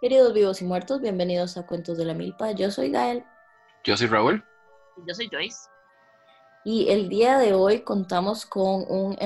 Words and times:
Queridos 0.00 0.34
vivos 0.34 0.60
y 0.60 0.64
muertos, 0.66 1.00
bienvenidos 1.00 1.56
a 1.56 1.66
Cuentos 1.66 1.96
de 1.96 2.04
la 2.04 2.12
Milpa. 2.12 2.52
Yo 2.52 2.70
soy 2.70 2.90
Gael 2.90 3.24
Yo 3.82 3.96
soy 3.96 4.08
Raúl. 4.08 4.44
Yo 5.06 5.14
soy 5.14 5.26
Joyce. 5.32 5.56
y 6.66 6.88
el 6.90 7.08
día 7.08 7.38
de 7.38 7.54
hoy 7.54 7.80
contamos 7.80 8.44
con 8.44 8.84
un, 8.88 9.16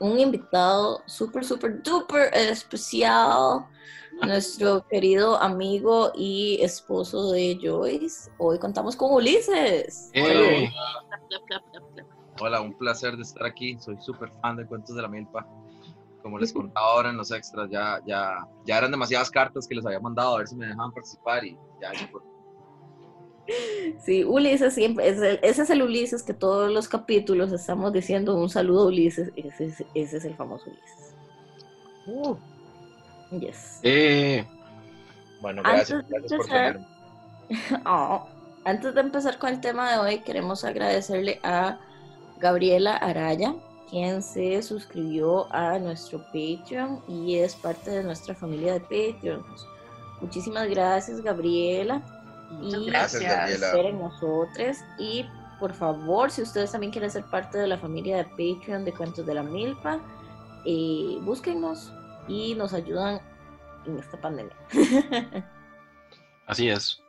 un 0.00 0.18
invitado 0.18 1.00
súper, 1.06 1.44
súper, 1.44 1.80
duper 1.82 2.34
especial. 2.34 3.66
Nuestro 4.20 4.84
querido 4.88 5.36
amigo 5.40 6.10
y 6.16 6.58
esposo 6.60 7.30
de 7.30 7.58
Joyce. 7.62 8.30
Hoy 8.38 8.58
contamos 8.58 8.96
con 8.96 9.12
Ulises. 9.12 10.10
¡Eh! 10.12 10.68
Hola, 12.40 12.62
un 12.62 12.76
placer 12.76 13.14
de 13.14 13.22
estar 13.22 13.44
aquí. 13.46 13.78
Soy 13.78 13.96
súper 14.00 14.30
fan 14.42 14.56
de 14.56 14.66
Cuentos 14.66 14.96
de 14.96 15.02
la 15.02 15.08
Milpa. 15.08 15.46
Como 16.26 16.40
les 16.40 16.52
contaba 16.52 16.88
ahora 16.88 17.10
en 17.10 17.16
los 17.16 17.30
extras, 17.30 17.70
ya, 17.70 18.00
ya, 18.04 18.48
ya 18.64 18.78
eran 18.78 18.90
demasiadas 18.90 19.30
cartas 19.30 19.68
que 19.68 19.76
les 19.76 19.86
había 19.86 20.00
mandado 20.00 20.34
a 20.34 20.38
ver 20.38 20.48
si 20.48 20.56
me 20.56 20.66
dejaban 20.66 20.90
participar 20.90 21.44
y 21.44 21.56
ya. 21.80 21.92
Sí, 24.04 24.24
Ulises 24.24 24.74
siempre, 24.74 25.08
es 25.08 25.18
el- 25.22 25.38
ese 25.40 25.62
es 25.62 25.70
el 25.70 25.82
Ulises 25.82 26.24
que 26.24 26.34
todos 26.34 26.68
los 26.72 26.88
capítulos 26.88 27.52
estamos 27.52 27.92
diciendo 27.92 28.34
un 28.34 28.48
saludo 28.50 28.82
a 28.82 28.86
Ulises. 28.86 29.30
Ese 29.36 29.66
es, 29.66 29.84
ese 29.94 30.16
es 30.16 30.24
el 30.24 30.34
famoso 30.34 30.64
Ulises. 30.68 31.14
Yes. 33.30 33.78
¡Eh! 33.84 34.44
Bueno, 35.40 35.62
Antes 35.64 35.90
gracias, 35.90 36.08
de 36.08 36.18
gracias 36.18 36.32
por 36.32 36.56
empezar, 36.56 36.72
tenerme. 37.48 37.82
Oh, 37.86 38.26
Antes 38.64 38.94
de 38.96 39.00
empezar 39.00 39.38
con 39.38 39.50
el 39.50 39.60
tema 39.60 39.92
de 39.92 39.98
hoy, 39.98 40.18
queremos 40.22 40.64
agradecerle 40.64 41.38
a 41.44 41.78
Gabriela 42.38 42.96
Araya, 42.96 43.54
quien 43.88 44.22
se 44.22 44.62
suscribió 44.62 45.52
a 45.52 45.78
nuestro 45.78 46.18
Patreon 46.26 47.02
y 47.08 47.36
es 47.36 47.54
parte 47.54 47.90
de 47.90 48.02
nuestra 48.02 48.34
familia 48.34 48.74
de 48.74 48.80
Patreons. 48.80 49.66
Muchísimas 50.20 50.68
gracias, 50.68 51.20
Gabriela. 51.20 52.02
Muchas 52.50 52.80
y 52.80 52.86
Gracias, 52.86 53.60
Gabriela. 53.60 53.92
nosotros. 53.92 54.76
Y 54.98 55.26
por 55.58 55.72
favor, 55.72 56.30
si 56.30 56.42
ustedes 56.42 56.72
también 56.72 56.92
quieren 56.92 57.10
ser 57.10 57.24
parte 57.24 57.58
de 57.58 57.66
la 57.66 57.78
familia 57.78 58.18
de 58.18 58.24
Patreon 58.24 58.84
de 58.84 58.92
Cuentos 58.92 59.26
de 59.26 59.34
la 59.34 59.42
Milpa, 59.42 60.00
eh, 60.64 61.18
búsquenos 61.22 61.92
y 62.28 62.54
nos 62.54 62.72
ayudan 62.72 63.20
en 63.86 63.98
esta 63.98 64.20
pandemia. 64.20 64.56
Así 66.46 66.68
es. 66.68 67.02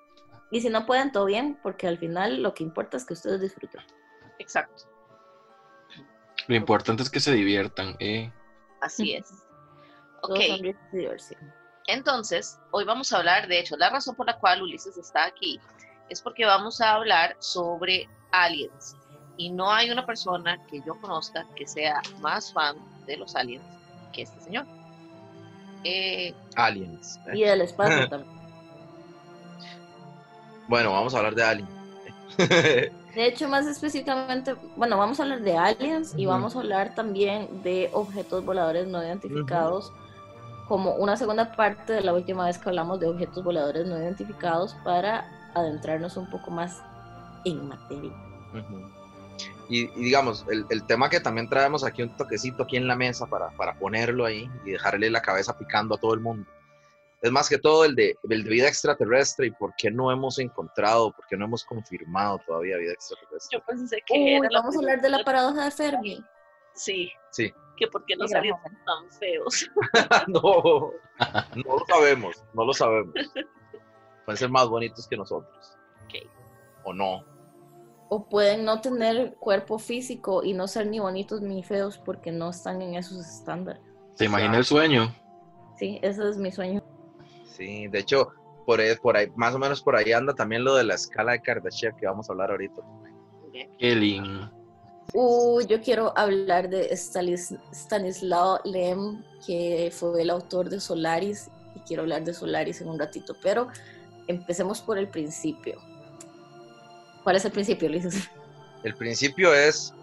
Y 0.49 0.61
si 0.61 0.69
no 0.69 0.85
pueden, 0.85 1.11
todo 1.11 1.25
bien, 1.25 1.59
porque 1.61 1.87
al 1.87 1.97
final 1.97 2.41
lo 2.41 2.53
que 2.53 2.63
importa 2.63 2.97
es 2.97 3.05
que 3.05 3.13
ustedes 3.13 3.41
disfruten. 3.41 3.81
Exacto, 4.39 4.83
Lo 6.47 6.55
importante 6.55 7.03
es 7.03 7.09
que 7.09 7.19
se 7.19 7.33
diviertan. 7.33 7.95
¿eh? 7.99 8.31
así 8.81 9.13
es. 9.13 9.31
Ok, 10.21 10.39
entonces, 11.87 12.59
hoy 12.71 12.83
vamos 12.83 13.13
a 13.13 13.17
hablar, 13.17 13.47
de 13.47 13.59
hecho, 13.59 13.77
la 13.77 13.89
razón 13.89 14.13
por 14.15 14.25
la 14.27 14.37
cual 14.37 14.61
Ulises 14.61 14.97
está 14.97 15.25
aquí 15.25 15.59
es 16.09 16.21
porque 16.21 16.45
vamos 16.45 16.81
a 16.81 16.95
hablar 16.95 17.35
sobre 17.39 18.09
aliens. 18.31 18.97
Y 19.37 19.49
no 19.49 19.71
hay 19.71 19.89
una 19.89 20.05
persona 20.05 20.57
que 20.67 20.81
yo 20.85 20.99
conozca 20.99 21.47
que 21.55 21.65
sea 21.65 22.01
más 22.19 22.51
fan 22.51 22.75
de 23.05 23.17
los 23.17 23.35
aliens 23.35 23.63
que 24.11 24.23
este 24.23 24.39
señor. 24.41 24.65
Eh, 25.83 26.33
Aliens. 26.55 27.19
¿eh? 27.27 27.37
Y 27.37 27.43
del 27.43 27.61
espacio 27.61 28.09
también. 28.09 28.35
Bueno, 30.67 30.91
vamos 30.91 31.13
a 31.13 31.19
hablar 31.19 31.35
de 31.35 31.43
Alien. 31.43 31.67
De 33.17 33.25
hecho, 33.25 33.49
más 33.49 33.65
específicamente, 33.65 34.53
bueno, 34.75 34.95
vamos 34.95 35.19
a 35.19 35.23
hablar 35.23 35.41
de 35.41 35.57
aliens 35.57 36.13
y 36.15 36.27
vamos 36.27 36.55
a 36.55 36.59
hablar 36.59 36.93
también 36.93 37.63
de 37.63 37.89
objetos 37.91 38.45
voladores 38.45 38.85
no 38.85 39.03
identificados 39.03 39.91
como 40.67 40.93
una 40.93 41.17
segunda 41.17 41.51
parte 41.55 41.93
de 41.93 42.01
la 42.01 42.13
última 42.13 42.45
vez 42.45 42.59
que 42.59 42.69
hablamos 42.69 42.99
de 42.99 43.07
objetos 43.07 43.43
voladores 43.43 43.87
no 43.87 43.97
identificados 43.97 44.75
para 44.83 45.49
adentrarnos 45.55 46.15
un 46.15 46.29
poco 46.29 46.51
más 46.51 46.79
en 47.43 47.67
materia. 47.67 48.11
Y, 49.67 49.85
y 49.85 50.03
digamos, 50.03 50.45
el, 50.51 50.67
el 50.69 50.83
tema 50.83 51.09
que 51.09 51.19
también 51.19 51.49
traemos 51.49 51.83
aquí, 51.83 52.03
un 52.03 52.15
toquecito 52.15 52.61
aquí 52.61 52.77
en 52.77 52.87
la 52.87 52.95
mesa 52.95 53.25
para, 53.25 53.49
para 53.49 53.73
ponerlo 53.79 54.25
ahí 54.25 54.47
y 54.63 54.73
dejarle 54.73 55.09
la 55.09 55.23
cabeza 55.23 55.57
picando 55.57 55.95
a 55.95 55.97
todo 55.97 56.13
el 56.13 56.19
mundo. 56.19 56.47
Es 57.21 57.31
más 57.31 57.49
que 57.49 57.57
todo 57.57 57.83
el 57.85 57.95
de, 57.95 58.15
el 58.29 58.43
de 58.43 58.49
vida 58.49 58.67
extraterrestre 58.67 59.47
y 59.47 59.51
por 59.51 59.73
qué 59.75 59.89
no 59.89 60.11
hemos 60.11 60.37
encontrado, 60.37 61.11
por 61.11 61.25
qué 61.27 61.35
no 61.35 61.45
hemos 61.45 61.65
confirmado 61.65 62.39
todavía 62.45 62.77
vida 62.77 62.93
extraterrestre. 62.93 63.57
yo 63.57 63.65
pensé 63.65 63.97
que 64.05 64.13
Uy, 64.13 64.33
era 64.33 64.49
la 64.51 64.59
vamos 64.59 64.75
a 64.75 64.79
hablar 64.79 65.01
de 65.01 65.09
la 65.09 65.23
paradoja 65.23 65.65
de 65.65 65.71
Fermi. 65.71 66.23
Sí, 66.73 67.09
Sí. 67.31 67.51
que 67.75 67.87
por 67.87 68.05
qué 68.05 68.13
grabamos. 68.15 68.61
son 68.61 68.77
tan 68.85 69.11
feos. 69.19 69.69
no, 70.27 70.91
no 71.55 71.75
lo 71.79 71.85
sabemos, 71.87 72.43
no 72.53 72.65
lo 72.65 72.73
sabemos. 72.73 73.13
Pueden 74.25 74.37
ser 74.37 74.49
más 74.49 74.67
bonitos 74.67 75.07
que 75.07 75.17
nosotros. 75.17 75.75
Ok. 76.05 76.29
O 76.83 76.93
no. 76.93 77.23
O 78.09 78.29
pueden 78.29 78.63
no 78.63 78.79
tener 78.79 79.33
cuerpo 79.35 79.79
físico 79.79 80.43
y 80.43 80.53
no 80.53 80.67
ser 80.67 80.85
ni 80.87 80.99
bonitos 80.99 81.41
ni 81.41 81.63
feos 81.63 81.97
porque 81.97 82.31
no 82.31 82.51
están 82.51 82.81
en 82.81 82.93
esos 82.95 83.17
estándares. 83.25 83.81
¿Se 84.15 84.25
imagina 84.25 84.57
el 84.57 84.65
sueño? 84.65 85.13
Sí, 85.77 85.99
ese 86.01 86.29
es 86.29 86.37
mi 86.37 86.51
sueño. 86.51 86.83
Sí, 87.57 87.87
de 87.87 87.99
hecho, 87.99 88.27
por 88.65 88.79
ahí, 88.79 88.95
por 89.01 89.17
ahí, 89.17 89.31
más 89.35 89.55
o 89.55 89.59
menos 89.59 89.81
por 89.81 89.95
ahí 89.95 90.11
anda 90.11 90.33
también 90.33 90.63
lo 90.63 90.75
de 90.75 90.83
la 90.83 90.93
escala 90.93 91.31
de 91.31 91.41
Kardashev 91.41 91.95
que 91.95 92.05
vamos 92.05 92.29
a 92.29 92.33
hablar 92.33 92.51
ahorita. 92.51 92.81
¡Qué 93.79 93.95
lindo! 93.95 94.51
Uh, 95.13 95.61
yo 95.61 95.81
quiero 95.81 96.13
hablar 96.17 96.69
de 96.69 96.91
Stanis- 96.91 97.57
Stanislaw 97.71 98.59
Lem, 98.65 99.23
que 99.45 99.89
fue 99.91 100.21
el 100.21 100.29
autor 100.29 100.69
de 100.69 100.79
Solaris, 100.79 101.49
y 101.75 101.79
quiero 101.79 102.03
hablar 102.03 102.23
de 102.23 102.33
Solaris 102.33 102.81
en 102.81 102.89
un 102.89 102.99
ratito, 102.99 103.35
pero 103.41 103.69
empecemos 104.27 104.81
por 104.81 104.97
el 104.97 105.07
principio. 105.07 105.79
¿Cuál 107.23 107.37
es 107.37 107.45
el 107.45 107.51
principio, 107.51 107.89
Luis? 107.89 108.29
El 108.83 108.95
principio 108.95 109.53
es 109.53 109.93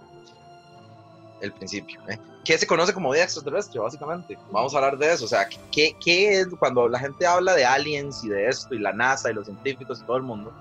el 1.44 1.52
principio. 1.52 2.00
¿eh? 2.08 2.18
¿Qué 2.44 2.58
se 2.58 2.66
conoce 2.66 2.92
como 2.92 3.10
vida 3.10 3.24
extraterrestre, 3.24 3.80
básicamente? 3.80 4.36
Vamos 4.50 4.74
a 4.74 4.78
hablar 4.78 4.98
de 4.98 5.12
eso. 5.12 5.24
O 5.24 5.28
sea, 5.28 5.48
¿qué, 5.70 5.96
¿qué 6.02 6.40
es 6.40 6.48
cuando 6.58 6.88
la 6.88 6.98
gente 6.98 7.26
habla 7.26 7.54
de 7.54 7.64
aliens 7.64 8.22
y 8.24 8.28
de 8.28 8.48
esto, 8.48 8.74
y 8.74 8.78
la 8.78 8.92
NASA 8.92 9.30
y 9.30 9.34
los 9.34 9.46
científicos 9.46 10.00
y 10.00 10.06
todo 10.06 10.16
el 10.16 10.22
mundo? 10.22 10.52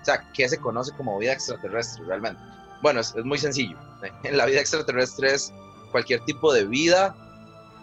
O 0.00 0.04
sea, 0.04 0.30
¿qué 0.32 0.48
se 0.48 0.58
conoce 0.58 0.92
como 0.96 1.18
vida 1.18 1.32
extraterrestre 1.32 2.04
realmente? 2.06 2.42
Bueno, 2.82 3.00
es, 3.00 3.14
muy 3.24 3.38
sencillo. 3.38 3.76
¿eh? 4.02 4.32
La 4.32 4.46
vida 4.46 4.60
extraterrestre 4.60 5.34
es 5.34 5.52
cualquier 5.90 6.20
tipo 6.24 6.52
de 6.52 6.64
vida 6.64 7.14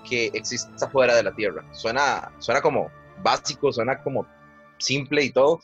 que 0.08 0.32
exista 0.34 0.88
fuera 0.90 1.16
de 1.16 1.24
la 1.24 1.34
Tierra. 1.34 1.64
Suena, 1.74 2.32
suena 2.40 2.62
como 2.62 2.90
básico, 3.22 3.72
suena 3.72 4.02
como 4.02 4.26
simple 4.78 5.24
y 5.24 5.32
todo, 5.32 5.62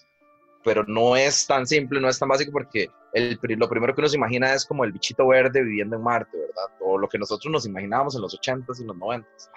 pero 0.64 0.84
no 0.88 1.16
es 1.16 1.46
tan 1.46 1.66
simple, 1.68 2.00
no 2.00 2.10
es 2.10 2.18
tan 2.20 2.30
básico 2.30 2.52
porque 2.52 2.90
el, 3.14 3.40
lo 3.58 3.70
primero 3.70 3.94
que 3.94 4.02
uno 4.02 4.10
se 4.10 4.18
imagina 4.18 4.54
es 4.54 4.66
como 4.66 4.84
el 4.84 4.92
bichito 4.92 5.28
verde 5.28 5.62
viviendo 5.64 5.96
en 5.96 6.04
Marte, 6.04 6.38
¿verdad? 6.38 6.76
O 6.82 6.98
lo 6.98 7.08
que 7.08 7.18
nosotros 7.18 7.52
nos 7.52 7.66
imaginábamos 7.66 8.16
en 8.16 8.22
los 8.22 8.40
80s 8.40 8.80
y 8.82 8.86
los 8.86 8.96
90s. 8.96 9.50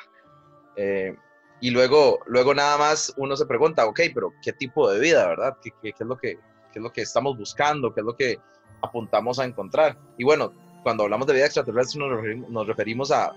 Eh, 0.76 1.14
y 1.60 1.70
luego, 1.70 2.18
luego 2.26 2.54
nada 2.54 2.76
más 2.76 3.14
uno 3.16 3.36
se 3.36 3.46
pregunta, 3.46 3.86
ok, 3.86 4.00
pero 4.14 4.32
¿qué 4.42 4.52
tipo 4.52 4.90
de 4.90 5.00
vida, 5.00 5.26
verdad? 5.26 5.56
¿Qué, 5.62 5.70
qué- 5.82 5.92
qué 5.92 6.04
es 6.04 6.06
lo 6.06 6.16
que, 6.16 6.34
qué 6.72 6.78
es 6.78 6.82
lo 6.82 6.92
que 6.92 7.02
estamos 7.02 7.36
buscando? 7.38 7.94
¿Qué 7.94 8.00
es 8.00 8.06
lo 8.06 8.14
que 8.16 8.38
apuntamos 8.82 9.38
a 9.38 9.44
encontrar? 9.44 9.96
Y 10.18 10.24
bueno, 10.24 10.52
cuando 10.82 11.04
hablamos 11.04 11.26
de 11.26 11.34
vida 11.34 11.46
extraterrestre 11.46 11.98
nos 12.00 12.10
referimos, 12.10 12.50
nos 12.50 12.66
referimos 12.66 13.10
a 13.10 13.32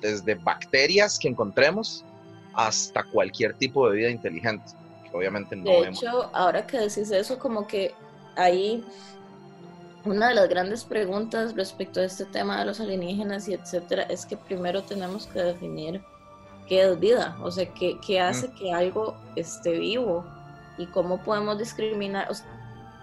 desde 0.00 0.34
bacterias 0.34 1.18
que 1.18 1.28
encontremos 1.28 2.04
hasta 2.54 3.04
cualquier 3.04 3.54
tipo 3.54 3.88
de 3.88 3.96
vida 3.96 4.10
inteligente, 4.10 4.64
obviamente 5.12 5.56
no 5.56 5.64
De 5.64 5.88
hecho, 5.88 6.30
ahora 6.32 6.66
que 6.66 6.78
decís 6.78 7.10
eso, 7.10 7.38
como 7.38 7.66
que 7.66 7.94
ahí 8.36 8.84
una 10.04 10.28
de 10.28 10.34
las 10.34 10.48
grandes 10.48 10.84
preguntas 10.84 11.54
respecto 11.54 12.00
a 12.00 12.04
este 12.04 12.24
tema 12.24 12.58
de 12.58 12.66
los 12.66 12.80
alienígenas 12.80 13.48
y 13.48 13.54
etcétera 13.54 14.02
es 14.04 14.26
que 14.26 14.36
primero 14.36 14.82
tenemos 14.82 15.26
que 15.26 15.40
definir 15.40 16.02
qué 16.66 16.82
es 16.82 16.98
vida, 16.98 17.36
o 17.40 17.50
sea, 17.50 17.72
qué, 17.74 17.98
qué 18.04 18.20
hace 18.20 18.50
que 18.52 18.72
algo 18.72 19.16
esté 19.36 19.78
vivo 19.78 20.24
y 20.78 20.86
cómo 20.86 21.22
podemos 21.22 21.58
discriminar, 21.58 22.28
o 22.30 22.34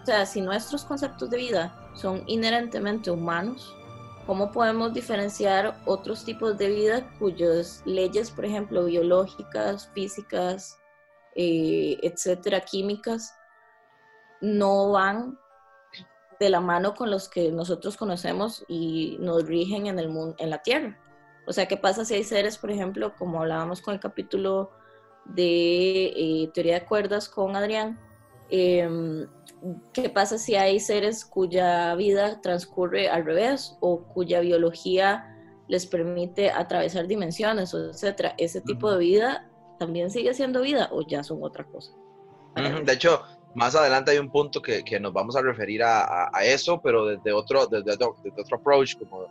sea, 0.06 0.25
si 0.25 0.42
nuestros 0.42 0.83
conceptos 0.83 1.30
de 1.30 1.38
vida 1.38 1.92
son 1.94 2.24
inherentemente 2.28 3.12
humanos, 3.12 3.74
¿cómo 4.25 4.51
podemos 4.51 4.94
diferenciar 4.94 5.78
otros 5.86 6.25
tipos 6.25 6.57
de 6.57 6.69
vida 6.69 7.10
cuyas 7.19 7.81
leyes, 7.86 8.31
por 8.31 8.45
ejemplo, 8.45 8.86
biológicas, 8.86 9.89
físicas, 9.94 10.79
eh, 11.41 11.97
etcétera, 12.03 12.59
químicas, 12.59 13.33
no 14.41 14.91
van 14.91 15.39
de 16.38 16.50
la 16.50 16.59
mano 16.59 16.95
con 16.95 17.09
los 17.09 17.30
que 17.30 17.50
nosotros 17.50 17.95
conocemos 17.95 18.65
y 18.68 19.15
nos 19.21 19.45
rigen 19.45 19.88
en 19.88 20.00
el 20.00 20.09
mundo, 20.09 20.36
en 20.38 20.50
la 20.50 20.62
Tierra. 20.62 21.00
O 21.47 21.53
sea, 21.53 21.65
¿qué 21.65 21.77
pasa 21.77 22.03
si 22.03 22.15
hay 22.15 22.25
seres, 22.25 22.57
por 22.57 22.71
ejemplo, 22.71 23.15
como 23.18 23.39
hablábamos 23.39 23.81
con 23.81 23.94
el 23.94 24.01
capítulo 24.01 24.71
de 25.24 26.07
eh, 26.07 26.51
teoría 26.53 26.81
de 26.81 26.86
cuerdas 26.86 27.30
con 27.30 27.56
Adrián? 27.56 27.97
em, 28.50 29.25
¿Qué 29.94 30.09
pasa 30.09 30.38
si 30.38 30.56
hay 30.56 30.81
seres 30.81 31.24
cuya 31.24 31.95
vida 31.95 32.42
transcurre 32.42 33.07
al 33.07 33.24
revés 33.24 33.77
o 33.80 34.03
cuya 34.13 34.42
biología 34.42 35.38
les 35.69 35.85
permite 35.85 36.51
atravesar 36.51 37.07
dimensiones, 37.07 37.74
etcétera? 37.74 38.35
¿Ese 38.38 38.59
tipo 38.59 38.92
de 38.92 38.97
vida 38.97 39.50
también 39.80 40.12
sigue 40.12 40.34
siendo 40.36 40.62
vida 40.62 40.90
o 40.92 41.02
ya 41.02 41.24
son 41.24 41.40
otra 41.42 41.64
cosa? 41.64 41.92
De 42.86 42.94
hecho, 42.94 43.24
más 43.56 43.76
adelante 43.76 44.12
hay 44.12 44.18
un 44.20 44.30
punto 44.30 44.62
que, 44.62 44.84
que 44.84 45.00
nos 45.00 45.12
vamos 45.14 45.36
a 45.36 45.42
referir 45.42 45.81
a, 45.81 46.02
a- 46.02 46.30
a 46.34 46.44
eso, 46.46 46.80
pero 46.81 47.06
desde 47.06 47.31
otro, 47.34 47.66
desde, 47.66 47.94
otro- 47.94 48.16
desde 48.24 48.42
otro 48.42 48.58
approach, 48.58 48.96
como 48.98 49.26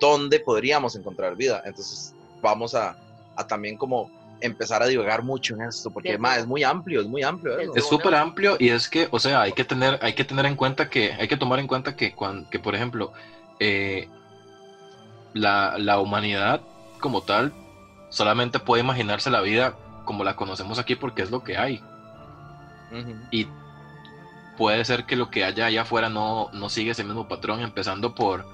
dónde 0.00 0.40
podríamos 0.40 0.96
encontrar 0.96 1.36
vida. 1.36 1.62
Entonces, 1.64 2.14
vamos 2.42 2.74
a, 2.74 2.96
a 3.36 3.46
también 3.46 3.76
como 3.78 4.10
empezar 4.40 4.82
a 4.82 4.86
divagar 4.86 5.22
mucho 5.22 5.54
en 5.54 5.62
esto, 5.62 5.88
porque 5.90 6.18
ma, 6.18 6.36
es 6.36 6.46
muy 6.46 6.64
amplio, 6.64 7.00
es 7.00 7.06
muy 7.06 7.22
amplio. 7.22 7.56
Desde- 7.56 7.78
Es 7.78 7.86
súper 7.86 8.14
amplio 8.16 8.56
y 8.58 8.70
es 8.70 8.88
que, 8.88 9.06
o 9.12 9.20
sea, 9.20 9.42
hay 9.42 9.52
que 9.52 9.64
tener, 9.64 9.98
hay 10.02 10.14
que 10.14 10.24
tener 10.24 10.46
en 10.46 10.56
cuenta 10.56 10.90
que, 10.90 11.12
hay 11.12 11.28
que 11.28 11.36
tomar 11.36 11.60
en 11.60 11.68
cuenta 11.68 11.94
que, 11.94 12.12
cuan- 12.14 12.46
que 12.50 12.58
por 12.58 12.74
ejemplo, 12.74 13.12
eh, 13.60 14.08
la, 15.34 15.76
la 15.78 16.00
humanidad 16.00 16.60
como 17.00 17.22
tal 17.22 17.52
solamente 18.12 18.60
puede 18.60 18.82
imaginarse 18.82 19.30
la 19.30 19.40
vida 19.40 19.74
como 20.04 20.22
la 20.22 20.36
conocemos 20.36 20.78
aquí 20.78 20.94
porque 20.94 21.22
es 21.22 21.30
lo 21.30 21.42
que 21.42 21.56
hay. 21.56 21.82
Y 23.30 23.48
puede 24.58 24.84
ser 24.84 25.06
que 25.06 25.16
lo 25.16 25.30
que 25.30 25.44
haya 25.44 25.66
allá 25.66 25.82
afuera 25.82 26.10
no, 26.10 26.50
no 26.52 26.68
sigue 26.68 26.90
ese 26.90 27.04
mismo 27.04 27.26
patrón, 27.26 27.60
empezando 27.60 28.14
por 28.14 28.44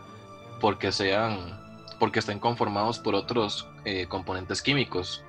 porque 0.61 0.93
sean, 0.93 1.59
porque 1.99 2.21
estén 2.21 2.39
conformados 2.39 3.01
por 3.01 3.17
otros 3.17 3.69
eh, 3.85 4.07
componentes 4.09 4.63
químicos. 4.63 5.25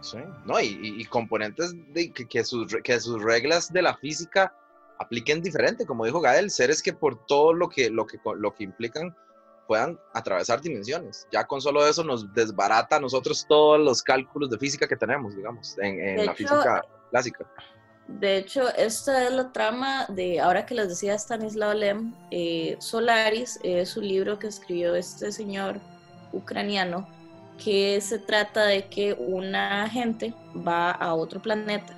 Sí, 0.00 0.18
no, 0.46 0.58
y, 0.60 1.04
componentes 1.06 1.74
de, 1.92 2.10
que, 2.12 2.26
que 2.26 2.44
sus, 2.44 2.74
que 2.82 3.00
sus 3.00 3.22
reglas 3.22 3.70
de 3.70 3.82
la 3.82 3.96
física 3.96 4.54
apliquen 4.98 5.42
diferente, 5.42 5.84
como 5.84 6.06
dijo 6.06 6.20
Gael, 6.20 6.50
seres 6.50 6.82
que 6.82 6.92
por 6.94 7.26
todo 7.26 7.52
lo 7.52 7.68
que, 7.68 7.90
lo 7.90 8.06
que, 8.06 8.18
lo 8.36 8.54
que 8.54 8.64
implican 8.64 9.14
puedan 9.68 10.00
atravesar 10.14 10.60
dimensiones. 10.62 11.28
Ya 11.30 11.46
con 11.46 11.60
solo 11.60 11.86
eso 11.86 12.02
nos 12.02 12.32
desbarata 12.32 12.96
a 12.96 13.00
nosotros 13.00 13.44
todos 13.46 13.78
los 13.78 14.02
cálculos 14.02 14.48
de 14.48 14.58
física 14.58 14.88
que 14.88 14.96
tenemos, 14.96 15.36
digamos, 15.36 15.76
en, 15.78 16.00
en 16.00 16.16
la 16.16 16.22
hecho, 16.22 16.34
física 16.34 16.84
clásica. 17.10 17.46
De 18.08 18.38
hecho, 18.38 18.74
esta 18.74 19.26
es 19.26 19.32
la 19.32 19.52
trama 19.52 20.06
de, 20.08 20.40
ahora 20.40 20.64
que 20.64 20.74
les 20.74 20.88
decía 20.88 21.14
Stanislav 21.14 21.74
Lem, 21.74 22.14
eh, 22.30 22.76
Solaris 22.80 23.60
es 23.62 23.98
un 23.98 24.08
libro 24.08 24.38
que 24.38 24.46
escribió 24.46 24.94
este 24.94 25.30
señor 25.30 25.78
ucraniano 26.32 27.06
que 27.62 28.00
se 28.00 28.18
trata 28.18 28.64
de 28.64 28.88
que 28.88 29.12
una 29.12 29.86
gente 29.90 30.32
va 30.66 30.92
a 30.92 31.14
otro 31.14 31.42
planeta 31.42 31.94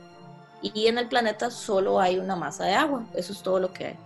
y 0.63 0.89
en 0.89 0.99
el 0.99 1.09
planeta 1.09 1.51
solo 1.51 2.01
hay 2.01 2.19
una 2.19 2.35
masa 2.35 2.65
de 2.65 2.75
agua, 2.75 3.07
eso 3.15 3.33
es 3.33 3.43
todo 3.43 3.61
lo 3.61 3.73
que 3.73 3.87
hay. 3.87 3.99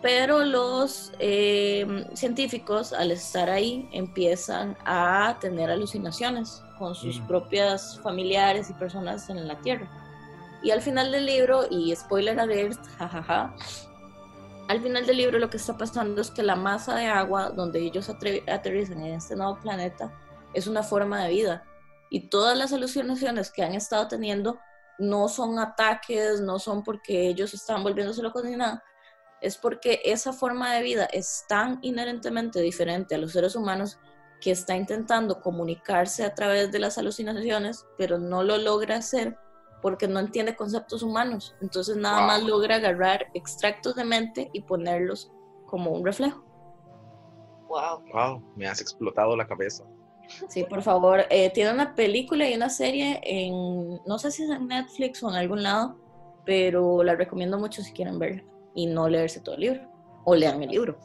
Pero 0.00 0.44
los 0.44 1.12
eh, 1.18 2.06
científicos 2.14 2.92
al 2.92 3.10
estar 3.10 3.50
ahí 3.50 3.88
empiezan 3.92 4.76
a 4.84 5.36
tener 5.40 5.70
alucinaciones 5.70 6.62
con 6.78 6.94
sus 6.94 7.18
Mm. 7.20 7.26
propias 7.26 7.98
familiares 8.00 8.70
y 8.70 8.74
personas 8.74 9.28
en 9.28 9.48
la 9.48 9.58
Tierra. 9.60 9.88
Y 10.62 10.70
al 10.70 10.82
final 10.82 11.10
del 11.10 11.26
libro, 11.26 11.66
y 11.68 11.94
spoiler 11.94 12.38
alert, 12.38 12.78
jajaja, 12.98 13.54
al 14.68 14.80
final 14.82 15.06
del 15.06 15.16
libro 15.16 15.38
lo 15.38 15.48
que 15.50 15.56
está 15.56 15.76
pasando 15.76 16.20
es 16.20 16.30
que 16.30 16.42
la 16.42 16.54
masa 16.54 16.94
de 16.94 17.06
agua 17.06 17.50
donde 17.50 17.80
ellos 17.80 18.08
aterrizan 18.10 19.00
en 19.00 19.14
este 19.14 19.34
nuevo 19.34 19.58
planeta 19.60 20.12
es 20.52 20.66
una 20.66 20.82
forma 20.82 21.24
de 21.24 21.30
vida. 21.30 21.64
Y 22.10 22.28
todas 22.28 22.56
las 22.56 22.72
alucinaciones 22.72 23.50
que 23.50 23.62
han 23.62 23.74
estado 23.74 24.06
teniendo 24.08 24.58
no 24.98 25.28
son 25.28 25.58
ataques, 25.58 26.40
no 26.40 26.58
son 26.58 26.82
porque 26.82 27.28
ellos 27.28 27.54
están 27.54 27.82
volviéndose 27.82 28.22
locos 28.22 28.44
ni 28.44 28.56
nada, 28.56 28.82
es 29.40 29.56
porque 29.56 30.00
esa 30.04 30.32
forma 30.32 30.74
de 30.74 30.82
vida 30.82 31.04
es 31.06 31.44
tan 31.48 31.78
inherentemente 31.82 32.60
diferente 32.60 33.14
a 33.14 33.18
los 33.18 33.32
seres 33.32 33.54
humanos 33.56 33.98
que 34.40 34.50
está 34.50 34.76
intentando 34.76 35.40
comunicarse 35.40 36.24
a 36.24 36.34
través 36.34 36.70
de 36.70 36.78
las 36.78 36.98
alucinaciones, 36.98 37.86
pero 37.96 38.18
no 38.18 38.42
lo 38.42 38.56
logra 38.56 38.96
hacer 38.96 39.36
porque 39.82 40.08
no 40.08 40.20
entiende 40.20 40.56
conceptos 40.56 41.02
humanos. 41.02 41.54
Entonces 41.60 41.96
nada 41.96 42.18
Wow. 42.18 42.26
más 42.26 42.42
logra 42.44 42.76
agarrar 42.76 43.26
extractos 43.34 43.94
de 43.94 44.04
mente 44.04 44.50
y 44.52 44.62
ponerlos 44.62 45.30
como 45.66 45.90
un 45.90 46.04
reflejo. 46.04 46.44
Wow. 47.68 48.02
Wow, 48.12 48.42
me 48.56 48.66
has 48.66 48.80
explotado 48.80 49.36
la 49.36 49.46
cabeza. 49.46 49.84
Sí, 50.48 50.64
por 50.64 50.82
favor. 50.82 51.24
Eh, 51.30 51.50
tiene 51.52 51.72
una 51.72 51.94
película 51.94 52.48
y 52.48 52.54
una 52.54 52.70
serie 52.70 53.20
en, 53.22 54.00
no 54.06 54.18
sé 54.18 54.30
si 54.30 54.44
es 54.44 54.50
en 54.50 54.66
Netflix 54.68 55.22
o 55.22 55.30
en 55.30 55.36
algún 55.36 55.62
lado, 55.62 55.96
pero 56.44 57.02
la 57.02 57.14
recomiendo 57.14 57.58
mucho 57.58 57.82
si 57.82 57.92
quieren 57.92 58.18
verla 58.18 58.42
y 58.78 58.86
no 58.86 59.08
leerse 59.08 59.40
todo 59.40 59.56
el 59.56 59.62
libro. 59.62 59.80
O 60.24 60.36
lean 60.36 60.62
el 60.62 60.70
libro. 60.70 60.96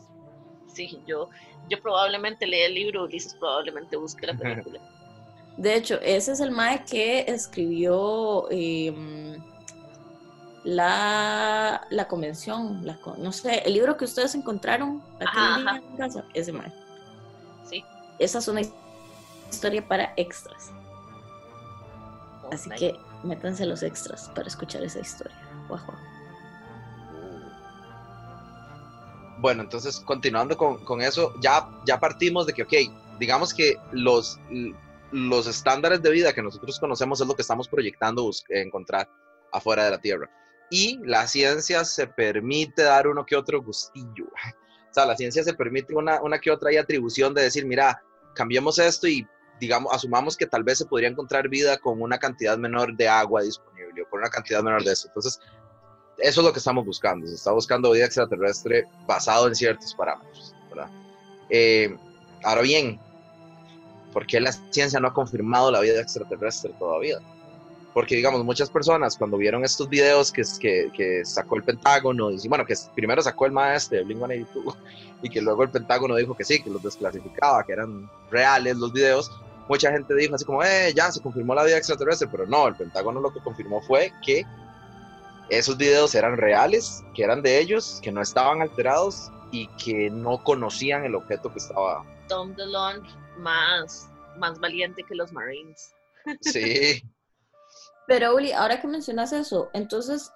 Sí, 0.71 1.01
yo, 1.07 1.29
yo 1.67 1.81
probablemente 1.81 2.45
lea 2.45 2.67
el 2.67 2.75
libro, 2.75 3.05
Ulises 3.05 3.33
probablemente 3.33 3.97
busque 3.97 4.27
la 4.27 4.37
película. 4.37 4.79
De 5.57 5.75
hecho, 5.75 5.99
ese 6.01 6.33
es 6.33 6.39
el 6.39 6.51
Mae 6.51 6.85
que 6.85 7.21
escribió 7.27 8.47
eh, 8.51 9.39
la, 10.63 11.87
la 11.89 12.07
convención, 12.07 12.85
la, 12.85 12.99
no 13.17 13.31
sé, 13.31 13.63
el 13.65 13.73
libro 13.73 13.97
que 13.97 14.05
ustedes 14.05 14.35
encontraron 14.35 15.01
Ajá, 15.19 15.55
ajá. 15.55 15.77
en 15.77 15.97
casa, 15.97 16.25
ese 16.35 16.51
Mae. 16.51 16.71
Sí. 17.67 17.83
Esa 18.19 18.37
es 18.37 18.47
una 18.47 18.61
historia 19.49 19.87
para 19.87 20.13
extras. 20.15 20.71
Así 22.51 22.69
que 22.69 22.95
métanse 23.23 23.65
los 23.65 23.81
extras 23.81 24.29
para 24.35 24.47
escuchar 24.47 24.83
esa 24.83 24.99
historia. 24.99 25.35
Guau, 25.67 25.83
guau. 25.87 26.12
Bueno, 29.43 29.61
entonces 29.61 29.99
continuando 29.99 30.55
con, 30.55 30.85
con 30.85 31.01
eso, 31.01 31.33
ya, 31.41 31.69
ya 31.85 31.99
partimos 31.99 32.47
de 32.47 32.53
que, 32.53 32.63
ok, 32.63 32.73
digamos 33.19 33.53
que 33.53 33.75
los, 33.91 34.39
los 35.11 35.47
estándares 35.47 36.01
de 36.01 36.11
vida 36.11 36.31
que 36.31 36.41
nosotros 36.41 36.79
conocemos 36.79 37.19
es 37.19 37.27
lo 37.27 37.35
que 37.35 37.41
estamos 37.41 37.67
proyectando 37.67 38.31
encontrar 38.47 39.09
afuera 39.51 39.83
de 39.83 39.91
la 39.91 39.97
Tierra. 39.99 40.29
Y 40.71 40.97
la 41.03 41.27
ciencia 41.27 41.83
se 41.83 42.07
permite 42.07 42.83
dar 42.83 43.05
uno 43.05 43.25
que 43.25 43.35
otro 43.35 43.61
gustillo. 43.61 44.27
O 44.89 44.93
sea, 44.93 45.07
la 45.07 45.17
ciencia 45.17 45.43
se 45.43 45.55
permite 45.55 45.95
una, 45.95 46.21
una 46.21 46.37
que 46.37 46.51
otra 46.51 46.69
ahí 46.69 46.77
atribución 46.77 47.33
de 47.33 47.41
decir, 47.41 47.65
mira, 47.65 47.99
cambiemos 48.35 48.77
esto 48.77 49.07
y 49.07 49.27
digamos, 49.59 49.91
asumamos 49.91 50.37
que 50.37 50.45
tal 50.45 50.63
vez 50.63 50.77
se 50.77 50.85
podría 50.85 51.09
encontrar 51.09 51.49
vida 51.49 51.79
con 51.79 51.99
una 51.99 52.19
cantidad 52.19 52.59
menor 52.59 52.95
de 52.95 53.07
agua 53.07 53.41
disponible 53.41 54.03
o 54.03 54.09
con 54.09 54.19
una 54.19 54.29
cantidad 54.29 54.61
menor 54.61 54.83
de 54.83 54.93
eso. 54.93 55.07
Entonces, 55.07 55.39
eso 56.23 56.39
es 56.39 56.45
lo 56.45 56.53
que 56.53 56.59
estamos 56.59 56.85
buscando. 56.85 57.27
Se 57.27 57.35
está 57.35 57.51
buscando 57.51 57.91
vida 57.91 58.05
extraterrestre 58.05 58.87
basado 59.05 59.47
en 59.47 59.55
ciertos 59.55 59.93
parámetros. 59.93 60.55
Eh, 61.49 61.95
ahora 62.43 62.61
bien, 62.61 62.99
¿por 64.13 64.25
qué 64.25 64.39
la 64.39 64.53
ciencia 64.71 64.99
no 64.99 65.09
ha 65.09 65.13
confirmado 65.13 65.69
la 65.69 65.81
vida 65.81 66.01
extraterrestre 66.01 66.73
todavía? 66.79 67.19
Porque, 67.93 68.15
digamos, 68.15 68.43
muchas 68.43 68.69
personas 68.69 69.17
cuando 69.17 69.37
vieron 69.37 69.63
estos 69.63 69.87
videos 69.89 70.31
que, 70.31 70.43
que, 70.59 70.89
que 70.95 71.25
sacó 71.25 71.57
el 71.57 71.63
Pentágono, 71.63 72.31
y, 72.31 72.47
bueno, 72.47 72.65
que 72.65 72.73
primero 72.95 73.21
sacó 73.21 73.45
el 73.45 73.51
maestro 73.51 73.97
de 73.97 74.05
Blink-182 74.05 74.75
y 75.21 75.29
que 75.29 75.41
luego 75.41 75.61
el 75.63 75.69
Pentágono 75.69 76.15
dijo 76.15 76.35
que 76.35 76.43
sí, 76.43 76.63
que 76.63 76.69
los 76.69 76.81
desclasificaba, 76.81 77.63
que 77.65 77.73
eran 77.73 78.09
reales 78.31 78.77
los 78.77 78.93
videos, 78.93 79.29
mucha 79.67 79.91
gente 79.91 80.15
dijo 80.15 80.35
así 80.35 80.45
como, 80.45 80.63
eh, 80.63 80.91
ya 80.95 81.11
se 81.11 81.21
confirmó 81.21 81.53
la 81.53 81.65
vida 81.65 81.77
extraterrestre, 81.77 82.27
pero 82.31 82.47
no, 82.47 82.67
el 82.67 82.75
Pentágono 82.75 83.19
lo 83.19 83.31
que 83.31 83.41
confirmó 83.41 83.81
fue 83.81 84.11
que 84.25 84.43
esos 85.49 85.77
videos 85.77 86.15
eran 86.15 86.37
reales, 86.37 87.03
que 87.13 87.23
eran 87.23 87.41
de 87.41 87.59
ellos, 87.59 87.99
que 88.01 88.11
no 88.11 88.21
estaban 88.21 88.61
alterados 88.61 89.31
y 89.51 89.67
que 89.83 90.09
no 90.09 90.43
conocían 90.43 91.05
el 91.05 91.15
objeto 91.15 91.51
que 91.51 91.59
estaba. 91.59 92.03
Tom 92.27 92.55
DeLonge 92.55 93.09
más, 93.37 94.09
más 94.37 94.59
valiente 94.59 95.03
que 95.03 95.15
los 95.15 95.31
Marines. 95.31 95.93
Sí, 96.41 97.03
Pero 98.07 98.35
Uli, 98.35 98.51
ahora 98.51 98.81
que 98.81 98.87
mencionas 98.87 99.31
eso, 99.31 99.69
entonces 99.73 100.31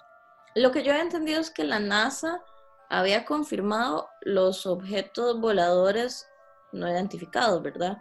lo 0.54 0.72
que 0.72 0.82
yo 0.82 0.92
he 0.92 1.00
entendido 1.00 1.40
es 1.40 1.50
que 1.50 1.64
la 1.64 1.78
NASA 1.78 2.42
había 2.88 3.24
confirmado 3.24 4.08
los 4.22 4.66
objetos 4.66 5.38
voladores 5.38 6.26
no 6.72 6.88
identificados, 6.88 7.62
¿verdad? 7.62 7.98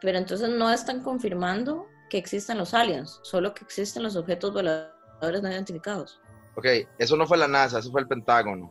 Pero 0.00 0.18
entonces 0.18 0.48
no 0.48 0.70
están 0.70 1.02
confirmando 1.02 1.86
que 2.08 2.18
existen 2.18 2.58
los 2.58 2.74
aliens, 2.74 3.20
solo 3.22 3.52
que 3.54 3.64
existen 3.64 4.02
los 4.02 4.16
objetos 4.16 4.52
voladores 4.52 5.01
no 5.30 5.50
identificados. 5.50 6.20
ok, 6.56 6.66
eso 6.98 7.16
no 7.16 7.26
fue 7.26 7.38
la 7.38 7.48
NASA, 7.48 7.78
eso 7.78 7.90
fue 7.90 8.00
el 8.00 8.08
Pentágono. 8.08 8.70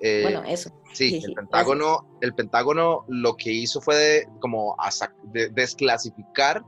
Eh, 0.00 0.22
bueno, 0.22 0.42
eso. 0.46 0.70
sí, 0.94 1.20
el 1.24 1.34
Pentágono, 1.34 2.06
el 2.20 2.34
Pentágono 2.34 3.04
lo 3.08 3.34
que 3.36 3.50
hizo 3.52 3.80
fue 3.80 3.96
de, 3.96 4.28
como 4.40 4.76
de- 5.24 5.48
desclasificar 5.50 6.62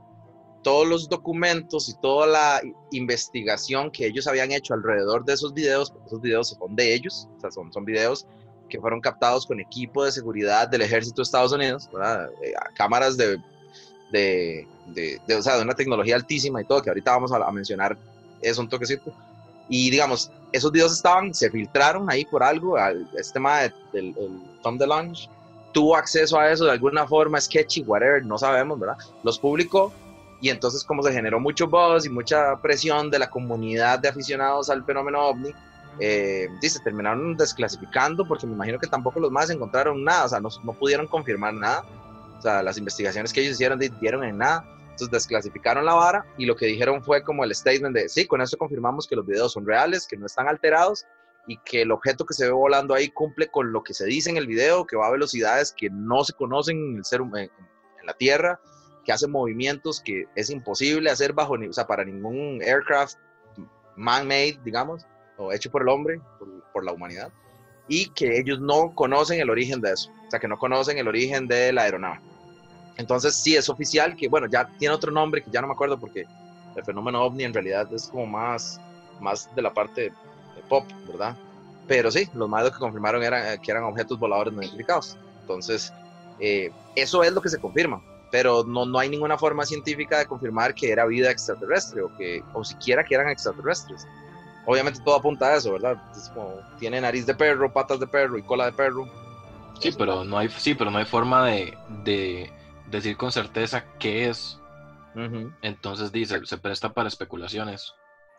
todos 0.61 0.87
los 0.87 1.09
documentos 1.09 1.89
y 1.89 1.95
toda 1.99 2.25
la 2.27 2.61
investigación 2.91 3.91
que 3.91 4.05
ellos 4.05 4.27
habían 4.27 4.51
hecho 4.51 4.73
alrededor 4.73 5.25
de 5.25 5.33
esos 5.33 5.53
videos, 5.53 5.91
porque 5.91 6.07
esos 6.07 6.21
videos 6.21 6.47
son 6.49 6.75
de 6.75 6.93
ellos, 6.93 7.27
o 7.37 7.39
sea, 7.39 7.51
son, 7.51 7.71
son 7.73 7.83
videos 7.83 8.25
que 8.69 8.79
fueron 8.79 9.01
captados 9.01 9.45
con 9.45 9.59
equipo 9.59 10.05
de 10.05 10.11
seguridad 10.11 10.67
del 10.69 10.81
ejército 10.81 11.17
de 11.17 11.23
Estados 11.23 11.51
Unidos, 11.51 11.89
¿verdad? 11.91 12.29
Eh, 12.41 12.53
cámaras 12.75 13.17
de, 13.17 13.37
de, 14.11 14.67
de- 14.87 15.19
de, 15.27 15.35
o 15.35 15.41
sea, 15.41 15.57
de 15.57 15.63
una 15.63 15.75
tecnología 15.75 16.15
altísima 16.15 16.61
y 16.61 16.65
todo, 16.65 16.81
que 16.81 16.89
ahorita 16.89 17.11
vamos 17.11 17.31
a, 17.33 17.37
a 17.37 17.51
mencionar 17.51 17.97
eso 18.43 18.61
un 18.61 18.69
toquecito. 18.69 19.11
Y 19.69 19.89
digamos, 19.89 20.29
esos 20.51 20.71
videos 20.71 20.93
estaban, 20.93 21.33
se 21.33 21.49
filtraron 21.49 22.09
ahí 22.11 22.25
por 22.25 22.43
algo, 22.43 22.77
al, 22.77 23.07
este 23.17 23.33
tema 23.33 23.59
de- 23.61 23.73
del 23.93 24.07
el 24.17 24.59
Tom 24.61 24.77
DeLonge 24.77 25.29
tuvo 25.71 25.95
acceso 25.95 26.37
a 26.37 26.51
eso 26.51 26.65
de 26.65 26.71
alguna 26.71 27.07
forma, 27.07 27.41
sketchy, 27.41 27.81
whatever, 27.81 28.23
no 28.23 28.37
sabemos, 28.37 28.79
¿verdad? 28.79 28.97
Los 29.23 29.39
publicó 29.39 29.91
Y 30.41 30.49
entonces 30.49 30.83
como 30.83 31.01
se 31.01 31.13
generó 31.13 31.39
mucho 31.39 31.67
buzz 31.67 32.05
y 32.05 32.09
mucha 32.09 32.57
presión 32.61 33.09
de 33.09 33.17
la 33.17 33.29
comunidad 33.29 33.99
de 33.99 34.09
aficionados 34.09 34.69
al 34.69 34.83
fenómeno 34.83 35.21
ovni, 35.21 35.51
eh, 35.99 36.49
se 36.61 36.79
terminaron 36.81 37.37
desclasificando 37.37 38.25
porque 38.27 38.45
me 38.45 38.53
imagino 38.53 38.77
que 38.77 38.87
tampoco 38.87 39.21
los 39.21 39.31
más 39.31 39.49
encontraron 39.49 40.03
nada, 40.03 40.25
o 40.25 40.27
sea, 40.27 40.41
no, 40.41 40.49
no 40.63 40.73
pudieron 40.73 41.07
confirmar 41.07 41.53
nada. 41.53 41.85
O 42.37 42.41
sea, 42.41 42.61
las 42.61 42.77
investigaciones 42.77 43.31
que 43.31 43.39
ellos 43.39 43.53
hicieron 43.53 43.79
dieron 43.79 44.23
en 44.25 44.37
nada. 44.37 44.65
Entonces 44.93 45.09
desclasificaron 45.09 45.85
la 45.85 45.95
vara 45.95 46.25
y 46.37 46.45
lo 46.45 46.55
que 46.55 46.67
dijeron 46.67 47.03
fue 47.03 47.23
como 47.23 47.43
el 47.43 47.53
statement 47.53 47.95
de, 47.95 48.07
sí, 48.09 48.27
con 48.27 48.41
esto 48.41 48.57
confirmamos 48.57 49.07
que 49.07 49.15
los 49.15 49.25
videos 49.25 49.53
son 49.53 49.65
reales, 49.65 50.05
que 50.05 50.17
no 50.17 50.27
están 50.27 50.47
alterados 50.47 51.07
y 51.47 51.57
que 51.65 51.81
el 51.81 51.91
objeto 51.91 52.25
que 52.25 52.35
se 52.35 52.45
ve 52.45 52.51
volando 52.51 52.93
ahí 52.93 53.09
cumple 53.09 53.47
con 53.47 53.73
lo 53.73 53.83
que 53.83 53.95
se 53.95 54.05
dice 54.05 54.29
en 54.29 54.37
el 54.37 54.45
video, 54.45 54.85
que 54.85 54.95
va 54.95 55.07
a 55.07 55.11
velocidades 55.11 55.73
que 55.75 55.89
no 55.89 56.23
se 56.23 56.33
conocen 56.33 56.77
en, 56.77 56.97
el 56.97 57.05
ser, 57.05 57.21
en, 57.21 57.35
en 57.35 58.05
la 58.05 58.13
Tierra, 58.13 58.59
que 59.03 59.11
hace 59.11 59.27
movimientos 59.27 59.99
que 59.99 60.27
es 60.35 60.51
imposible 60.51 61.09
hacer 61.09 61.33
bajo, 61.33 61.53
o 61.53 61.73
sea, 61.73 61.87
para 61.87 62.05
ningún 62.05 62.61
aircraft 62.61 63.17
man-made, 63.95 64.59
digamos, 64.63 65.07
o 65.37 65.51
hecho 65.51 65.71
por 65.71 65.81
el 65.81 65.89
hombre, 65.89 66.21
por, 66.37 66.47
por, 66.71 66.85
la 66.85 66.93
humanidad, 66.93 67.31
y 67.87 68.09
que 68.09 68.39
ellos 68.39 68.59
no 68.61 68.93
conocen 68.93 69.39
el 69.39 69.49
origen 69.49 69.81
de 69.81 69.91
eso, 69.91 70.11
o 70.27 70.29
sea, 70.29 70.39
que 70.39 70.47
no 70.47 70.57
conocen 70.57 70.99
el 70.99 71.07
origen 71.07 71.47
de 71.47 71.73
la 71.73 71.83
aeronave. 71.83 72.21
Entonces, 72.97 73.35
sí, 73.35 73.55
es 73.55 73.69
oficial 73.69 74.15
que, 74.15 74.27
bueno, 74.27 74.47
ya 74.51 74.67
tiene 74.77 74.93
otro 74.93 75.11
nombre 75.11 75.43
que 75.43 75.51
ya 75.51 75.61
no 75.61 75.67
me 75.67 75.73
acuerdo 75.73 75.99
porque 75.99 76.25
el 76.75 76.83
fenómeno 76.83 77.23
ovni 77.23 77.43
en 77.43 77.53
realidad 77.53 77.87
es 77.93 78.07
como 78.07 78.25
más, 78.25 78.79
más 79.19 79.53
de 79.55 79.61
la 79.61 79.73
parte 79.73 80.11
pop, 80.69 80.85
¿verdad? 81.07 81.37
Pero 81.87 82.11
sí, 82.11 82.29
los 82.33 82.47
más 82.47 82.69
que 82.71 82.77
confirmaron 82.77 83.23
eran, 83.23 83.59
que 83.59 83.71
eran 83.71 83.83
objetos 83.83 84.19
voladores 84.19 84.53
no 84.53 84.61
identificados. 84.61 85.17
Entonces, 85.41 85.91
eh, 86.39 86.71
eso 86.95 87.23
es 87.23 87.33
lo 87.33 87.41
que 87.41 87.49
se 87.49 87.59
confirma, 87.59 88.01
pero 88.31 88.63
no, 88.63 88.85
no 88.85 88.99
hay 88.99 89.09
ninguna 89.09 89.37
forma 89.37 89.65
científica 89.65 90.19
de 90.19 90.25
confirmar 90.25 90.73
que 90.73 90.91
era 90.91 91.05
vida 91.05 91.29
extraterrestre 91.29 92.01
o, 92.01 92.15
que, 92.15 92.43
o 92.53 92.63
siquiera 92.63 93.03
que 93.03 93.15
eran 93.15 93.29
extraterrestres. 93.29 94.07
Obviamente 94.65 95.01
todo 95.03 95.17
apunta 95.17 95.47
a 95.47 95.55
eso, 95.57 95.73
¿verdad? 95.73 95.97
Es 96.15 96.29
como, 96.29 96.55
tiene 96.79 97.01
nariz 97.01 97.25
de 97.25 97.35
perro, 97.35 97.71
patas 97.71 97.99
de 97.99 98.07
perro 98.07 98.37
y 98.37 98.43
cola 98.43 98.65
de 98.65 98.71
perro. 98.71 99.05
Sí, 99.81 99.91
pero 99.97 100.23
no 100.23 100.37
hay, 100.37 100.47
sí, 100.47 100.73
pero 100.73 100.89
no 100.89 100.99
hay 100.99 101.05
forma 101.05 101.47
de 101.47 102.49
decir 102.97 103.17
con 103.17 103.31
certeza 103.31 103.85
qué 103.99 104.29
es. 104.29 104.59
Entonces 105.61 106.11
dice, 106.11 106.43
se 106.45 106.57
presta 106.57 106.91
para 106.91 107.07
especulaciones. 107.07 107.93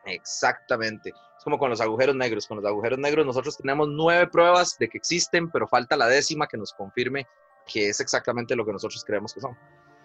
Exactamente. 0.06 1.10
Es 1.10 1.44
como 1.44 1.58
con 1.58 1.70
los 1.70 1.80
agujeros 1.80 2.16
negros. 2.16 2.46
Con 2.46 2.56
los 2.56 2.66
agujeros 2.66 2.98
negros 2.98 3.24
nosotros 3.24 3.56
tenemos 3.56 3.88
nueve 3.88 4.26
pruebas 4.26 4.76
de 4.78 4.88
que 4.88 4.98
existen, 4.98 5.50
pero 5.50 5.68
falta 5.68 5.96
la 5.96 6.08
décima 6.08 6.46
que 6.46 6.56
nos 6.56 6.72
confirme 6.72 7.26
que 7.66 7.88
es 7.88 8.00
exactamente 8.00 8.56
lo 8.56 8.66
que 8.66 8.72
nosotros 8.72 9.04
creemos 9.04 9.32
que 9.32 9.40
son. 9.40 9.56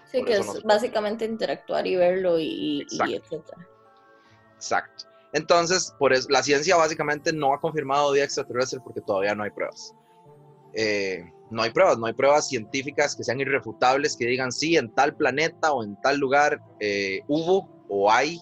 Sí, 0.05 0.23
que 0.23 0.33
es 0.33 0.63
básicamente 0.63 1.25
interactuar 1.25 1.85
y 1.85 1.95
verlo 1.95 2.39
y, 2.39 2.85
y 2.89 3.15
etcétera. 3.15 3.67
Exacto. 4.55 5.05
Entonces, 5.33 5.93
por 5.99 6.13
eso, 6.13 6.27
la 6.29 6.41
ciencia 6.41 6.75
básicamente 6.75 7.31
no 7.31 7.53
ha 7.53 7.59
confirmado 7.59 8.11
vida 8.11 8.23
extraterrestre 8.23 8.79
porque 8.83 9.01
todavía 9.01 9.35
no 9.35 9.43
hay 9.43 9.51
pruebas. 9.51 9.93
Eh, 10.73 11.23
no 11.49 11.61
hay 11.61 11.71
pruebas, 11.71 11.97
no 11.97 12.05
hay 12.05 12.13
pruebas 12.13 12.47
científicas 12.47 13.15
que 13.15 13.23
sean 13.23 13.39
irrefutables, 13.39 14.15
que 14.15 14.25
digan 14.25 14.51
sí, 14.51 14.77
en 14.77 14.93
tal 14.93 15.15
planeta 15.15 15.71
o 15.71 15.83
en 15.83 15.99
tal 16.01 16.17
lugar 16.17 16.61
eh, 16.79 17.21
hubo 17.27 17.69
o 17.87 18.11
hay 18.11 18.39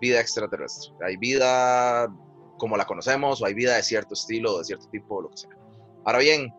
vida 0.00 0.20
extraterrestre. 0.20 0.92
Hay 1.06 1.16
vida 1.16 2.08
como 2.56 2.76
la 2.76 2.86
conocemos 2.86 3.40
o 3.40 3.46
hay 3.46 3.54
vida 3.54 3.76
de 3.76 3.82
cierto 3.82 4.14
estilo, 4.14 4.58
de 4.58 4.64
cierto 4.64 4.86
tipo, 4.90 5.16
o 5.16 5.22
lo 5.22 5.30
que 5.30 5.36
sea. 5.38 5.50
Ahora 6.04 6.18
bien, 6.18 6.52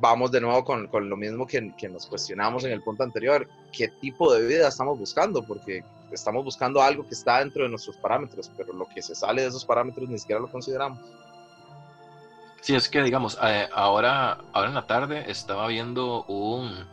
vamos 0.00 0.32
de 0.32 0.40
nuevo 0.40 0.64
con, 0.64 0.88
lo 1.08 1.16
mismo 1.16 1.46
que, 1.46 1.72
que, 1.76 1.88
nos 1.88 2.06
cuestionamos 2.06 2.64
en 2.64 2.72
el 2.72 2.82
punto 2.82 3.04
anterior. 3.04 3.48
¿Qué 3.72 3.88
tipo 3.88 4.32
de 4.34 4.46
vida 4.46 4.68
estamos 4.68 4.98
buscando? 4.98 5.44
Porque 5.46 5.84
estamos 6.10 6.44
buscando 6.44 6.82
algo 6.82 7.06
que 7.06 7.14
está 7.14 7.38
dentro 7.38 7.62
de 7.62 7.68
nuestros 7.68 7.96
parámetros, 7.96 8.50
pero 8.56 8.72
lo 8.72 8.86
que 8.86 9.02
se 9.02 9.14
sale 9.14 9.42
de 9.42 9.48
esos 9.48 9.64
parámetros 9.64 10.08
ni 10.08 10.18
siquiera 10.18 10.40
lo 10.40 10.50
consideramos. 10.50 10.98
Sí, 12.62 12.76
es 12.76 12.88
que 12.88 13.02
digamos, 13.02 13.36
eh, 13.42 13.68
ahora, 13.74 14.38
ahora 14.52 14.68
en 14.68 14.74
la 14.76 14.86
tarde 14.86 15.24
estaba 15.28 15.66
viendo 15.66 16.22
un, 16.26 16.86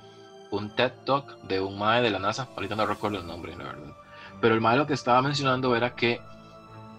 un 0.50 0.76
TED 0.76 0.92
Talk 1.06 1.44
de 1.44 1.62
un 1.62 1.78
MAE 1.78 2.02
de 2.02 2.10
la 2.10 2.18
NASA, 2.18 2.48
ahorita 2.56 2.76
no 2.76 2.88
recuerdo 2.88 3.20
el 3.20 3.28
nombre, 3.28 3.56
la 3.56 3.66
verdad. 3.66 3.94
Pero 4.42 4.56
el 4.56 4.62
MAE 4.62 4.78
lo 4.78 4.88
que 4.88 4.96
estaba 4.96 5.22
mencionando 5.22 5.76
era 5.76 5.94
que 5.96 6.22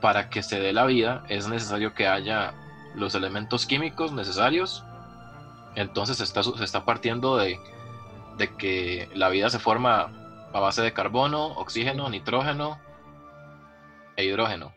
para 0.01 0.31
que 0.31 0.45
se 0.45 0.61
dé 0.61 0.73
la 0.73 0.87
vida 0.87 1.25
es 1.29 1.49
necesario 1.49 1.95
que 1.95 2.07
haya 2.07 2.55
los 2.95 3.17
elementos 3.17 3.67
químicos 3.67 4.13
necesarios. 4.13 4.85
Entonces 5.75 6.19
se 6.19 6.25
está, 6.25 6.45
se 6.45 6.63
está 6.63 6.85
partiendo 6.85 7.39
de, 7.39 7.59
de 8.39 8.55
que 8.55 9.09
la 9.15 9.31
vida 9.31 9.51
se 9.51 9.59
forma 9.59 10.13
a 10.53 10.61
base 10.61 10.81
de 10.81 10.93
carbono, 10.93 11.47
oxígeno, 11.59 12.09
nitrógeno 12.09 12.79
e 14.15 14.27
hidrógeno. 14.27 14.73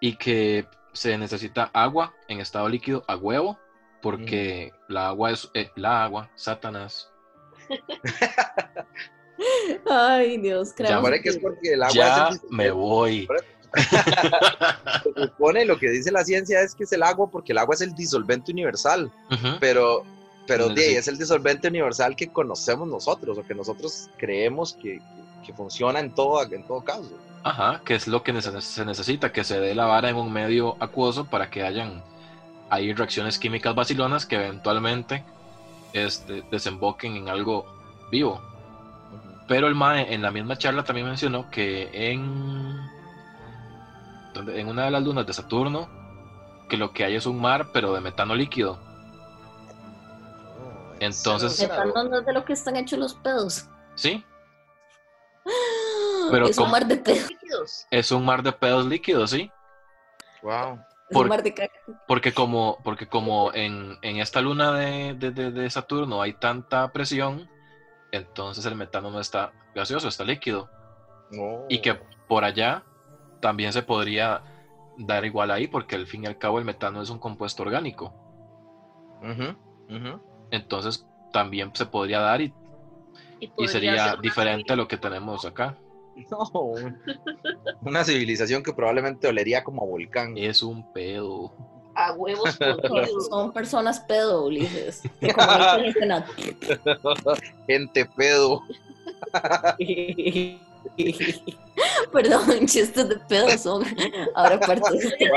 Y 0.00 0.14
que 0.14 0.68
se 0.92 1.16
necesita 1.18 1.70
agua 1.72 2.14
en 2.28 2.40
estado 2.40 2.68
líquido 2.68 3.04
a 3.06 3.16
huevo, 3.16 3.58
porque 4.02 4.72
la 4.88 5.08
agua 5.08 5.32
es 5.32 5.50
eh, 5.54 5.70
la 5.76 6.04
agua, 6.04 6.30
Satanás. 6.34 7.10
Ay, 9.88 10.38
Dios, 10.38 10.72
creo. 10.74 11.02
que 11.22 11.28
es 11.28 11.38
porque 11.38 11.74
el 11.74 11.82
agua 11.82 11.94
ya 11.94 12.30
me 12.50 12.70
voy. 12.70 13.28
Se 15.04 15.26
supone 15.26 15.64
lo 15.64 15.78
que 15.78 15.90
dice 15.90 16.10
la 16.10 16.24
ciencia 16.24 16.62
es 16.62 16.74
que 16.74 16.84
es 16.84 16.92
el 16.92 17.02
agua 17.02 17.30
porque 17.30 17.52
el 17.52 17.58
agua 17.58 17.74
es 17.74 17.82
el 17.82 17.94
disolvente 17.94 18.50
universal, 18.50 19.12
pero 19.60 20.04
pero 20.48 20.70
es 20.70 21.06
el 21.06 21.18
disolvente 21.18 21.68
universal 21.68 22.16
que 22.16 22.32
conocemos 22.32 22.88
nosotros 22.88 23.38
o 23.38 23.46
que 23.46 23.54
nosotros 23.54 24.08
creemos 24.16 24.72
que, 24.72 24.98
que 24.98 25.04
funciona 25.56 26.00
en 26.00 26.14
todo, 26.14 26.42
en 26.42 26.62
todo 26.62 26.82
caso. 26.82 27.10
Ajá, 27.42 27.80
que 27.84 27.94
es 27.94 28.06
lo 28.06 28.22
que 28.22 28.40
se 28.42 28.84
necesita, 28.84 29.32
que 29.32 29.44
se 29.44 29.58
dé 29.60 29.74
la 29.74 29.86
vara 29.86 30.10
en 30.10 30.16
un 30.16 30.32
medio 30.32 30.76
acuoso 30.80 31.24
para 31.24 31.50
que 31.50 31.62
hayan 31.62 32.02
ahí 32.70 32.92
reacciones 32.92 33.38
químicas 33.38 33.74
vacilonas 33.74 34.26
que 34.26 34.36
eventualmente 34.36 35.24
este, 35.92 36.42
desemboquen 36.50 37.16
en 37.16 37.28
algo 37.28 37.66
vivo. 38.10 38.40
Pero 39.46 39.66
el 39.66 39.74
MAE 39.74 40.12
en 40.12 40.22
la 40.22 40.30
misma 40.30 40.58
charla 40.58 40.84
también 40.84 41.06
mencionó 41.06 41.50
que 41.50 41.88
en, 41.92 42.78
en 44.34 44.68
una 44.68 44.84
de 44.84 44.90
las 44.90 45.02
lunas 45.02 45.26
de 45.26 45.32
Saturno, 45.32 45.88
que 46.68 46.76
lo 46.76 46.92
que 46.92 47.04
hay 47.04 47.14
es 47.14 47.24
un 47.24 47.40
mar, 47.40 47.68
pero 47.72 47.94
de 47.94 48.00
metano 48.02 48.34
líquido. 48.34 48.78
Oh, 50.58 50.94
Entonces. 51.00 51.58
Metano 51.62 52.04
no 52.04 52.18
es 52.18 52.26
de 52.26 52.32
lo 52.34 52.44
que 52.44 52.52
están 52.52 52.76
hechos 52.76 52.98
los 52.98 53.14
pedos. 53.14 53.68
Sí, 53.94 54.22
Pero 56.30 56.46
es 56.46 56.58
un 56.58 56.70
mar 56.70 56.86
de 56.86 56.96
pedos 56.96 57.28
líquidos. 57.28 57.86
Es 57.90 58.12
un 58.12 58.24
mar 58.24 58.42
de 58.42 58.52
pedos 58.52 58.86
líquidos, 58.86 59.30
sí. 59.30 59.50
Wow. 60.42 60.78
un 61.10 61.28
mar 61.28 61.42
de 61.42 61.54
caca. 61.54 61.80
Porque 62.06 62.32
como, 62.32 62.78
porque 62.84 63.08
como 63.08 63.52
en, 63.54 63.98
en 64.02 64.18
esta 64.18 64.40
luna 64.40 64.72
de, 64.72 65.14
de, 65.14 65.30
de, 65.30 65.70
Saturno 65.70 66.22
hay 66.22 66.34
tanta 66.34 66.92
presión, 66.92 67.48
entonces 68.12 68.64
el 68.66 68.74
metano 68.74 69.10
no 69.10 69.20
está 69.20 69.52
gaseoso, 69.74 70.08
está 70.08 70.24
líquido. 70.24 70.70
Y 71.68 71.80
que 71.80 71.94
por 72.26 72.44
allá 72.44 72.84
también 73.40 73.72
se 73.72 73.82
podría 73.82 74.42
dar 74.98 75.24
igual 75.24 75.50
ahí, 75.50 75.68
porque 75.68 75.96
al 75.96 76.06
fin 76.06 76.24
y 76.24 76.26
al 76.26 76.38
cabo 76.38 76.58
el 76.58 76.64
metano 76.64 77.02
es 77.02 77.10
un 77.10 77.18
compuesto 77.18 77.62
orgánico. 77.62 78.14
Entonces 80.50 81.06
también 81.32 81.70
se 81.74 81.86
podría 81.86 82.20
dar 82.20 82.40
y 82.40 82.52
y, 83.40 83.68
sería 83.68 84.16
diferente 84.16 84.72
a 84.72 84.76
lo 84.76 84.88
que 84.88 84.96
tenemos 84.96 85.44
acá. 85.44 85.76
No, 86.30 86.50
una 87.82 88.02
civilización 88.02 88.64
que 88.64 88.72
probablemente 88.72 89.28
olería 89.28 89.62
como 89.62 89.86
volcán. 89.86 90.36
Es 90.36 90.64
un 90.64 90.92
pedo. 90.92 91.52
A 91.94 92.12
huevos 92.12 92.58
Son 93.30 93.52
personas 93.52 94.00
pedo, 94.00 94.46
Ulises. 94.46 95.02
Gente 97.68 98.04
pedo. 98.16 98.64
Perdón, 102.12 102.66
chistes 102.66 103.08
de 103.08 103.16
pedo 103.28 103.56
son 103.58 103.84
ahora 104.34 104.58
parte 104.58 104.90
de 104.90 104.98
este 104.98 105.30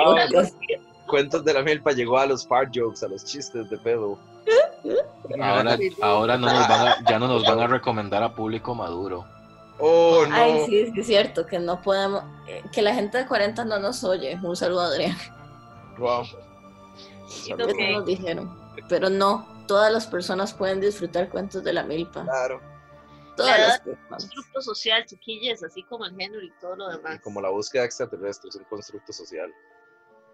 Cuentos 1.07 1.43
de 1.43 1.53
la 1.53 1.61
milpa 1.61 1.91
llegó 1.91 2.17
a 2.17 2.25
los 2.25 2.47
fart 2.47 2.71
jokes, 2.73 3.05
a 3.05 3.09
los 3.09 3.25
chistes 3.25 3.69
de 3.69 3.77
pedo. 3.77 4.17
Ahora, 5.39 5.77
ahora 6.01 6.37
no 6.37 6.47
nos 6.47 6.67
van 6.67 6.87
a, 6.87 7.03
ya 7.09 7.19
no 7.19 7.27
nos 7.27 7.43
van 7.43 7.59
a 7.59 7.67
recomendar 7.67 8.23
a 8.23 8.33
público 8.33 8.75
maduro. 8.75 9.25
Oh, 9.79 10.25
no. 10.27 10.35
Ay, 10.35 10.65
sí, 10.67 10.91
es 10.95 11.07
cierto, 11.07 11.45
que 11.45 11.57
no 11.57 11.81
podemos, 11.81 12.23
eh, 12.47 12.63
que 12.71 12.81
la 12.81 12.93
gente 12.93 13.17
de 13.17 13.25
40 13.25 13.65
no 13.65 13.79
nos 13.79 14.03
oye. 14.03 14.39
Un 14.43 14.55
saludo, 14.55 14.81
Adrián. 14.81 15.17
Wow. 15.97 16.23
nos 17.57 18.05
dijeron. 18.05 18.57
Pero 18.87 19.09
no, 19.09 19.47
todas 19.67 19.91
las 19.91 20.05
personas 20.05 20.53
pueden 20.53 20.81
disfrutar 20.81 21.29
cuentos 21.29 21.63
de 21.63 21.73
la 21.73 21.83
milpa. 21.83 22.23
Claro. 22.23 22.61
Todas 23.35 23.59
las 23.59 23.79
personas. 23.79 24.09
Constructo 24.25 24.61
social, 24.61 25.05
chiquillas, 25.05 25.63
así 25.63 25.83
como 25.83 26.05
el 26.05 26.15
género 26.15 26.43
y 26.43 26.51
todo 26.59 26.75
lo 26.75 26.89
demás. 26.89 27.19
como 27.21 27.41
la 27.41 27.49
búsqueda 27.49 27.85
extraterrestre 27.85 28.49
es 28.49 28.55
un 28.55 28.65
constructo 28.65 29.13
social. 29.13 29.51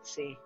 Sí. 0.01 0.37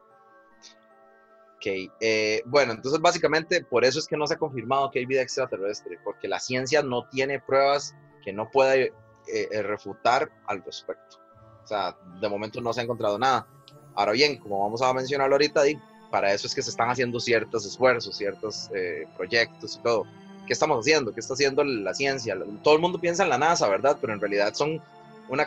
Ok, 1.61 1.91
eh, 1.99 2.41
bueno, 2.45 2.73
entonces 2.73 2.99
básicamente 2.99 3.63
por 3.63 3.85
eso 3.85 3.99
es 3.99 4.07
que 4.07 4.17
no 4.17 4.25
se 4.25 4.33
ha 4.33 4.37
confirmado 4.37 4.89
que 4.89 4.97
hay 4.97 5.05
vida 5.05 5.21
extraterrestre, 5.21 5.99
porque 6.03 6.27
la 6.27 6.39
ciencia 6.39 6.81
no 6.81 7.07
tiene 7.07 7.39
pruebas 7.39 7.95
que 8.23 8.33
no 8.33 8.49
pueda 8.49 8.75
eh, 8.77 8.91
eh, 9.27 9.61
refutar 9.61 10.31
al 10.47 10.63
respecto. 10.63 11.17
O 11.63 11.67
sea, 11.67 11.95
de 12.19 12.27
momento 12.27 12.61
no 12.61 12.73
se 12.73 12.81
ha 12.81 12.83
encontrado 12.83 13.19
nada. 13.19 13.45
Ahora 13.93 14.13
bien, 14.13 14.37
como 14.37 14.59
vamos 14.59 14.81
a 14.81 14.91
mencionar 14.91 15.31
ahorita, 15.31 15.61
para 16.09 16.33
eso 16.33 16.47
es 16.47 16.55
que 16.55 16.63
se 16.63 16.71
están 16.71 16.89
haciendo 16.89 17.19
ciertos 17.19 17.63
esfuerzos, 17.63 18.17
ciertos 18.17 18.71
proyectos 19.15 19.75
y 19.75 19.83
todo. 19.83 20.05
¿Qué 20.47 20.53
estamos 20.53 20.79
haciendo? 20.79 21.13
¿Qué 21.13 21.19
está 21.19 21.35
haciendo 21.35 21.63
la 21.63 21.93
ciencia? 21.93 22.35
Todo 22.63 22.73
el 22.73 22.81
mundo 22.81 22.99
piensa 22.99 23.21
en 23.21 23.29
la 23.29 23.37
NASA, 23.37 23.69
¿verdad? 23.69 23.99
Pero 24.01 24.13
en 24.13 24.19
realidad 24.19 24.55
son 24.55 24.81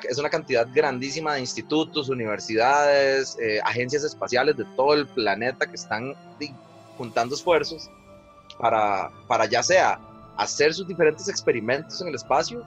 es 0.09 0.19
una 0.19 0.31
cantidad 0.31 0.67
grandísima 0.73 1.35
de 1.35 1.41
institutos, 1.41 2.09
universidades, 2.09 3.37
eh, 3.41 3.61
agencias 3.65 4.05
espaciales 4.05 4.57
de 4.57 4.65
todo 4.77 4.95
el 4.95 5.07
planeta 5.07 5.67
que 5.67 5.77
están 5.77 6.15
juntando 6.97 7.35
esfuerzos 7.35 7.91
para, 8.59 9.11
para 9.27 9.47
ya 9.47 9.63
sea 9.63 9.99
hacer 10.37 10.73
sus 10.73 10.87
diferentes 10.87 11.29
experimentos 11.29 12.01
en 12.01 12.09
el 12.09 12.15
espacio, 12.15 12.65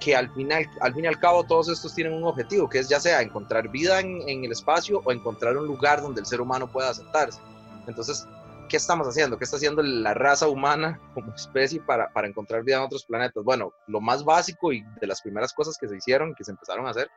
que 0.00 0.16
al 0.16 0.32
final, 0.34 0.66
al 0.80 0.94
fin 0.94 1.04
y 1.04 1.06
al 1.06 1.20
cabo 1.20 1.44
todos 1.44 1.68
estos 1.68 1.94
tienen 1.94 2.14
un 2.14 2.24
objetivo, 2.24 2.68
que 2.68 2.80
es 2.80 2.88
ya 2.88 2.98
sea 2.98 3.22
encontrar 3.22 3.68
vida 3.68 4.00
en, 4.00 4.28
en 4.28 4.44
el 4.44 4.52
espacio 4.52 5.00
o 5.04 5.12
encontrar 5.12 5.56
un 5.56 5.66
lugar 5.66 6.02
donde 6.02 6.20
el 6.20 6.26
ser 6.26 6.40
humano 6.40 6.66
pueda 6.66 6.90
asentarse. 6.90 7.40
Entonces, 7.86 8.26
¿qué 8.72 8.78
estamos 8.78 9.06
haciendo? 9.06 9.36
¿Qué 9.36 9.44
está 9.44 9.58
haciendo 9.58 9.82
la 9.82 10.14
raza 10.14 10.48
humana 10.48 10.98
como 11.12 11.34
especie 11.34 11.78
para, 11.78 12.10
para, 12.10 12.26
encontrar 12.26 12.64
vida 12.64 12.78
en 12.78 12.84
otros 12.84 13.04
planetas? 13.04 13.44
Bueno, 13.44 13.74
lo 13.86 14.00
más 14.00 14.24
básico 14.24 14.72
y 14.72 14.82
de 14.98 15.06
las 15.06 15.20
primeras 15.20 15.52
cosas 15.52 15.76
que 15.76 15.86
se 15.86 15.98
hicieron, 15.98 16.34
que 16.34 16.42
se 16.42 16.52
empezaron 16.52 16.86
a 16.86 16.90
hacer, 16.90 17.10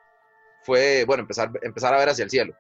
fue, 0.64 1.06
bueno, 1.06 1.22
empezar, 1.22 1.50
empezar 1.62 1.94
a 1.94 1.98
ver 1.98 2.10
hacia 2.10 2.24
el 2.26 2.30
cielo. 2.30 2.54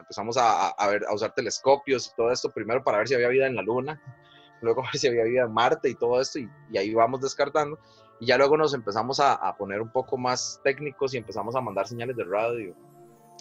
Empezamos 0.00 0.36
a, 0.36 0.70
a, 0.70 0.88
ver, 0.88 1.04
a 1.08 1.14
usar 1.14 1.32
telescopios 1.32 2.08
y 2.08 2.16
todo 2.16 2.32
esto, 2.32 2.50
primero 2.50 2.82
para 2.82 2.98
ver 2.98 3.06
si 3.06 3.14
había 3.14 3.28
vida 3.28 3.46
en 3.46 3.54
la 3.54 3.62
Luna, 3.62 4.02
luego 4.62 4.82
ver 4.82 4.96
si 4.96 5.06
había 5.06 5.22
vida 5.22 5.42
en 5.42 5.52
Marte 5.52 5.88
y 5.88 5.94
todo 5.94 6.20
esto, 6.20 6.40
y, 6.40 6.50
y 6.72 6.78
ahí 6.78 6.92
vamos 6.92 7.20
descartando. 7.20 7.78
Y 8.18 8.26
ya 8.26 8.36
luego 8.36 8.56
nos 8.56 8.74
empezamos 8.74 9.20
a, 9.20 9.34
a, 9.34 9.56
poner 9.56 9.80
un 9.80 9.92
poco 9.92 10.18
más 10.18 10.60
técnicos 10.64 11.14
y 11.14 11.18
empezamos 11.18 11.54
a 11.54 11.60
mandar 11.60 11.86
señales 11.86 12.16
de 12.16 12.24
radio 12.24 12.74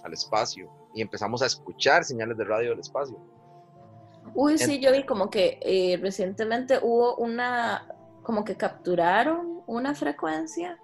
al 0.03 0.13
espacio 0.13 0.69
y 0.93 1.01
empezamos 1.01 1.41
a 1.41 1.47
escuchar 1.47 2.03
señales 2.03 2.37
de 2.37 2.43
radio 2.43 2.73
al 2.73 2.79
espacio. 2.79 3.38
Uy, 4.33 4.57
sí, 4.57 4.79
yo 4.79 4.91
vi 4.91 5.05
como 5.05 5.29
que 5.29 5.59
eh, 5.61 5.97
recientemente 6.01 6.79
hubo 6.81 7.15
una, 7.15 7.87
como 8.23 8.43
que 8.43 8.55
capturaron 8.55 9.61
una 9.67 9.95
frecuencia 9.95 10.79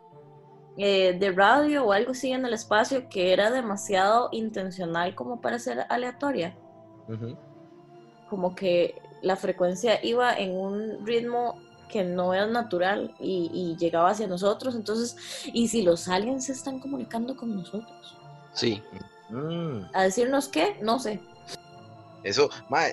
eh, 0.78 1.18
de 1.18 1.32
radio 1.32 1.86
o 1.86 1.92
algo 1.94 2.12
así 2.12 2.32
en 2.32 2.46
el 2.46 2.54
espacio 2.54 3.08
que 3.08 3.32
era 3.32 3.50
demasiado 3.50 4.30
intencional 4.32 5.16
como 5.16 5.40
para 5.42 5.60
ser 5.60 5.86
aleatoria. 5.90 6.58
Uh 7.08 7.14
-huh. 7.14 7.38
Como 8.30 8.56
que 8.56 9.02
la 9.22 9.36
frecuencia 9.36 10.04
iba 10.04 10.34
en 10.34 10.58
un 10.58 11.06
ritmo 11.06 11.56
que 11.90 12.04
no 12.04 12.34
era 12.34 12.48
natural 12.48 13.16
y, 13.20 13.50
y, 13.54 13.78
llegaba 13.78 14.10
hacia 14.10 14.28
nosotros. 14.28 14.76
Entonces, 14.76 15.16
¿y 15.54 15.68
si 15.68 15.84
los 15.84 16.08
aliens 16.08 16.46
se 16.46 16.52
están 16.52 16.80
comunicando 16.80 17.36
con 17.36 17.56
nosotros? 17.56 18.18
Sí. 18.54 18.82
Mm. 19.30 19.86
¿A 19.94 20.04
decirnos 20.04 20.48
qué? 20.48 20.78
No 20.82 21.00
sé. 21.00 21.22
Eso, 22.26 22.50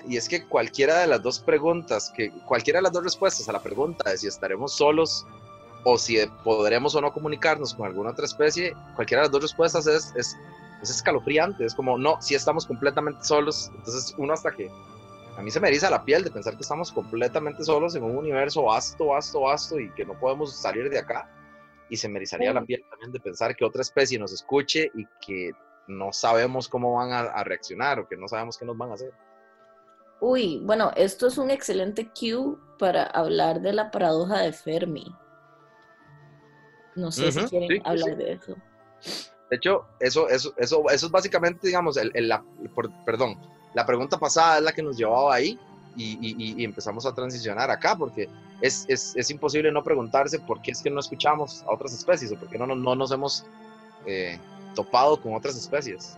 y 0.07 0.15
es 0.15 0.29
que 0.29 0.45
cualquiera 0.45 0.99
de 0.99 1.07
las 1.07 1.23
dos 1.23 1.39
preguntas, 1.39 2.13
que 2.15 2.29
cualquiera 2.45 2.77
de 2.77 2.83
las 2.83 2.91
dos 2.91 3.03
respuestas 3.03 3.49
a 3.49 3.51
la 3.51 3.63
pregunta 3.63 4.11
de 4.11 4.15
si 4.19 4.27
estaremos 4.27 4.73
solos 4.73 5.25
o 5.83 5.97
si 5.97 6.19
podremos 6.43 6.93
o 6.93 7.01
no 7.01 7.11
comunicarnos 7.11 7.73
con 7.73 7.87
alguna 7.87 8.11
otra 8.11 8.25
especie, 8.25 8.75
cualquiera 8.95 9.21
de 9.21 9.25
las 9.25 9.31
dos 9.31 9.41
respuestas 9.41 9.87
es, 9.87 10.13
es, 10.15 10.37
es 10.83 10.89
escalofriante. 10.91 11.65
Es 11.65 11.73
como, 11.73 11.97
no, 11.97 12.21
si 12.21 12.35
estamos 12.35 12.67
completamente 12.67 13.23
solos. 13.23 13.71
Entonces, 13.75 14.13
uno 14.19 14.33
hasta 14.33 14.51
que 14.51 14.69
a 15.35 15.41
mí 15.41 15.49
se 15.49 15.59
me 15.59 15.69
eriza 15.69 15.89
la 15.89 16.05
piel 16.05 16.23
de 16.23 16.29
pensar 16.29 16.55
que 16.55 16.61
estamos 16.61 16.91
completamente 16.91 17.63
solos 17.63 17.95
en 17.95 18.03
un 18.03 18.15
universo 18.15 18.61
vasto, 18.61 19.07
vasto, 19.07 19.41
vasto 19.41 19.79
y 19.79 19.89
que 19.93 20.05
no 20.05 20.13
podemos 20.13 20.55
salir 20.55 20.91
de 20.91 20.99
acá. 20.99 21.27
Y 21.89 21.97
se 21.97 22.07
me 22.07 22.19
erizaría 22.19 22.49
sí. 22.49 22.53
la 22.53 22.63
piel 22.63 22.83
también 22.87 23.11
de 23.11 23.19
pensar 23.19 23.55
que 23.55 23.65
otra 23.65 23.81
especie 23.81 24.19
nos 24.19 24.31
escuche 24.31 24.91
y 24.93 25.07
que 25.25 25.53
no 25.87 26.13
sabemos 26.13 26.67
cómo 26.67 26.93
van 26.95 27.11
a, 27.11 27.19
a, 27.21 27.43
reaccionar 27.43 27.99
o 27.99 28.07
que 28.07 28.17
no 28.17 28.27
sabemos 28.27 28.57
qué 28.57 28.65
nos 28.65 28.77
van 28.77 28.91
a 28.91 28.93
hacer. 28.93 29.11
Uy, 30.19 30.61
bueno, 30.63 30.91
esto 30.95 31.27
es 31.27 31.37
un 31.37 31.51
excelente 31.51 32.09
cue 32.09 32.55
para 32.79 33.03
hablar 33.03 33.61
de 33.61 33.73
la 33.73 33.91
paradoja 33.91 34.39
de 34.39 34.53
Fermi. 34.53 35.13
No 36.95 37.11
sé 37.11 37.25
uh 37.25 37.27
-huh, 37.27 37.43
si 37.43 37.49
quieren 37.49 37.69
sí, 37.69 37.81
hablar 37.83 38.09
sí. 38.11 38.15
de 38.15 38.31
eso. 38.33 38.55
De 39.49 39.57
hecho, 39.57 39.85
eso, 39.99 40.29
eso, 40.29 40.53
eso, 40.57 40.89
eso 40.89 41.05
es 41.05 41.11
básicamente, 41.11 41.67
digamos, 41.67 41.97
el, 41.97 42.11
el, 42.13 42.29
la, 42.29 42.43
por, 42.73 42.89
perdón, 43.03 43.37
la 43.73 43.85
pregunta 43.85 44.17
pasada 44.17 44.57
es 44.57 44.63
la 44.63 44.71
que 44.71 44.81
nos 44.81 44.97
llevaba 44.97 45.35
ahí 45.35 45.59
y, 45.95 46.17
y, 46.21 46.61
y 46.61 46.63
empezamos 46.63 47.05
a 47.05 47.13
transicionar 47.13 47.69
acá, 47.69 47.95
porque 47.95 48.29
es, 48.61 48.85
es, 48.87 49.13
es, 49.15 49.29
imposible 49.29 49.71
no 49.71 49.83
preguntarse 49.83 50.39
por 50.39 50.61
qué 50.61 50.71
es 50.71 50.81
que 50.81 50.89
no 50.89 50.99
escuchamos 50.99 51.63
a 51.63 51.73
otras 51.73 51.93
especies 51.93 52.31
o 52.31 52.35
por 52.35 52.49
qué 52.49 52.57
no, 52.57 52.65
no, 52.65 52.75
no 52.75 52.95
nos 52.95 53.11
hemos 53.11 53.45
eh, 54.05 54.39
topado 54.73 55.19
con 55.21 55.33
otras 55.35 55.55
especies. 55.55 56.17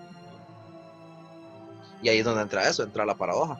Y 2.02 2.10
ahí 2.10 2.20
es 2.20 2.26
donde 2.26 2.42
entra 2.42 2.68
eso, 2.68 2.84
entra 2.84 3.06
la 3.06 3.16
paradoja. 3.16 3.60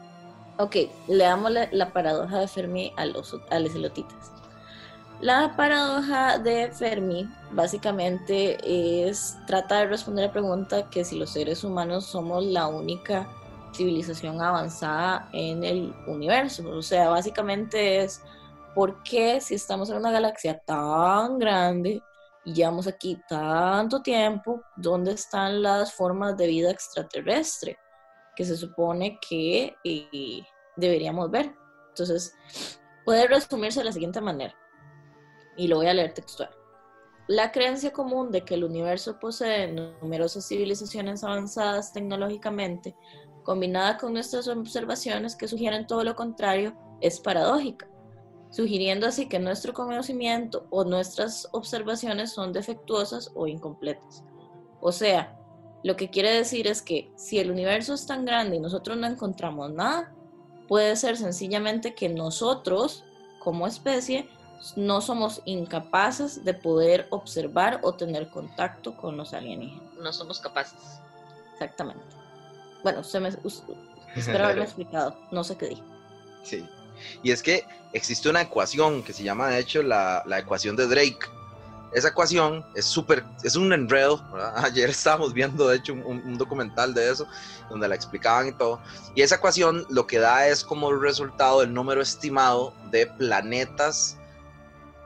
Ok, 0.58 0.76
leamos 1.08 1.52
la, 1.52 1.68
la 1.72 1.92
paradoja 1.92 2.40
de 2.40 2.48
Fermi 2.48 2.94
a 2.98 3.06
los, 3.06 3.36
a 3.50 3.60
los 3.60 3.76
elotitas. 3.76 4.32
La 5.22 5.56
paradoja 5.56 6.40
de 6.40 6.72
Fermi 6.72 7.28
básicamente 7.52 8.58
es 9.08 9.38
trata 9.48 9.80
de 9.80 9.88
responder 9.88 10.26
la 10.26 10.32
pregunta 10.32 10.90
que 10.90 11.06
si 11.06 11.18
los 11.18 11.32
seres 11.32 11.64
humanos 11.64 12.06
somos 12.06 12.44
la 12.44 12.68
única 12.68 13.28
civilización 13.74 14.42
avanzada 14.42 15.30
en 15.34 15.64
el 15.64 15.94
universo. 16.08 16.70
O 16.70 16.82
sea, 16.82 17.10
básicamente 17.10 18.04
es 18.04 18.22
por 18.74 19.02
qué 19.04 19.40
si 19.40 19.56
estamos 19.56 19.90
en 19.90 19.98
una 19.98 20.12
galaxia 20.12 20.60
tan 20.60 21.40
grande 21.40 22.02
y 22.46 22.54
llevamos 22.54 22.88
aquí 22.88 23.20
tanto 23.28 24.02
tiempo, 24.02 24.62
¿dónde 24.76 25.14
están 25.14 25.64
las 25.64 25.94
formas 25.94 26.38
de 26.38 26.48
vida 26.48 26.70
extraterrestre 26.70 27.78
que 28.36 28.46
se 28.46 28.56
supone 28.56 29.20
que 29.28 29.76
eh, 29.84 30.44
deberíamos 30.76 31.32
ver? 31.32 31.54
Entonces, 31.90 32.38
puede 33.04 33.28
resumirse 33.28 33.80
de 33.80 33.86
la 33.86 33.92
siguiente 33.92 34.22
manera, 34.22 34.56
y 35.58 35.68
lo 35.68 35.78
voy 35.78 35.88
a 35.88 35.94
leer 35.94 36.14
textual. 36.14 36.50
La 37.28 37.52
creencia 37.52 37.92
común 37.92 38.32
de 38.32 38.46
que 38.46 38.54
el 38.54 38.64
universo 38.64 39.18
posee 39.20 39.72
numerosas 39.72 40.48
civilizaciones 40.48 41.24
avanzadas 41.24 41.94
tecnológicamente, 41.94 42.96
combinada 43.44 43.98
con 43.98 44.14
nuestras 44.14 44.48
observaciones 44.48 45.36
que 45.36 45.48
sugieren 45.48 45.88
todo 45.88 46.04
lo 46.04 46.16
contrario, 46.16 46.78
es 47.02 47.20
paradójica 47.20 47.88
sugiriendo 48.56 49.06
así 49.06 49.28
que 49.28 49.38
nuestro 49.38 49.74
conocimiento 49.74 50.66
o 50.70 50.86
nuestras 50.86 51.50
observaciones 51.52 52.32
son 52.32 52.54
defectuosas 52.54 53.32
o 53.36 53.48
incompletas. 53.48 54.24
O 54.80 54.94
sea, 54.94 55.38
lo 55.84 55.98
que 55.98 56.10
quiere 56.10 56.34
decir 56.34 56.66
es 56.66 56.82
que 56.82 57.12
si 57.18 57.38
el 57.38 57.52
universo 57.52 57.94
es 57.94 58.08
tan 58.08 58.24
grande 58.24 58.56
y 58.56 58.60
nosotros 58.62 58.96
no 58.96 59.08
encontramos 59.08 59.74
nada, 59.74 60.16
puede 60.70 60.96
ser 60.96 61.18
sencillamente 61.18 61.96
que 61.96 62.08
nosotros, 62.08 63.04
como 63.40 63.68
especie, 63.68 64.30
no 64.78 65.02
somos 65.02 65.42
incapaces 65.44 66.46
de 66.46 66.54
poder 66.54 67.08
observar 67.10 67.82
o 67.84 67.96
tener 67.96 68.30
contacto 68.30 68.96
con 68.96 69.18
los 69.18 69.34
alienígenas. 69.34 69.96
No 70.02 70.14
somos 70.14 70.40
capaces. 70.40 71.02
Exactamente. 71.52 72.06
Bueno, 72.84 73.04
se 73.04 73.20
me, 73.20 73.30
espero 74.16 74.46
haberme 74.46 74.64
explicado, 74.64 75.18
no 75.32 75.44
sé 75.44 75.58
qué 75.58 75.68
dije. 75.68 75.84
Sí. 76.44 76.66
Y 77.24 77.32
es 77.32 77.42
que 77.42 77.66
existe 77.94 78.30
una 78.30 78.42
ecuación 78.42 79.04
que 79.04 79.14
se 79.14 79.24
llama, 79.24 79.50
de 79.50 79.60
hecho, 79.60 79.84
la, 79.84 80.24
la 80.26 80.40
ecuación 80.40 80.76
de 80.76 80.88
Drake. 80.88 81.20
Esa 81.94 82.10
ecuación 82.10 82.66
es 82.76 82.86
súper, 82.86 83.24
es 83.44 83.56
un 83.56 83.72
enredo. 83.72 84.22
Ayer 84.58 84.90
estábamos 84.90 85.34
viendo, 85.34 85.68
de 85.68 85.78
hecho, 85.78 85.94
un, 85.94 86.38
documental 86.38 86.94
de 86.94 87.12
eso, 87.12 87.28
donde 87.70 87.88
la 87.88 87.96
explicaban 87.96 88.48
y 88.48 88.52
todo. 88.52 88.82
Y 89.16 89.22
esa 89.22 89.36
ecuación 89.36 89.86
lo 89.90 90.06
que 90.06 90.20
da 90.20 90.48
es 90.48 90.64
como 90.64 90.90
el 90.90 91.02
resultado 91.02 91.62
del 91.62 91.74
número 91.74 92.02
estimado 92.02 92.74
de 92.92 93.08
planetas 93.08 94.18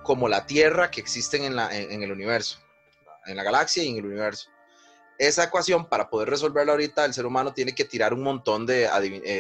como 0.04 0.28
la 0.28 0.46
Tierra 0.48 0.90
que 0.90 1.02
existen 1.02 1.44
en, 1.44 1.56
la, 1.56 1.76
en, 1.76 2.02
el 2.02 2.12
universo, 2.12 2.58
en 3.28 3.38
la 3.38 3.44
galaxia 3.44 3.84
y 3.84 3.90
en 3.90 3.98
el 3.98 4.06
universo 4.06 4.50
esa 5.20 5.44
ecuación, 5.44 5.86
para 5.86 6.10
poder 6.10 6.30
resolverla 6.30 6.72
ahorita, 6.72 7.04
el 7.04 7.14
ser 7.14 7.26
humano 7.26 7.54
tiene 7.54 7.76
que 7.76 7.84
tirar 7.84 8.14
un 8.14 8.24
montón 8.24 8.66
de, 8.66 8.88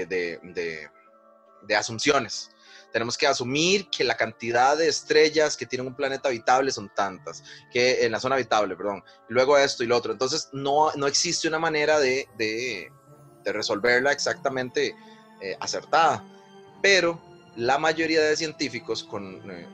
de, 0.09 0.89
de 1.61 1.75
asunciones. 1.75 2.51
Tenemos 2.91 3.17
que 3.17 3.27
asumir 3.27 3.89
que 3.89 4.03
la 4.03 4.17
cantidad 4.17 4.75
de 4.75 4.87
estrellas 4.87 5.55
que 5.55 5.65
tienen 5.65 5.87
un 5.87 5.95
planeta 5.95 6.29
habitable 6.29 6.71
son 6.71 6.89
tantas, 6.95 7.43
que 7.71 8.03
en 8.05 8.11
la 8.11 8.19
zona 8.19 8.35
habitable, 8.35 8.75
perdón. 8.75 9.03
Luego 9.27 9.57
esto 9.57 9.83
y 9.83 9.87
lo 9.87 9.95
otro. 9.95 10.11
Entonces, 10.11 10.49
no, 10.53 10.91
no 10.95 11.05
existe 11.05 11.47
una 11.47 11.59
manera 11.59 11.99
de, 11.99 12.27
de, 12.37 12.91
resolverla 13.45 14.11
exactamente 14.11 14.95
eh, 15.41 15.55
acertada. 15.59 16.23
Pero 16.81 17.21
la 17.55 17.77
mayoría 17.77 18.21
de 18.21 18.35
científicos 18.35 19.07
eh, 19.49 19.67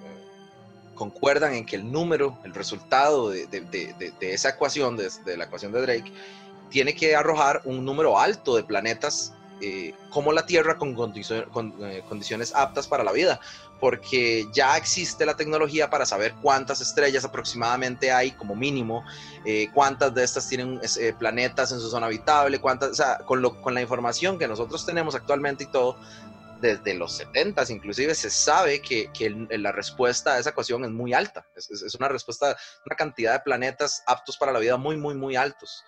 concuerdan 0.94 1.54
en 1.54 1.66
que 1.66 1.76
el 1.76 1.90
número, 1.90 2.38
el 2.44 2.54
resultado 2.54 3.30
de, 3.30 3.48
de 3.48 4.34
esa 4.34 4.50
ecuación, 4.50 4.98
de, 4.98 5.38
la 5.38 5.46
ecuación 5.46 5.72
de 5.72 5.82
Drake, 5.82 6.12
tiene 6.70 6.96
que 6.96 7.16
arrojar 7.16 7.62
un 7.66 7.86
número 7.86 8.20
alto 8.20 8.56
de 8.56 8.64
planetas 8.64 9.34
eh, 9.62 9.94
como 10.10 10.34
la 10.34 10.46
Tierra 10.46 10.78
con, 10.78 10.94
eh, 11.00 12.04
condiciones 12.10 12.54
aptas 12.54 12.88
para 12.88 13.06
la 13.06 13.14
vida, 13.14 13.40
porque 13.80 14.48
ya 14.52 14.76
existe 14.76 15.26
la 15.26 15.38
tecnología 15.38 15.90
para 15.90 16.06
saber 16.06 16.34
cuántas 16.42 16.82
estrellas 16.82 17.24
aproximadamente 17.24 18.12
hay 18.12 18.32
como 18.32 18.54
mínimo, 18.54 19.06
eh, 19.46 19.70
cuántas 19.74 20.14
de 20.14 20.26
estas 20.26 20.50
tienen 20.50 20.82
planetas 21.18 21.72
en 21.72 21.80
su 21.80 21.90
zona 21.90 22.08
habitable, 22.08 22.60
cuántas, 22.60 23.02
con, 23.26 23.42
la 23.74 23.82
información 23.82 24.38
que 24.38 24.48
nosotros 24.48 24.86
tenemos 24.86 25.16
actualmente 25.16 25.64
y 25.64 25.68
todo, 25.68 25.98
desde 26.60 26.94
los 26.94 27.16
70 27.18 27.64
inclusive 27.70 28.16
se 28.16 28.30
sabe 28.30 28.82
que, 28.82 29.10
la 29.52 29.72
respuesta 29.72 30.34
a 30.34 30.40
esa 30.40 30.50
ecuación 30.50 30.84
es 30.84 30.92
muy 30.92 31.14
alta, 31.14 31.48
es, 31.56 31.96
una 31.96 32.10
respuesta, 32.10 32.58
una 32.86 32.96
cantidad 32.98 33.34
de 33.34 33.40
planetas 33.40 34.04
aptos 34.06 34.38
para 34.38 34.52
la 34.52 34.60
vida 34.60 34.76
muy, 34.76 34.98
muy, 34.98 35.16
muy 35.16 35.38
altos, 35.38 35.84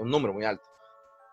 un 0.00 0.10
número 0.10 0.32
muy 0.32 0.46
alto. 0.46 0.66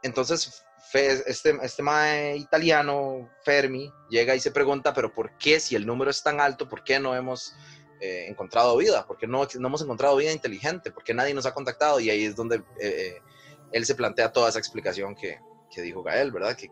Entonces, 0.02 0.66
este, 0.94 1.58
este 1.62 2.36
italiano, 2.38 3.30
Fermi, 3.44 3.92
llega 4.10 4.36
y 4.36 4.40
se 4.40 4.52
pregunta, 4.52 4.94
pero 4.94 5.14
¿por 5.14 5.38
qué 5.38 5.60
si 5.60 5.76
el 5.76 5.86
número 5.86 6.12
es 6.12 6.22
tan 6.22 6.40
alto, 6.40 6.70
por 6.70 6.84
qué 6.84 7.00
no 7.00 7.16
hemos 7.16 7.56
eh, 8.00 8.28
encontrado 8.28 8.78
vida? 8.78 9.06
¿Por 9.08 9.18
qué 9.18 9.28
no, 9.28 9.48
no, 9.60 9.68
hemos 9.68 9.82
encontrado 9.82 10.18
vida 10.18 10.32
inteligente? 10.32 10.92
¿Por 10.92 11.04
qué 11.04 11.14
nadie 11.14 11.34
nos 11.34 11.46
ha 11.46 11.54
contactado? 11.54 12.00
Y 12.00 12.10
ahí 12.10 12.26
es 12.26 12.36
donde 12.36 12.58
eh, 12.58 12.62
eh, 12.82 13.22
él 13.72 13.86
se 13.86 13.96
plantea 13.96 14.32
toda 14.32 14.50
esa 14.50 14.60
explicación 14.60 15.16
que, 15.16 15.40
que 15.72 15.82
dijo 15.82 16.04
Gael, 16.04 16.32
¿verdad? 16.32 16.56
Que, 16.56 16.70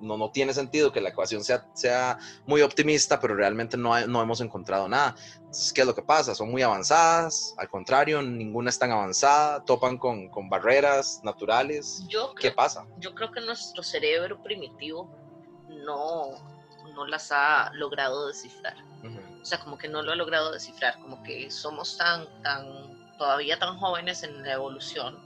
no, 0.00 0.16
no 0.16 0.30
tiene 0.30 0.52
sentido 0.52 0.92
que 0.92 1.00
la 1.00 1.10
ecuación 1.10 1.42
sea, 1.42 1.66
sea 1.74 2.18
muy 2.46 2.62
optimista, 2.62 3.20
pero 3.20 3.34
realmente 3.34 3.76
no, 3.76 3.98
no 4.06 4.22
hemos 4.22 4.40
encontrado 4.40 4.88
nada. 4.88 5.14
Entonces, 5.36 5.72
¿qué 5.72 5.82
es 5.82 5.86
lo 5.86 5.94
que 5.94 6.02
pasa? 6.02 6.34
Son 6.34 6.50
muy 6.50 6.62
avanzadas, 6.62 7.54
al 7.58 7.68
contrario, 7.68 8.22
ninguna 8.22 8.70
es 8.70 8.78
tan 8.78 8.92
avanzada, 8.92 9.64
topan 9.64 9.98
con, 9.98 10.28
con 10.28 10.48
barreras 10.48 11.20
naturales. 11.22 12.04
Yo 12.08 12.34
¿Qué 12.34 12.50
pasa? 12.50 12.86
Yo 12.98 13.14
creo 13.14 13.30
que 13.30 13.40
nuestro 13.40 13.82
cerebro 13.82 14.42
primitivo 14.42 15.10
no, 15.68 16.30
no 16.94 17.06
las 17.06 17.30
ha 17.32 17.70
logrado 17.74 18.28
descifrar. 18.28 18.76
O 19.40 19.46
sea, 19.46 19.60
como 19.60 19.76
que 19.76 19.88
no 19.88 20.00
lo 20.00 20.12
ha 20.12 20.16
logrado 20.16 20.52
descifrar, 20.52 20.98
como 21.00 21.22
que 21.22 21.50
somos 21.50 21.98
tan, 21.98 22.26
tan, 22.42 23.14
todavía 23.18 23.58
tan 23.58 23.76
jóvenes 23.78 24.22
en 24.22 24.42
la 24.42 24.54
evolución, 24.54 25.18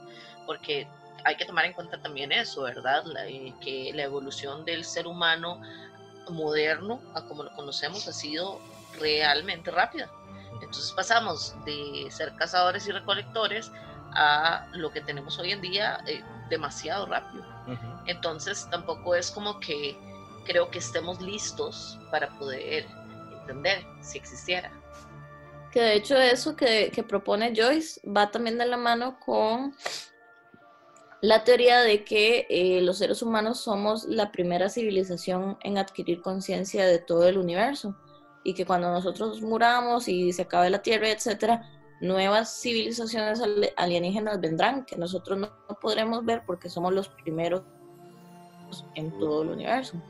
porque 0.44 0.88
hay 1.24 1.36
que 1.36 1.44
tomar 1.44 1.64
en 1.64 1.72
cuenta 1.72 2.00
también 2.00 2.32
eso, 2.32 2.62
¿verdad? 2.62 3.04
Eh, 3.26 3.52
que 3.60 3.92
la 3.94 4.02
evolución 4.02 4.64
del 4.64 4.84
ser 4.84 5.06
humano 5.06 5.60
moderno, 6.30 7.00
a 7.14 7.24
como 7.24 7.42
lo 7.42 7.52
conocemos, 7.54 8.06
ha 8.08 8.12
sido 8.12 8.60
realmente 8.98 9.70
rápida. 9.70 10.10
Entonces 10.54 10.92
pasamos 10.92 11.54
de 11.64 12.08
ser 12.10 12.34
cazadores 12.36 12.86
y 12.86 12.92
recolectores 12.92 13.70
a 14.12 14.66
lo 14.72 14.90
que 14.90 15.00
tenemos 15.00 15.38
hoy 15.38 15.52
en 15.52 15.60
día 15.60 16.00
eh, 16.06 16.22
demasiado 16.48 17.06
rápido. 17.06 17.44
Entonces 18.06 18.66
tampoco 18.70 19.14
es 19.14 19.30
como 19.30 19.60
que 19.60 19.96
creo 20.46 20.70
que 20.70 20.78
estemos 20.78 21.20
listos 21.20 21.98
para 22.10 22.28
poder 22.38 22.86
entender 23.40 23.84
si 24.00 24.18
existiera. 24.18 24.70
Que 25.70 25.80
de 25.80 25.94
hecho 25.94 26.16
eso 26.16 26.56
que, 26.56 26.90
que 26.90 27.02
propone 27.02 27.52
Joyce 27.54 28.00
va 28.08 28.30
también 28.30 28.56
de 28.56 28.64
la 28.64 28.78
mano 28.78 29.20
con 29.20 29.74
la 31.20 31.42
teoría 31.44 31.80
de 31.80 32.04
que 32.04 32.46
eh, 32.48 32.80
los 32.82 32.98
seres 32.98 33.22
humanos 33.22 33.60
somos 33.60 34.04
la 34.04 34.30
primera 34.30 34.68
civilización 34.68 35.58
en 35.62 35.78
adquirir 35.78 36.22
conciencia 36.22 36.86
de 36.86 36.98
todo 36.98 37.28
el 37.28 37.38
universo 37.38 37.96
y 38.44 38.54
que 38.54 38.64
cuando 38.64 38.90
nosotros 38.92 39.42
muramos 39.42 40.08
y 40.08 40.32
se 40.32 40.42
acabe 40.42 40.70
la 40.70 40.80
Tierra, 40.80 41.10
etcétera, 41.10 41.68
nuevas 42.00 42.60
civilizaciones 42.60 43.40
alienígenas 43.76 44.40
vendrán 44.40 44.84
que 44.84 44.96
nosotros 44.96 45.38
no, 45.38 45.50
podremos 45.80 46.24
ver 46.24 46.42
porque 46.46 46.68
somos 46.68 46.92
los 46.92 47.08
primeros 47.08 47.62
en 48.94 49.10
todo 49.18 49.42
el 49.42 49.50
universo. 49.50 50.00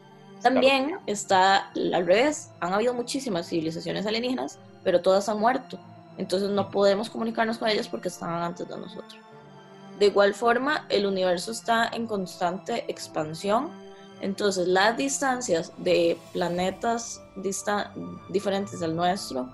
También 0.43 0.99
está 1.07 1.71
al 1.71 2.07
revés, 2.07 2.51
han 2.61 2.73
habido 2.73 2.93
muchísimas 2.93 3.49
civilizaciones 3.49 4.07
alienígenas, 4.07 4.59
pero 4.85 5.01
todas 5.01 5.29
han 5.29 5.41
muerto. 5.41 5.79
Entonces 6.17 6.51
no 6.51 6.71
podemos 6.71 7.09
comunicarnos 7.09 7.59
con 7.59 7.69
ellas 7.69 7.89
porque 7.89 8.09
estaban 8.09 8.43
antes 8.43 8.69
de 8.69 8.77
nosotros. 8.77 9.28
De 9.99 10.07
igual 10.07 10.35
forma, 10.35 10.87
el 10.89 11.07
universo 11.07 11.51
está 11.51 11.89
en 11.93 12.07
constante 12.07 12.85
expansión, 12.89 13.71
entonces 14.21 14.69
las 14.69 14.97
distancias 14.97 15.73
de 15.79 16.19
planetas 16.33 17.21
diferentes 18.29 18.83
al 18.83 18.95
nuestro 18.95 19.49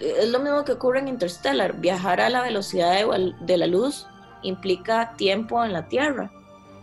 es 0.00 0.28
lo 0.28 0.40
mismo 0.40 0.64
que 0.64 0.72
ocurre 0.72 0.98
en 0.98 1.08
Interstellar. 1.08 1.80
Viajar 1.80 2.20
a 2.20 2.28
la 2.28 2.42
velocidad 2.42 2.96
de, 3.40 3.56
la 3.56 3.66
luz 3.66 4.06
implica 4.42 5.14
tiempo 5.16 5.64
en 5.64 5.72
la 5.72 5.88
Tierra. 5.88 6.32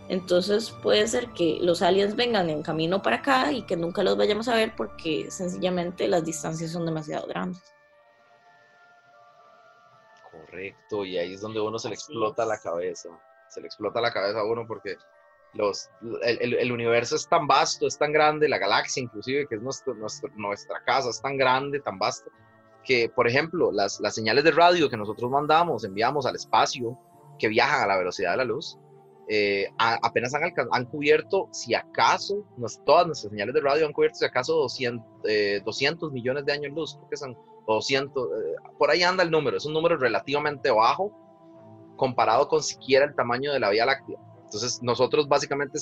Entonces 0.08 0.70
puede 0.82 1.06
ser 1.06 1.30
que 1.30 1.58
los 1.60 1.82
aliens 1.82 2.14
vengan 2.14 2.48
en 2.48 2.62
camino 2.62 3.02
para 3.02 3.16
acá 3.16 3.52
y 3.52 3.62
que 3.62 3.76
nunca 3.76 4.02
los 4.02 4.16
vayamos 4.16 4.48
a 4.48 4.54
ver 4.54 4.74
porque 4.76 5.30
sencillamente 5.30 6.06
las 6.08 6.24
distancias 6.24 6.70
son 6.70 6.86
demasiado 6.86 7.26
grandes. 7.26 7.75
Correcto, 10.56 11.04
y 11.04 11.18
ahí 11.18 11.34
es 11.34 11.42
donde 11.42 11.60
uno 11.60 11.78
se 11.78 11.88
le 11.88 11.94
explota 11.94 12.46
la 12.46 12.58
cabeza. 12.58 13.10
Se 13.50 13.60
le 13.60 13.66
explota 13.66 14.00
la 14.00 14.10
cabeza 14.10 14.40
a 14.40 14.44
uno 14.44 14.66
porque 14.66 14.96
los, 15.52 15.90
el, 16.22 16.72
universo 16.72 17.16
es 17.16 17.28
tan 17.28 17.46
vasto, 17.46 17.86
es 17.86 17.98
tan 17.98 18.10
grande, 18.10 18.48
la 18.48 18.56
galaxia 18.56 19.02
inclusive, 19.02 19.46
que 19.46 19.56
es 19.56 19.62
nuestro, 19.62 19.94
nuestra 19.94 20.82
casa, 20.84 21.10
es 21.10 21.20
tan 21.20 21.36
grande, 21.36 21.80
tan 21.80 21.98
vasta, 21.98 22.30
que, 22.82 23.10
por 23.14 23.28
ejemplo, 23.28 23.70
las, 23.70 24.00
las 24.00 24.14
señales 24.14 24.44
de 24.44 24.50
radio 24.50 24.88
que 24.88 24.96
nosotros 24.96 25.30
mandamos, 25.30 25.84
enviamos 25.84 26.24
al 26.24 26.36
espacio, 26.36 26.98
que 27.38 27.48
viajan 27.48 27.82
a 27.82 27.86
la 27.86 27.98
velocidad 27.98 28.30
de 28.30 28.36
la 28.38 28.44
luz, 28.44 28.78
eh, 29.28 29.66
apenas 29.78 30.34
han, 30.34 30.54
han, 30.70 30.84
cubierto, 30.86 31.48
si 31.52 31.74
acaso, 31.74 32.46
todas 32.86 33.06
nuestras 33.06 33.30
señales 33.30 33.54
de 33.54 33.60
radio 33.60 33.86
han 33.86 33.92
cubierto, 33.92 34.18
si 34.18 34.24
acaso, 34.24 34.54
200, 34.54 35.06
200 35.64 36.08
eh, 36.08 36.12
millones 36.12 36.46
de 36.46 36.52
años 36.52 36.72
luz, 36.72 36.94
creo 36.96 37.10
que 37.10 37.16
son 37.18 37.36
200, 37.66 38.26
eh, 38.26 38.54
por 38.78 38.90
ahí 38.90 39.02
anda 39.02 39.22
el 39.22 39.30
número, 39.30 39.56
es 39.56 39.64
un 39.64 39.72
número 39.72 39.96
relativamente 39.96 40.70
bajo 40.70 41.12
comparado 41.96 42.48
con 42.48 42.62
siquiera 42.62 43.06
el 43.06 43.14
tamaño 43.14 43.52
de 43.52 43.60
la 43.60 43.70
Vía 43.70 43.86
Láctea. 43.86 44.18
Entonces, 44.44 44.82
nosotros 44.82 45.28
básicamente 45.28 45.78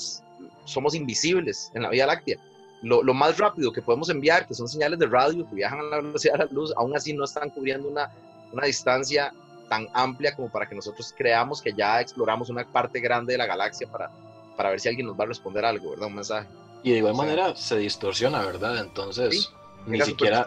somos 0.63 0.95
invisibles 0.95 1.71
en 1.73 1.83
la 1.83 1.89
Vía 1.89 2.07
Láctea. 2.07 2.37
Lo, 2.81 3.03
lo, 3.03 3.13
más 3.13 3.37
rápido 3.37 3.71
que 3.71 3.81
podemos 3.81 4.09
enviar, 4.09 4.47
que 4.47 4.53
son 4.53 4.67
señales 4.67 4.99
de 4.99 5.07
radio 5.07 5.47
que 5.47 5.55
viajan 5.55 5.79
a 5.79 5.83
la 5.83 5.97
velocidad 5.97 6.33
de 6.33 6.45
la 6.45 6.51
luz, 6.51 6.73
aún 6.77 6.95
así 6.95 7.13
no 7.13 7.23
están 7.23 7.49
cubriendo 7.49 7.87
una, 7.87 8.11
una 8.51 8.65
distancia 8.65 9.33
tan 9.69 9.87
amplia 9.93 10.35
como 10.35 10.49
para 10.49 10.67
que 10.67 10.75
nosotros 10.75 11.13
creamos 11.17 11.61
que 11.61 11.73
ya 11.73 11.99
exploramos 11.99 12.49
una 12.49 12.65
parte 12.65 12.99
grande 12.99 13.33
de 13.33 13.37
la 13.37 13.45
galaxia 13.45 13.87
para, 13.87 14.11
para 14.55 14.69
ver 14.69 14.79
si 14.79 14.89
alguien 14.89 15.07
nos 15.07 15.19
va 15.19 15.23
a 15.23 15.27
responder 15.27 15.65
algo, 15.65 15.91
¿verdad? 15.91 16.07
Un 16.07 16.15
mensaje. 16.15 16.47
Y 16.83 16.91
de 16.91 16.97
igual 16.97 17.15
manera 17.15 17.55
se 17.55 17.77
distorsiona, 17.77 18.45
¿verdad? 18.45 18.77
Entonces, 18.79 19.51
ni, 19.85 20.01
siquiera, 20.01 20.45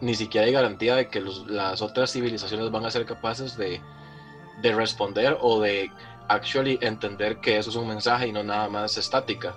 ni 0.00 0.14
siquiera 0.14 0.46
hay 0.46 0.52
garantía 0.52 0.96
de 0.96 1.08
que 1.08 1.22
las 1.46 1.82
otras 1.82 2.12
civilizaciones 2.12 2.70
van 2.70 2.84
a 2.84 2.90
ser 2.90 3.04
capaces 3.06 3.56
de, 3.56 3.80
de 4.62 4.74
responder 4.74 5.36
o 5.40 5.60
de 5.60 5.90
actually 6.28 6.78
entender 6.82 7.38
que 7.38 7.58
eso 7.58 7.70
es 7.70 7.76
un 7.76 7.88
mensaje 7.88 8.28
y 8.28 8.32
no 8.32 8.42
nada 8.42 8.68
más 8.68 8.96
estática. 8.96 9.56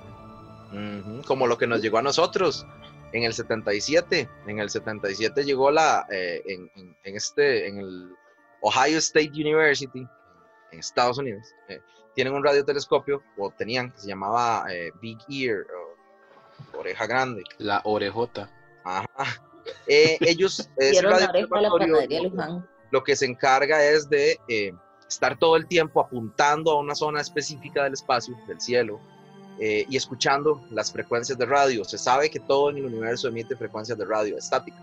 Como 1.25 1.47
lo 1.47 1.57
que 1.57 1.67
nos 1.67 1.81
llegó 1.81 1.97
a 1.97 2.01
nosotros 2.01 2.65
en 3.13 3.23
el 3.23 3.33
77. 3.33 4.29
En 4.47 4.59
el 4.59 4.69
77 4.69 5.43
llegó 5.43 5.71
la, 5.71 6.05
eh, 6.09 6.41
en, 6.45 6.71
en, 7.03 7.15
este, 7.15 7.67
en 7.67 7.79
el 7.79 8.15
Ohio 8.61 8.97
State 8.99 9.31
University, 9.33 10.07
en 10.71 10.79
Estados 10.79 11.17
Unidos, 11.17 11.45
eh, 11.67 11.81
tienen 12.15 12.33
un 12.33 12.43
radiotelescopio, 12.43 13.23
o 13.37 13.51
tenían, 13.51 13.91
que 13.91 13.99
se 13.99 14.07
llamaba 14.07 14.65
eh, 14.69 14.91
Big 15.01 15.17
Ear, 15.29 15.65
o 16.73 16.79
oreja 16.79 17.05
grande. 17.07 17.43
La 17.57 17.81
orejota. 17.83 18.49
Ajá. 18.83 19.41
Eh, 19.87 20.17
ellos, 20.21 20.69
lo 22.91 23.03
que 23.03 23.15
se 23.15 23.25
encarga 23.25 23.83
es 23.83 24.09
de 24.09 24.37
estar 25.07 25.37
todo 25.37 25.55
el 25.55 25.67
tiempo 25.67 26.01
apuntando 26.01 26.71
a 26.71 26.79
una 26.79 26.95
zona 26.95 27.21
específica 27.21 27.83
del 27.83 27.93
espacio, 27.93 28.35
del 28.47 28.59
cielo, 28.59 28.99
y 29.59 29.95
escuchando 29.95 30.63
las 30.71 30.91
frecuencias 30.91 31.37
de 31.37 31.45
radio. 31.45 31.83
Se 31.83 31.99
sabe 31.99 32.31
que 32.31 32.39
todo 32.39 32.71
en 32.71 32.77
el 32.77 32.85
universo 32.85 33.27
emite 33.27 33.55
frecuencias 33.55 33.95
de 33.95 34.05
radio 34.05 34.35
estática. 34.35 34.77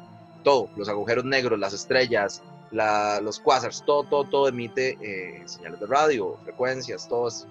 Todo, 0.45 0.71
los 0.77 0.89
agujeros 0.89 1.25
negros, 1.25 1.59
las 1.59 1.73
estrellas, 1.73 2.43
los 2.71 3.41
quasars, 3.41 3.83
todo, 3.85 4.05
todo, 4.05 4.25
todo 4.25 4.49
emite 4.49 4.99
eh, 5.01 5.43
señales 5.47 5.81
de 5.81 5.87
radio, 5.87 6.37
frecuencias, 6.45 7.09
todo 7.09 7.29
es, 7.29 7.47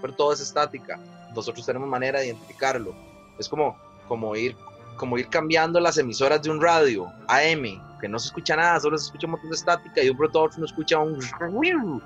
pero 0.00 0.14
todo 0.14 0.32
es 0.32 0.40
estática. 0.40 0.98
Nosotros 1.34 1.64
tenemos 1.64 1.88
manera 1.88 2.20
de 2.20 2.26
identificarlo. 2.26 2.94
Es 3.38 3.48
como, 3.48 3.76
como, 4.08 4.34
ir, 4.36 4.56
como 4.96 5.18
ir 5.18 5.28
cambiando 5.28 5.80
las 5.80 5.98
emisoras 5.98 6.42
de 6.42 6.50
un 6.50 6.60
radio, 6.60 7.12
AM, 7.28 7.98
que 8.00 8.08
no 8.08 8.18
se 8.18 8.28
escucha 8.28 8.56
nada, 8.56 8.80
solo 8.80 8.98
se 8.98 9.06
escucha 9.06 9.26
un 9.26 9.32
montón 9.32 9.50
de 9.50 9.56
estática 9.56 10.02
y 10.02 10.08
un 10.08 10.16
pronto 10.16 10.48
no 10.58 10.64
escucha 10.64 10.98
un... 10.98 12.02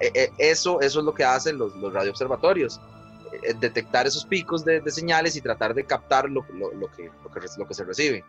Eh, 0.00 0.10
eh, 0.14 0.30
eso, 0.38 0.80
eso 0.80 0.98
es 0.98 1.04
lo 1.04 1.14
que 1.14 1.24
hacen 1.24 1.56
los, 1.56 1.74
los 1.76 1.92
radioobservatorios 1.92 2.80
detectar 3.58 4.06
esos 4.06 4.24
picos 4.24 4.64
de, 4.64 4.82
señales 4.90 5.36
y 5.36 5.40
tratar 5.40 5.74
de 5.74 5.84
captar 5.84 6.28
lo, 6.28 6.44
lo, 6.52 6.72
lo, 6.72 6.90
que, 6.90 7.10
lo, 7.22 7.30
que, 7.30 7.40
lo 7.58 7.66
que 7.66 7.74
se 7.74 7.84
recibe. 7.84 8.24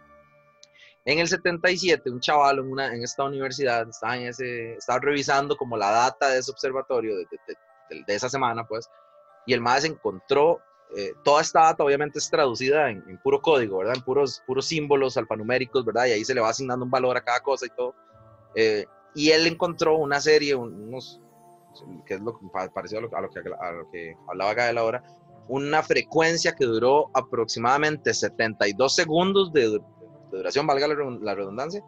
En 1.05 1.19
el 1.19 1.27
77, 1.27 2.09
un 2.09 2.19
chaval 2.19 2.59
en, 2.59 2.71
una, 2.71 2.93
en 2.93 3.03
esta 3.03 3.23
universidad 3.23 3.87
estaba, 3.87 4.17
en 4.17 4.27
ese, 4.27 4.73
estaba 4.73 4.99
revisando 4.99 5.55
como 5.55 5.77
la 5.77 5.91
data 5.91 6.29
de 6.29 6.39
ese 6.39 6.51
observatorio 6.51 7.15
de, 7.15 7.25
esa 8.07 8.29
semana, 8.29 8.65
pues, 8.65 8.89
y 9.45 9.53
el 9.53 9.61
MADES 9.61 9.85
encontró 9.85 10.61
eh, 10.95 11.13
toda 11.23 11.41
esta 11.41 11.61
data 11.61 11.83
obviamente 11.83 12.19
es 12.19 12.29
traducida 12.29 12.89
en, 12.89 13.03
en, 13.07 13.17
puro 13.17 13.41
código, 13.41 13.79
¿verdad? 13.79 13.95
En 13.95 14.01
puros, 14.03 14.41
puros 14.45 14.65
símbolos 14.65 15.17
alfanuméricos, 15.17 15.83
¿verdad? 15.83 16.05
Y 16.05 16.11
ahí 16.11 16.25
se 16.25 16.33
le 16.33 16.41
va 16.41 16.49
asignando 16.49 16.85
un 16.85 16.91
valor 16.91 17.17
a 17.17 17.23
cada 17.23 17.39
cosa 17.41 17.65
y 17.65 17.69
todo. 17.69 17.95
Eh, 18.55 18.85
y 19.13 19.31
él 19.31 19.47
encontró 19.47 19.97
una 19.97 20.21
serie, 20.21 20.55
unos, 20.55 21.21
que 22.05 22.15
es 22.15 22.21
lo 22.21 22.39
parecido 22.73 22.99
a 22.99 23.01
lo, 23.03 23.17
a 23.17 23.21
lo, 23.21 23.29
que, 23.29 23.39
a 23.39 23.71
lo 23.71 23.89
que 23.91 24.15
hablaba 24.27 24.53
Gael 24.53 24.77
ahora, 24.77 25.03
una 25.47 25.83
frecuencia 25.83 26.53
que 26.53 26.65
duró 26.65 27.09
aproximadamente 27.13 28.13
72 28.13 28.95
segundos 28.95 29.51
de, 29.53 29.69
de 29.69 29.79
duración, 30.31 30.67
valga 30.67 30.87
la 30.87 31.35
redundancia, 31.35 31.83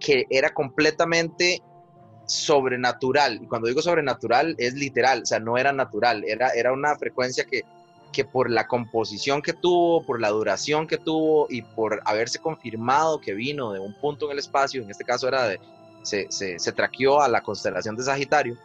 que 0.00 0.26
era 0.30 0.50
completamente 0.50 1.62
sobrenatural. 2.26 3.40
Y 3.42 3.46
cuando 3.46 3.68
digo 3.68 3.82
sobrenatural 3.82 4.54
es 4.58 4.74
literal, 4.74 5.22
o 5.22 5.26
sea, 5.26 5.38
no 5.40 5.56
era 5.56 5.72
natural, 5.72 6.24
era, 6.26 6.50
era 6.50 6.72
una 6.72 6.96
frecuencia 6.96 7.44
que, 7.44 7.62
que 8.12 8.24
por 8.24 8.50
la 8.50 8.66
composición 8.66 9.42
que 9.42 9.52
tuvo, 9.52 10.04
por 10.04 10.20
la 10.20 10.30
duración 10.30 10.86
que 10.86 10.98
tuvo 10.98 11.46
y 11.48 11.62
por 11.62 12.00
haberse 12.04 12.38
confirmado 12.38 13.20
que 13.20 13.34
vino 13.34 13.72
de 13.72 13.80
un 13.80 13.94
punto 13.94 14.26
en 14.26 14.32
el 14.32 14.38
espacio, 14.38 14.82
en 14.82 14.90
este 14.90 15.04
caso 15.04 15.28
era 15.28 15.44
de, 15.48 15.60
se, 16.02 16.30
se, 16.30 16.58
se 16.58 16.72
traqueó 16.72 17.20
a 17.20 17.28
la 17.28 17.42
constelación 17.42 17.96
de 17.96 18.04
Sagitario, 18.04 18.56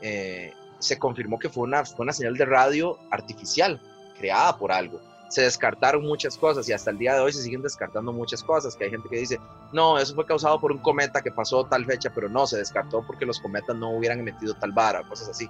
eh, 0.00 0.52
se 0.78 0.98
confirmó 0.98 1.38
que 1.38 1.48
fue 1.48 1.64
una, 1.64 1.84
fue 1.84 2.04
una 2.04 2.12
señal 2.12 2.36
de 2.36 2.44
radio 2.44 2.98
artificial, 3.10 3.80
creada 4.18 4.56
por 4.56 4.72
algo 4.72 5.00
se 5.28 5.42
descartaron 5.42 6.02
muchas 6.02 6.36
cosas 6.36 6.68
y 6.68 6.72
hasta 6.72 6.90
el 6.90 6.98
día 6.98 7.14
de 7.14 7.20
hoy 7.20 7.32
se 7.32 7.42
siguen 7.42 7.62
descartando 7.62 8.12
muchas 8.12 8.42
cosas, 8.42 8.76
que 8.76 8.84
hay 8.84 8.90
gente 8.90 9.08
que 9.08 9.18
dice, 9.18 9.40
no, 9.72 9.98
eso 9.98 10.14
fue 10.14 10.24
causado 10.24 10.60
por 10.60 10.72
un 10.72 10.78
cometa 10.78 11.22
que 11.22 11.30
pasó 11.30 11.64
tal 11.64 11.84
fecha, 11.84 12.10
pero 12.14 12.28
no, 12.28 12.46
se 12.46 12.58
descartó 12.58 13.04
porque 13.06 13.26
los 13.26 13.40
cometas 13.40 13.76
no 13.76 13.90
hubieran 13.90 14.20
emitido 14.20 14.54
tal 14.54 14.72
vara, 14.72 15.02
cosas 15.08 15.28
así, 15.28 15.48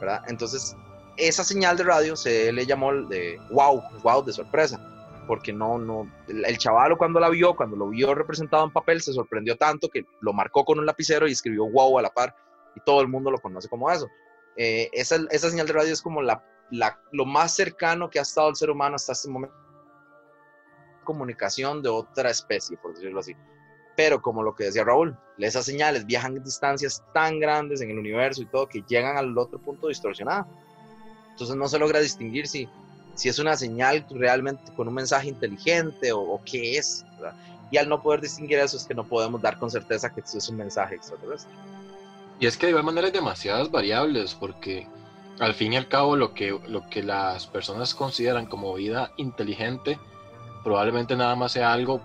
¿verdad? 0.00 0.22
Entonces, 0.28 0.76
esa 1.16 1.44
señal 1.44 1.76
de 1.76 1.84
radio 1.84 2.16
se 2.16 2.52
le 2.52 2.66
llamó 2.66 2.92
de 2.92 3.40
wow, 3.50 3.82
wow 4.02 4.24
de 4.24 4.32
sorpresa, 4.32 4.80
porque 5.26 5.52
no, 5.52 5.78
no, 5.78 6.10
el, 6.28 6.58
chavalo 6.58 6.98
cuando 6.98 7.20
la 7.20 7.28
vio, 7.28 7.54
cuando 7.54 7.76
lo 7.76 7.88
vio 7.88 8.14
representado 8.14 8.64
en 8.64 8.72
papel, 8.72 9.00
se 9.00 9.12
sorprendió 9.12 9.56
tanto 9.56 9.88
que 9.88 10.04
lo 10.20 10.32
marcó 10.32 10.64
con 10.64 10.78
un 10.78 10.86
lapicero 10.86 11.28
y 11.28 11.32
escribió 11.32 11.68
wow 11.70 11.98
a 11.98 12.02
la 12.02 12.10
par, 12.10 12.34
y 12.74 12.80
todo 12.80 13.00
el 13.00 13.08
mundo 13.08 13.30
lo 13.30 13.38
conoce 13.38 13.68
como 13.68 13.90
eso. 13.90 14.08
Eh, 14.56 14.88
esa, 14.92 15.16
esa 15.30 15.50
señal 15.50 15.66
de 15.66 15.72
radio 15.72 15.92
es 15.92 16.02
como 16.02 16.22
la 16.22 16.42
lo 17.10 17.26
más 17.26 17.54
cercano 17.54 18.08
que 18.08 18.18
ha 18.18 18.22
estado 18.22 18.48
el 18.48 18.56
ser 18.56 18.70
humano 18.70 18.96
hasta 18.96 19.12
este 19.12 19.28
momento 19.28 19.54
comunicación 21.02 21.82
de 21.82 21.88
otra 21.88 22.30
especie, 22.30 22.76
por 22.76 22.94
decirlo 22.94 23.20
así. 23.20 23.36
Pero 23.96 24.22
como 24.22 24.42
lo 24.42 24.54
que 24.54 24.64
decía 24.64 24.84
Raúl, 24.84 25.16
esas 25.38 25.66
señales 25.66 26.06
viajan 26.06 26.42
distancias 26.42 27.04
tan 27.12 27.40
grandes 27.40 27.80
en 27.80 27.90
el 27.90 27.98
universo 27.98 28.42
y 28.42 28.46
todo 28.46 28.68
que 28.68 28.82
llegan 28.86 29.16
al 29.16 29.36
otro 29.36 29.60
punto 29.60 29.88
distorsionado. 29.88 30.46
Entonces 31.32 31.56
no 31.56 31.68
se 31.68 31.78
logra 31.78 32.00
distinguir 32.00 32.46
si, 32.46 32.68
si 33.14 33.28
es 33.28 33.38
una 33.38 33.56
señal 33.56 34.06
realmente 34.10 34.72
con 34.76 34.88
un 34.88 34.94
mensaje 34.94 35.28
inteligente 35.28 36.12
o, 36.12 36.40
qué 36.44 36.78
es. 36.78 37.04
Y 37.70 37.78
al 37.78 37.88
no 37.88 38.02
poder 38.02 38.20
distinguir 38.20 38.58
eso 38.58 38.76
es 38.76 38.84
que 38.84 38.94
no 38.94 39.04
podemos 39.04 39.40
dar 39.40 39.58
con 39.58 39.70
certeza 39.70 40.12
que 40.12 40.20
es 40.20 40.48
un 40.48 40.56
mensaje 40.56 40.94
extraterrestre. 40.94 41.52
Y 42.38 42.46
es 42.46 42.56
que 42.56 42.66
de 42.66 42.70
igual 42.70 42.84
manera 42.84 43.06
hay 43.06 43.12
demasiadas 43.12 43.70
variables 43.70 44.34
porque 44.34 44.86
al 45.38 45.54
fin 45.54 45.72
y 45.72 45.76
al 45.76 45.88
cabo 45.88 46.16
lo 46.16 46.34
que, 46.34 46.58
lo 46.68 46.88
que 46.88 47.02
las 47.02 47.46
personas 47.46 47.94
consideran 47.94 48.46
como 48.46 48.74
vida 48.74 49.12
inteligente 49.16 49.98
probablemente 50.62 51.16
nada 51.16 51.34
más 51.34 51.52
sea 51.52 51.72
algo 51.72 52.00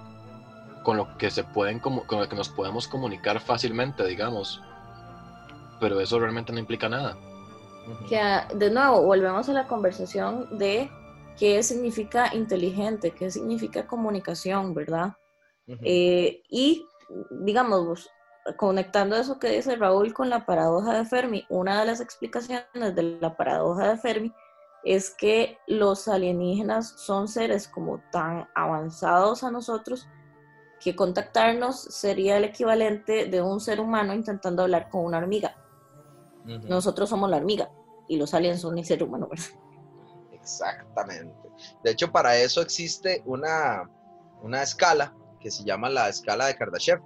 con 0.83 0.97
lo 0.97 1.17
que 1.17 1.29
se 1.29 1.43
pueden 1.43 1.79
con 1.79 2.03
lo 2.09 2.29
que 2.29 2.35
nos 2.35 2.49
podemos 2.49 2.87
comunicar 2.87 3.39
fácilmente, 3.41 4.05
digamos. 4.05 4.61
Pero 5.79 5.99
eso 5.99 6.19
realmente 6.19 6.53
no 6.53 6.59
implica 6.59 6.87
nada. 6.87 7.17
Que 8.09 8.19
de 8.55 8.69
nuevo 8.69 9.03
volvemos 9.03 9.47
a 9.49 9.53
la 9.53 9.67
conversación 9.67 10.57
de 10.57 10.89
qué 11.37 11.61
significa 11.63 12.33
inteligente, 12.33 13.11
qué 13.11 13.29
significa 13.31 13.87
comunicación, 13.87 14.73
¿verdad? 14.73 15.13
Eh, 15.67 16.41
y 16.49 16.85
digamos, 17.29 18.09
conectando 18.55 19.15
eso 19.15 19.39
que 19.39 19.49
dice 19.49 19.75
Raúl 19.75 20.13
con 20.13 20.29
la 20.29 20.45
paradoja 20.45 20.97
de 20.97 21.05
Fermi, 21.05 21.45
una 21.49 21.79
de 21.79 21.85
las 21.85 21.99
explicaciones 21.99 22.95
de 22.95 23.17
la 23.21 23.35
paradoja 23.35 23.89
de 23.89 23.97
Fermi 23.97 24.33
es 24.83 25.09
que 25.09 25.57
los 25.67 26.07
alienígenas 26.07 26.93
son 26.97 27.27
seres 27.27 27.67
como 27.67 28.01
tan 28.11 28.47
avanzados 28.55 29.43
a 29.43 29.51
nosotros 29.51 30.07
que 30.79 30.95
contactarnos 30.95 31.79
sería 31.79 32.37
el 32.37 32.45
equivalente 32.45 33.25
de 33.25 33.41
un 33.41 33.59
ser 33.59 33.81
humano 33.81 34.13
intentando 34.13 34.63
hablar 34.63 34.89
con 34.89 35.03
una 35.03 35.17
hormiga. 35.17 35.55
Nosotros 36.47 37.09
somos 37.09 37.29
la 37.29 37.37
hormiga 37.37 37.71
y 38.07 38.17
los 38.17 38.33
aliens 38.33 38.61
son 38.61 38.77
el 38.77 38.85
ser 38.85 39.03
humano, 39.03 39.29
Exactamente. 40.31 41.49
De 41.83 41.91
hecho, 41.91 42.11
para 42.11 42.37
eso 42.37 42.61
existe 42.61 43.21
una, 43.25 43.89
una 44.41 44.63
escala 44.63 45.13
que 45.41 45.51
se 45.51 45.65
llama 45.65 45.89
la 45.89 46.07
escala 46.07 46.47
de 46.47 46.55
Kardashev 46.55 47.01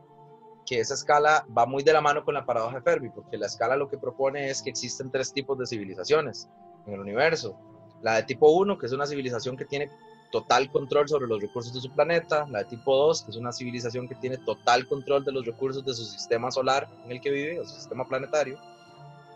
que 0.66 0.80
esa 0.80 0.94
escala 0.94 1.46
va 1.56 1.66
muy 1.66 1.84
de 1.84 1.94
la 1.94 2.02
mano 2.02 2.24
con 2.24 2.34
la 2.34 2.46
paradoja 2.46 2.78
de 2.78 2.82
Fermi, 2.82 3.10
porque 3.10 3.38
la 3.38 3.48
escala 3.48 3.76
lo 3.76 3.90
que 3.90 3.98
propone 3.98 4.50
es 4.50 4.62
que 4.62 4.70
existen 4.70 5.12
tres 5.12 5.34
tipos 5.34 5.58
de 5.58 5.66
civilizaciones 5.66 6.50
en 6.86 6.94
el 6.94 7.00
universo. 7.00 7.58
La 8.02 8.16
de 8.16 8.24
tipo 8.24 8.50
1, 8.52 8.78
que 8.78 8.86
es 8.86 8.92
una 8.94 9.06
civilización 9.06 9.58
que 9.58 9.66
tiene 9.66 9.90
total 10.32 10.72
control 10.72 11.08
sobre 11.10 11.28
los 11.28 11.42
recursos 11.42 11.74
de 11.74 11.82
su 11.82 11.92
planeta, 11.92 12.48
la 12.50 12.60
de 12.60 12.66
tipo 12.66 12.96
2, 12.96 13.24
que 13.24 13.32
es 13.32 13.38
una 13.38 13.52
civilización 13.52 14.08
que 14.08 14.16
tiene 14.16 14.38
total 14.38 14.88
control 14.88 15.26
de 15.26 15.32
los 15.32 15.46
recursos 15.46 15.84
de 15.84 15.94
su 15.94 16.06
sistema 16.06 16.50
solar 16.52 16.88
en 17.06 17.12
el 17.12 17.22
que 17.22 17.32
vive, 17.32 17.60
o 17.60 17.66
su 17.66 17.76
sistema 17.76 18.06
planetario, 18.06 18.58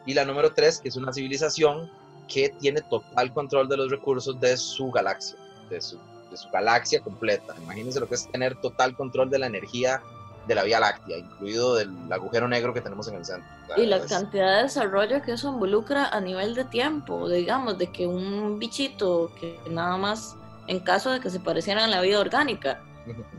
y 0.05 0.13
la 0.13 0.25
número 0.25 0.53
3, 0.53 0.79
que 0.79 0.89
es 0.89 0.95
una 0.95 1.11
civilización 1.11 1.89
que 2.27 2.49
tiene 2.49 2.81
total 2.81 3.33
control 3.33 3.67
de 3.67 3.77
los 3.77 3.91
recursos 3.91 4.39
de 4.39 4.57
su 4.57 4.91
galaxia, 4.91 5.37
de 5.69 5.81
su, 5.81 5.97
de 6.31 6.37
su 6.37 6.49
galaxia 6.49 6.99
completa. 7.01 7.55
Imagínense 7.61 7.99
lo 7.99 8.07
que 8.07 8.15
es 8.15 8.29
tener 8.31 8.55
total 8.55 8.95
control 8.95 9.29
de 9.29 9.39
la 9.39 9.47
energía 9.47 10.01
de 10.47 10.55
la 10.55 10.63
Vía 10.63 10.79
Láctea, 10.79 11.17
incluido 11.17 11.75
del 11.75 11.91
agujero 12.11 12.47
negro 12.47 12.73
que 12.73 12.81
tenemos 12.81 13.07
en 13.07 13.15
el 13.15 13.25
centro. 13.25 13.49
Y 13.77 13.85
la 13.87 13.99
cantidad 14.05 14.57
de 14.57 14.63
desarrollo 14.63 15.21
que 15.21 15.33
eso 15.33 15.49
involucra 15.49 16.07
a 16.09 16.21
nivel 16.21 16.53
de 16.53 16.65
tiempo, 16.65 17.27
digamos, 17.27 17.77
de 17.77 17.91
que 17.91 18.05
un 18.05 18.59
bichito 18.59 19.31
que 19.39 19.59
nada 19.69 19.97
más, 19.97 20.35
en 20.67 20.79
caso 20.79 21.11
de 21.11 21.19
que 21.19 21.29
se 21.29 21.39
parecieran 21.39 21.85
a 21.85 21.87
la 21.87 22.01
vida 22.01 22.19
orgánica, 22.19 22.83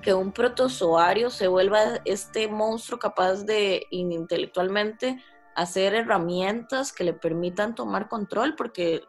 que 0.03 0.15
un 0.15 0.33
protozoario 0.33 1.31
se 1.31 1.49
vuelva 1.49 2.01
este 2.05 2.49
monstruo 2.49 2.99
capaz 2.99 3.45
de 3.45 3.87
intelectualmente 3.91 5.23
hacer 5.57 5.95
herramientas 5.95 6.93
que 6.93 7.03
le 7.03 7.15
permitan 7.15 7.75
tomar 7.75 8.09
control, 8.09 8.55
porque 8.55 9.03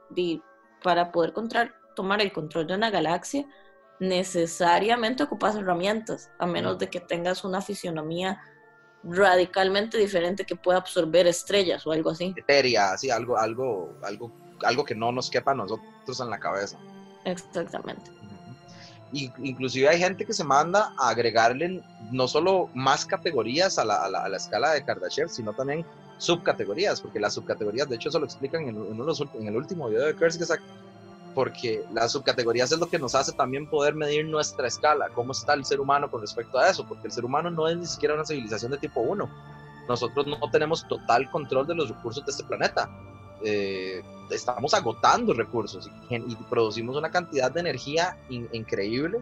para 0.81 1.11
poder 1.11 1.33
tomar 1.95 2.21
el 2.21 2.31
control 2.31 2.65
de 2.65 2.75
una 2.75 2.89
galaxia, 2.89 3.45
necesariamente 3.99 5.23
ocupas 5.23 5.55
herramientas, 5.55 6.31
a 6.39 6.45
menos 6.45 6.79
de 6.79 6.89
que 6.89 7.01
tengas 7.01 7.43
una 7.43 7.61
fisionomía 7.61 8.41
radicalmente 9.03 9.97
diferente 9.97 10.45
que 10.45 10.55
pueda 10.55 10.77
absorber 10.77 11.27
estrellas 11.27 11.85
o 11.85 11.91
algo 11.91 12.11
así. 12.11 12.33
Eteria, 12.37 12.93
así, 12.93 13.09
algo, 13.09 13.37
algo, 13.37 13.97
algo, 14.03 14.31
algo 14.63 14.85
que 14.85 14.95
no 14.95 15.11
nos 15.11 15.29
quepa 15.29 15.51
a 15.51 15.55
nosotros 15.55 16.19
en 16.19 16.29
la 16.29 16.39
cabeza. 16.39 16.77
Exactamente. 17.25 18.09
Y, 19.11 19.31
inclusive 19.39 19.89
hay 19.89 19.99
gente 19.99 20.25
que 20.25 20.33
se 20.33 20.43
manda 20.43 20.93
a 20.97 21.09
agregarle 21.09 21.83
no 22.11 22.27
solo 22.27 22.69
más 22.73 23.05
categorías 23.05 23.77
a 23.77 23.85
la, 23.85 24.05
a 24.05 24.29
la, 24.29 24.37
escala 24.37 24.71
de 24.71 24.83
Kardashev, 24.83 25.29
sino 25.29 25.53
también 25.53 25.85
subcategorías, 26.17 27.01
porque 27.01 27.19
las 27.19 27.33
subcategorías, 27.33 27.87
de 27.89 27.95
hecho, 27.95 28.09
eso 28.09 28.19
lo 28.19 28.25
explican 28.25 28.63
en, 28.63 28.75
en, 28.77 29.47
el 29.47 29.55
último 29.55 29.89
video 29.89 30.05
de 30.05 30.15
Kurzgesagt, 30.15 30.63
porque 31.35 31.83
las 31.93 32.11
subcategorías 32.11 32.71
es 32.71 32.79
lo 32.79 32.87
que 32.87 32.97
nos 32.97 33.13
hace 33.13 33.31
también 33.33 33.69
poder 33.69 33.93
medir 33.93 34.25
nuestra 34.25 34.67
escala, 34.67 35.09
cómo 35.13 35.33
está 35.33 35.53
el 35.53 35.65
ser 35.65 35.79
humano 35.79 36.09
con 36.09 36.21
respecto 36.21 36.57
a 36.57 36.69
eso, 36.69 36.87
porque 36.87 37.07
el 37.07 37.13
ser 37.13 37.25
humano 37.25 37.51
no 37.51 37.67
es 37.67 37.77
ni 37.77 37.85
siquiera 37.85 38.15
una 38.15 38.25
civilización 38.25 38.71
de 38.71 38.79
tipo 38.79 39.01
1. 39.01 39.29
Nosotros 39.87 40.27
no 40.27 40.39
tenemos 40.51 40.87
total 40.87 41.29
control 41.29 41.67
de 41.67 41.75
los 41.75 41.89
recursos 41.89 42.25
de 42.25 42.31
este 42.31 42.43
planeta. 42.43 42.89
Eh, 43.43 44.01
estamos 44.31 44.73
agotando 44.73 45.33
recursos 45.33 45.89
y, 46.09 46.35
producimos 46.49 46.97
una 46.97 47.11
cantidad 47.11 47.51
de 47.51 47.59
energía 47.59 48.17
increíble, 48.29 49.19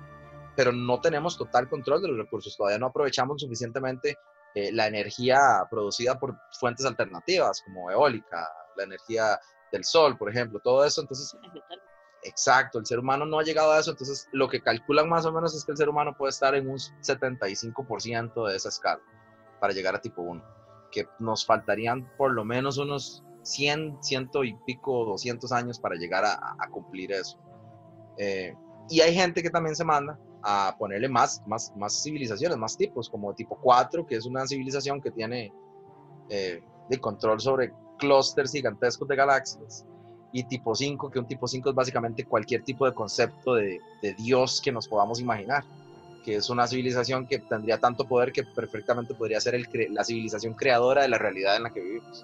pero 0.55 0.71
no 0.71 1.01
tenemos 1.01 1.38
total 1.38 1.69
control 1.69 2.01
de 2.01 2.08
los 2.08 2.17
recursos. 2.17 2.55
Todavía 2.55 2.79
no 2.79 2.88
aprovechamos 2.88 3.41
suficientemente 3.41 4.17
eh, 4.56 4.72
la 4.72 4.88
energía 4.88 5.39
producida 5.70 6.18
por 6.18 6.36
fuentes 6.60 6.86
alternativas 6.86 7.62
como 7.62 7.91
eólica, 7.91 8.50
la 8.76 8.84
energía 8.84 9.39
del 9.72 9.84
sol, 9.84 10.18
por 10.18 10.30
ejemplo, 10.30 10.60
todo 10.60 10.84
eso. 10.84 11.02
Entonces, 11.02 11.38
Exacto, 12.26 12.80
el 12.80 12.88
ser 12.88 12.98
humano 12.98 13.24
no 13.26 13.38
ha 13.38 13.44
llegado 13.44 13.72
a 13.72 13.80
eso, 13.80 13.91
entonces 13.91 14.28
lo 14.32 14.50
que 14.50 14.60
calculan 14.60 15.08
más 15.08 15.28
o 15.28 15.32
menos 15.32 15.56
es 15.56 15.63
que 15.63 15.72
el 15.72 15.78
ser 15.78 15.89
humano 15.89 16.18
puede 16.18 16.32
estar 16.32 16.56
en 16.56 16.68
un 16.68 16.78
75% 16.78 18.48
de 18.48 18.56
esa 18.56 18.70
escala 18.70 19.02
para 19.60 19.74
llegar 19.74 19.94
a 19.94 20.02
tipo 20.02 20.24
1, 20.24 20.44
que 20.91 21.08
nos 21.20 21.46
faltarían 21.46 22.12
por 22.18 22.34
lo 22.34 22.44
menos 22.44 22.80
unos 22.80 23.24
100, 23.44 24.02
ciento 24.02 24.44
y 24.44 24.56
pico, 24.65 25.06
200 25.06 25.52
años 25.52 25.80
para 25.80 25.96
llegar 25.98 26.26
a, 26.26 26.68
cumplir 26.72 27.12
eso. 27.12 27.38
Eh, 28.18 28.56
y 28.89 29.02
hay 29.02 29.13
gente 29.13 29.44
que 29.44 29.52
también 29.52 29.76
se 29.76 29.84
manda 29.84 30.20
a 30.47 30.75
ponerle 30.77 31.10
más, 31.10 31.41
más, 31.47 31.73
más 31.75 32.03
civilizaciones, 32.03 32.55
más 32.55 32.77
tipos, 32.77 33.10
como 33.10 33.34
tipo 33.34 33.58
4, 33.60 34.05
que 34.05 34.15
es 34.15 34.27
una 34.27 34.45
civilización 34.45 35.01
que 35.01 35.10
tiene 35.10 35.51
eh, 36.29 36.62
de 36.88 36.99
control 36.99 37.41
sobre 37.41 37.73
clústeres 37.97 38.51
gigantescos 38.51 39.08
de 39.08 39.15
galaxias 39.15 39.86
y 40.31 40.43
tipo 40.43 40.75
5, 40.75 41.10
que 41.10 41.17
un 41.17 41.27
tipo 41.27 41.47
5 41.47 41.69
es 41.69 41.75
básicamente 41.75 42.25
cualquier 42.25 42.63
tipo 42.63 42.86
de 42.86 42.93
concepto 42.93 43.55
de, 43.55 43.79
de 44.03 44.13
Dios 44.13 44.62
que 44.63 44.71
nos 44.71 44.88
podamos 44.88 45.19
imaginar, 45.19 45.63
que 46.23 46.36
es 46.36 46.47
una 46.51 46.67
civilización 46.67 47.25
que 47.25 47.39
tendría 47.39 47.79
tanto 47.79 48.05
poder 48.05 48.31
que 48.31 48.43
perfectamente 48.43 49.15
podría 49.15 49.41
ser 49.41 49.55
el 49.55 49.67
la 49.91 50.03
civilización 50.03 50.53
creadora 50.53 51.01
de 51.01 51.08
la 51.08 51.17
realidad 51.17 51.55
en 51.55 51.63
la 51.63 51.71
que 51.71 51.81
vivimos. 51.81 52.23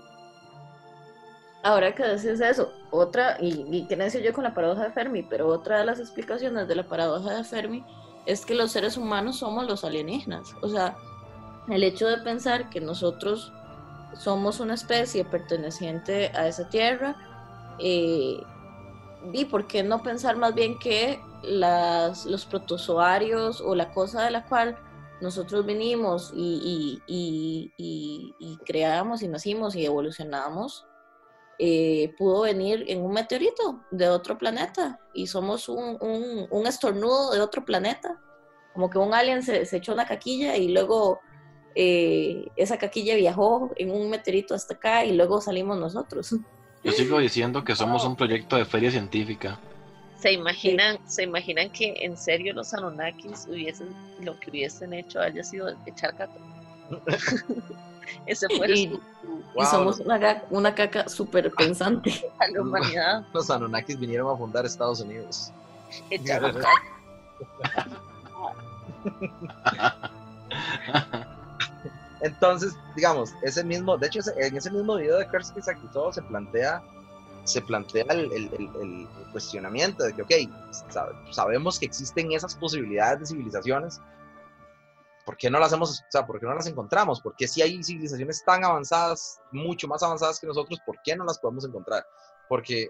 Ahora 1.64 1.96
que 1.96 2.04
decís 2.04 2.40
eso, 2.40 2.72
otra, 2.92 3.38
y, 3.40 3.66
y 3.72 3.88
qué 3.88 4.22
yo 4.24 4.34
con 4.34 4.44
la 4.44 4.54
paradoja 4.54 4.84
de 4.84 4.92
Fermi, 4.92 5.24
pero 5.24 5.48
otra 5.48 5.80
de 5.80 5.86
las 5.86 6.00
explicaciones 6.00 6.68
de 6.68 6.76
la 6.76 6.88
paradoja 6.88 7.36
de 7.36 7.44
Fermi 7.44 7.84
es 8.26 8.46
que 8.46 8.56
los 8.56 8.72
seres 8.72 8.98
humanos 8.98 9.40
somos 9.40 9.68
los 9.68 9.84
alienígenas. 9.84 10.56
O 10.62 10.70
sea, 10.70 10.98
el 11.70 11.84
hecho 11.84 12.08
de 12.08 12.18
pensar 12.18 12.70
que 12.70 12.82
nosotros 12.82 13.52
somos 14.18 14.60
una 14.60 14.74
especie 14.74 15.24
perteneciente 15.26 16.32
a 16.36 16.48
esa 16.48 16.70
tierra, 16.70 17.16
eh, 17.80 18.42
y 19.34 19.46
por 19.46 19.68
qué 19.68 19.84
no 19.84 20.02
pensar 20.02 20.38
más 20.38 20.54
bien 20.54 20.78
que 20.80 21.20
las, 21.44 22.26
los 22.26 22.46
protozoarios 22.46 23.62
o 23.62 23.76
la 23.76 23.92
cosa 23.92 24.24
de 24.24 24.32
la 24.32 24.46
cual 24.46 24.78
nosotros 25.22 25.66
venimos 25.66 26.32
y, 26.36 27.02
y, 27.08 27.74
y, 27.78 28.36
y, 28.40 28.58
creamos 28.66 29.22
y 29.22 29.28
nacimos 29.28 29.76
y 29.76 29.86
evolucionamos, 29.86 30.88
eh, 31.64 32.12
pudo 32.18 32.42
venir 32.42 32.86
en 32.88 33.04
un 33.04 33.14
meteorito 33.14 33.86
de 33.92 34.10
otro 34.10 34.36
planeta 34.36 35.00
y 35.14 35.28
somos 35.28 35.70
un, 35.70 35.96
un, 36.02 36.48
un 36.50 36.66
estornudo 36.66 37.32
de 37.34 37.40
otro 37.40 37.64
planeta. 37.64 38.20
Como 38.74 38.90
que 38.90 38.98
un 38.98 39.14
alien 39.14 39.44
se, 39.44 39.68
se 39.68 39.78
echó 39.78 39.94
una 39.94 40.08
caquilla 40.08 40.58
y 40.58 40.70
luego 40.70 41.20
eh, 41.76 42.48
esa 42.56 42.80
caquilla 42.80 43.16
viajó 43.16 43.70
en 43.76 43.92
un 43.92 44.10
meteorito 44.10 44.56
hasta 44.56 44.74
acá 44.74 45.06
y 45.06 45.16
luego 45.16 45.40
salimos 45.40 45.78
nosotros. 45.78 46.36
Yo 46.84 46.92
sigo 46.94 47.20
diciendo 47.20 47.64
que 47.64 47.76
somos 47.76 48.06
un 48.06 48.16
proyecto 48.16 48.56
de 48.56 48.66
feria 48.66 48.90
científica. 48.90 49.60
¿Se 50.18 50.32
imaginan, 50.32 50.98
¿Se 51.08 51.22
imaginan 51.26 51.70
que 51.70 51.94
en 52.00 52.18
serio 52.18 52.54
los 52.56 52.74
Anunnakis 52.74 53.46
hubiesen, 53.48 53.90
lo 54.20 54.40
que 54.40 54.50
hubiesen 54.50 54.94
hecho 54.94 55.20
haya 55.20 55.44
sido 55.44 55.70
echar 55.86 56.16
caca? 56.16 56.34
Ese 58.26 58.48
fue 58.58 58.70
Y- 58.72 58.88
su- 58.90 59.02
Y 59.60 59.66
somos 59.66 60.00
una, 60.00 60.44
una 60.50 60.74
caca 60.74 61.08
súper 61.10 61.52
pensante. 61.52 62.10
a 62.40 62.48
la 62.48 62.62
humanidad. 62.62 63.26
Los 63.34 63.50
Anunnakis 63.50 64.00
vinieron 64.00 64.34
a 64.34 64.38
fundar 64.38 64.66
Estados 64.66 65.02
Unidos. 65.02 65.52
Entonces, 72.22 72.76
digamos, 72.96 73.34
ese 73.42 73.64
mismo, 73.64 73.98
de 73.98 74.08
hecho, 74.08 74.20
en 74.38 74.56
ese 74.56 74.70
mismo 74.72 74.96
video 74.96 75.18
de 75.18 75.28
Kersky 75.28 75.60
todo 75.92 76.14
se 76.14 76.22
plantea, 76.22 76.82
se 77.46 77.62
plantea 77.62 78.06
el, 78.10 78.32
el- 78.32 78.50
el- 78.54 78.70
el 78.80 79.08
cuestionamiento 79.32 80.04
de 80.04 80.14
que, 80.14 80.22
ok, 80.22 80.32
sabe- 80.90 81.14
sabemos 81.32 81.80
que 81.80 81.88
existen 81.88 82.32
esas 82.32 82.56
posibilidades 82.56 83.22
de 83.22 83.26
civilizaciones, 83.26 84.00
¿por 85.26 85.38
qué 85.38 85.50
no 85.50 85.60
las 85.60 85.72
hemos, 85.74 86.02
o 86.02 86.06
sea, 86.10 86.26
por 86.26 86.40
qué 86.40 86.46
no 86.46 86.54
las 86.56 86.68
encontramos? 86.68 87.22
¿Por 87.22 87.36
qué 87.36 87.48
si 87.48 87.62
hay 87.62 87.84
civilizaciones 87.84 88.44
tan 88.46 88.64
avanzadas, 88.64 89.40
mucho 89.52 89.88
más 89.88 90.04
avanzadas 90.04 90.40
que 90.40 90.48
nosotros, 90.48 90.80
por 90.86 90.98
qué 91.04 91.16
no 91.16 91.24
las 91.26 91.40
podemos 91.40 91.66
encontrar? 91.66 92.06
Porque 92.48 92.90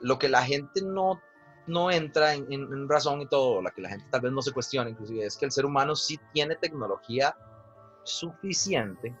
lo 0.00 0.18
que 0.18 0.28
la 0.28 0.42
gente 0.42 0.82
no, 0.82 1.20
no 1.66 1.90
entra 1.90 2.34
en, 2.34 2.44
en- 2.52 2.72
en 2.72 2.88
razón 2.88 3.20
y 3.22 3.26
todo, 3.28 3.60
la 3.62 3.70
que 3.70 3.82
la 3.82 3.90
gente 3.90 4.06
tal 4.10 4.22
vez 4.22 4.32
no 4.32 4.42
se 4.42 4.52
cuestiona, 4.52 4.90
inclusive, 4.90 5.24
es 5.26 5.36
que 5.36 5.44
el 5.44 5.52
ser 5.52 5.66
humano 5.66 5.94
sí 5.96 6.18
tiene 6.32 6.56
tecnología 6.56 7.36
suficiente 8.04 9.14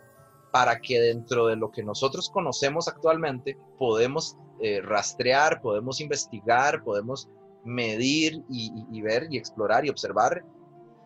para 0.50 0.80
que 0.80 1.00
dentro 1.00 1.46
de 1.46 1.56
lo 1.56 1.70
que 1.70 1.82
nosotros 1.84 2.28
conocemos 2.30 2.88
actualmente 2.88 3.56
podemos 3.78 4.36
eh, 4.60 4.80
rastrear, 4.82 5.60
podemos 5.60 6.00
investigar, 6.00 6.82
podemos 6.82 7.28
medir 7.64 8.32
y, 8.48 8.72
y- 8.74 8.98
y 8.98 9.02
ver 9.02 9.26
y 9.30 9.36
explorar 9.38 9.84
y 9.84 9.90
observar 9.90 10.42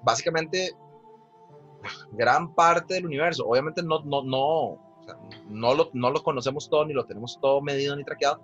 básicamente 0.03 0.71
gran 2.13 2.55
parte 2.55 2.95
del 2.95 3.07
universo. 3.07 3.47
Obviamente 3.47 3.83
no, 3.83 4.01
no, 4.05 4.23
no, 4.23 4.41
o 4.41 4.81
sea, 5.05 5.17
no, 5.49 5.75
lo, 5.75 5.91
no 5.93 6.11
lo 6.11 6.23
conocemos 6.23 6.69
todo, 6.69 6.85
ni 6.85 6.93
lo 6.93 7.05
tenemos 7.05 7.39
todo 7.41 7.61
medido 7.61 7.95
ni 7.97 8.05
traqueado, 8.05 8.41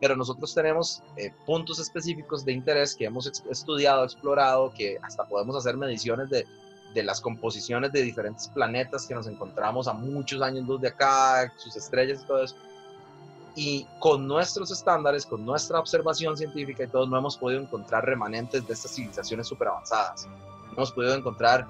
pero 0.00 0.16
nosotros 0.16 0.54
tenemos 0.54 1.02
eh, 1.16 1.32
puntos 1.46 1.78
específicos 1.78 2.44
de 2.44 2.52
interés 2.52 2.94
que 2.94 3.04
hemos 3.04 3.26
estudiado, 3.50 4.04
explorado, 4.04 4.72
que 4.72 4.98
hasta 5.02 5.24
podemos 5.24 5.56
hacer 5.56 5.76
mediciones 5.76 6.28
de, 6.30 6.46
de 6.94 7.02
las 7.02 7.20
composiciones 7.20 7.92
de 7.92 8.02
diferentes 8.02 8.48
planetas 8.48 9.06
que 9.06 9.14
nos 9.14 9.26
encontramos 9.26 9.88
a 9.88 9.92
muchos 9.92 10.40
años 10.42 10.66
luz 10.66 10.80
de 10.80 10.88
acá, 10.88 11.52
sus 11.56 11.76
estrellas 11.76 12.22
y 12.22 12.26
todo 12.26 12.42
eso. 12.42 12.56
Y 13.54 13.86
con 13.98 14.26
nuestros 14.26 14.70
estándares, 14.70 15.26
con 15.26 15.44
nuestra 15.44 15.78
observación 15.78 16.36
científica 16.36 16.84
y 16.84 16.86
todo, 16.86 17.06
no 17.06 17.18
hemos 17.18 17.36
podido 17.36 17.60
encontrar 17.60 18.04
remanentes 18.04 18.66
de 18.66 18.72
estas 18.72 18.94
civilizaciones 18.94 19.46
súper 19.46 19.68
avanzadas. 19.68 20.26
No 20.68 20.72
hemos 20.72 20.92
podido 20.92 21.14
encontrar, 21.14 21.66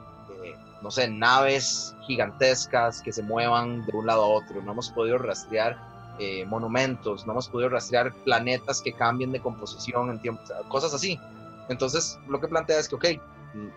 no 0.82 0.90
sé, 0.90 1.08
naves 1.08 1.94
gigantescas 2.06 3.00
que 3.02 3.12
se 3.12 3.22
muevan 3.22 3.86
de 3.86 3.96
un 3.96 4.06
lado 4.06 4.24
a 4.24 4.26
otro. 4.26 4.60
No 4.62 4.72
hemos 4.72 4.90
podido 4.90 5.18
rastrear 5.18 5.78
eh, 6.18 6.44
monumentos, 6.46 7.24
no 7.26 7.32
hemos 7.32 7.48
podido 7.48 7.70
rastrear 7.70 8.12
planetas 8.24 8.82
que 8.82 8.92
cambien 8.92 9.32
de 9.32 9.40
composición 9.40 10.10
en 10.10 10.20
tiempo, 10.20 10.42
cosas 10.68 10.92
así. 10.92 11.18
Entonces, 11.68 12.18
lo 12.28 12.40
que 12.40 12.48
plantea 12.48 12.78
es 12.78 12.88
que, 12.88 12.96
ok, 12.96 13.04
mm, 13.54 13.68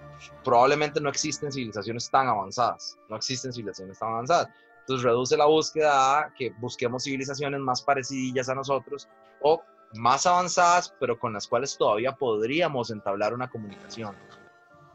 probablemente 0.43 0.99
no 0.99 1.09
existen 1.09 1.51
civilizaciones 1.51 2.09
tan 2.09 2.27
avanzadas, 2.27 2.97
no 3.09 3.15
existen 3.15 3.53
civilizaciones 3.53 3.99
tan 3.99 4.09
avanzadas. 4.09 4.49
Entonces 4.81 5.03
reduce 5.03 5.35
la 5.35 5.45
búsqueda 5.45 6.19
a 6.19 6.33
que 6.35 6.51
busquemos 6.59 7.03
civilizaciones 7.03 7.59
más 7.59 7.81
parecidillas 7.81 8.49
a 8.49 8.55
nosotros 8.55 9.07
o 9.41 9.63
más 9.95 10.25
avanzadas, 10.27 10.93
pero 10.99 11.17
con 11.17 11.33
las 11.33 11.47
cuales 11.47 11.75
todavía 11.77 12.11
podríamos 12.11 12.91
entablar 12.91 13.33
una 13.33 13.49
comunicación. 13.49 14.15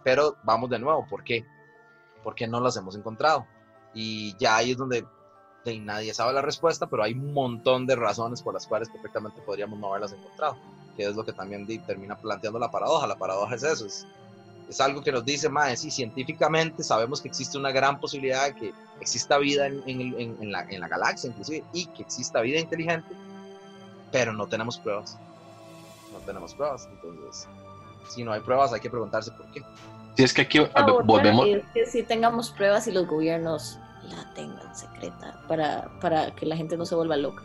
Pero 0.05 0.37
vamos 0.45 0.71
de 0.71 0.79
nuevo, 0.79 1.07
¿por 1.09 1.25
qué? 1.25 1.45
Porque 2.23 2.47
no 2.47 2.61
las 2.61 2.77
hemos 2.77 2.97
encontrado. 2.97 3.47
Y 3.95 4.37
ya 4.37 4.57
ahí 4.57 4.73
es 4.73 4.77
donde 4.77 5.05
de, 5.65 5.79
nadie 5.81 6.15
sabe 6.15 6.33
la 6.33 6.43
respuesta, 6.43 6.87
pero 6.87 7.03
hay 7.03 7.13
un 7.13 7.33
montón 7.33 7.87
de 7.87 7.97
razones 7.97 8.43
por 8.43 8.55
las 8.55 8.67
cuales 8.67 8.89
perfectamente 8.89 9.43
podríamos 9.43 9.79
no 9.79 9.89
haberlas 9.89 10.13
encontrado, 10.13 10.57
que 10.97 11.07
es 11.07 11.15
lo 11.15 11.25
que 11.25 11.33
también 11.33 11.67
di- 11.67 11.79
termina 11.81 12.17
planteando 12.17 12.59
la 12.59 12.71
paradoja. 12.71 13.07
La 13.07 13.17
paradoja 13.17 13.55
es 13.57 13.63
eso, 13.63 13.85
es, 13.87 14.07
es 14.69 14.81
algo 14.81 15.03
que 15.03 15.13
nos 15.13 15.25
dice, 15.25 15.49
más 15.49 15.81
sí, 15.81 15.91
científicamente 15.91 16.83
sabemos 16.83 17.21
que 17.21 17.29
existe 17.29 17.59
una 17.59 17.73
gran 17.73 18.01
posibilidad 18.01 18.47
de 18.47 18.55
que 18.55 18.75
exista 19.01 19.37
vida 19.39 19.67
en, 19.67 19.83
en 19.87 20.01
en- 20.01 20.37
en 20.43 20.53
la, 20.53 20.63
en 20.69 20.81
la 20.81 20.89
galaxia, 20.89 21.29
inclusive, 21.29 21.65
y 21.73 21.87
que 21.89 22.03
exista 22.05 22.41
vida 22.41 22.59
inteligente, 22.61 23.15
pero 24.13 24.33
no 24.33 24.47
tenemos 24.47 24.79
pruebas. 24.79 25.19
No 26.13 26.19
tenemos 26.21 26.55
pruebas, 26.55 26.89
entonces, 26.91 27.49
si 28.09 28.25
no 28.25 28.33
hay 28.33 28.41
pruebas, 28.41 28.73
hay 28.73 28.81
que 28.81 28.91
preguntarse 28.91 29.31
por 29.33 29.51
qué. 29.53 29.63
Si 30.17 30.25
es 30.25 30.35
que 30.35 30.43
aquí 30.43 30.59
volvemos, 31.05 31.47
es 31.47 31.65
que 31.73 31.87
si 31.87 32.03
tengamos 32.03 32.51
pruebas 32.51 32.87
y 32.87 32.93
los 32.93 33.07
gobiernos 33.07 33.79
la 34.09 34.35
tengan 34.35 34.75
secreta 34.75 35.41
para, 35.49 35.89
para 36.01 36.35
que 36.35 36.47
la 36.47 36.57
gente 36.57 36.77
no 36.77 36.85
se 36.85 36.95
vuelva 36.95 37.17
loca. 37.17 37.43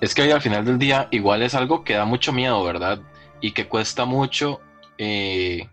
es 0.00 0.14
que 0.14 0.32
al 0.32 0.40
final 0.40 0.64
del 0.64 0.78
día 0.78 1.08
igual 1.10 1.42
es 1.42 1.54
algo 1.54 1.84
que 1.84 1.94
da 1.94 2.04
mucho 2.04 2.32
miedo, 2.32 2.62
¿verdad? 2.62 3.00
Y 3.40 3.52
que 3.52 3.68
cuesta 3.68 4.04
mucho 4.04 4.60
eh, 4.98 5.68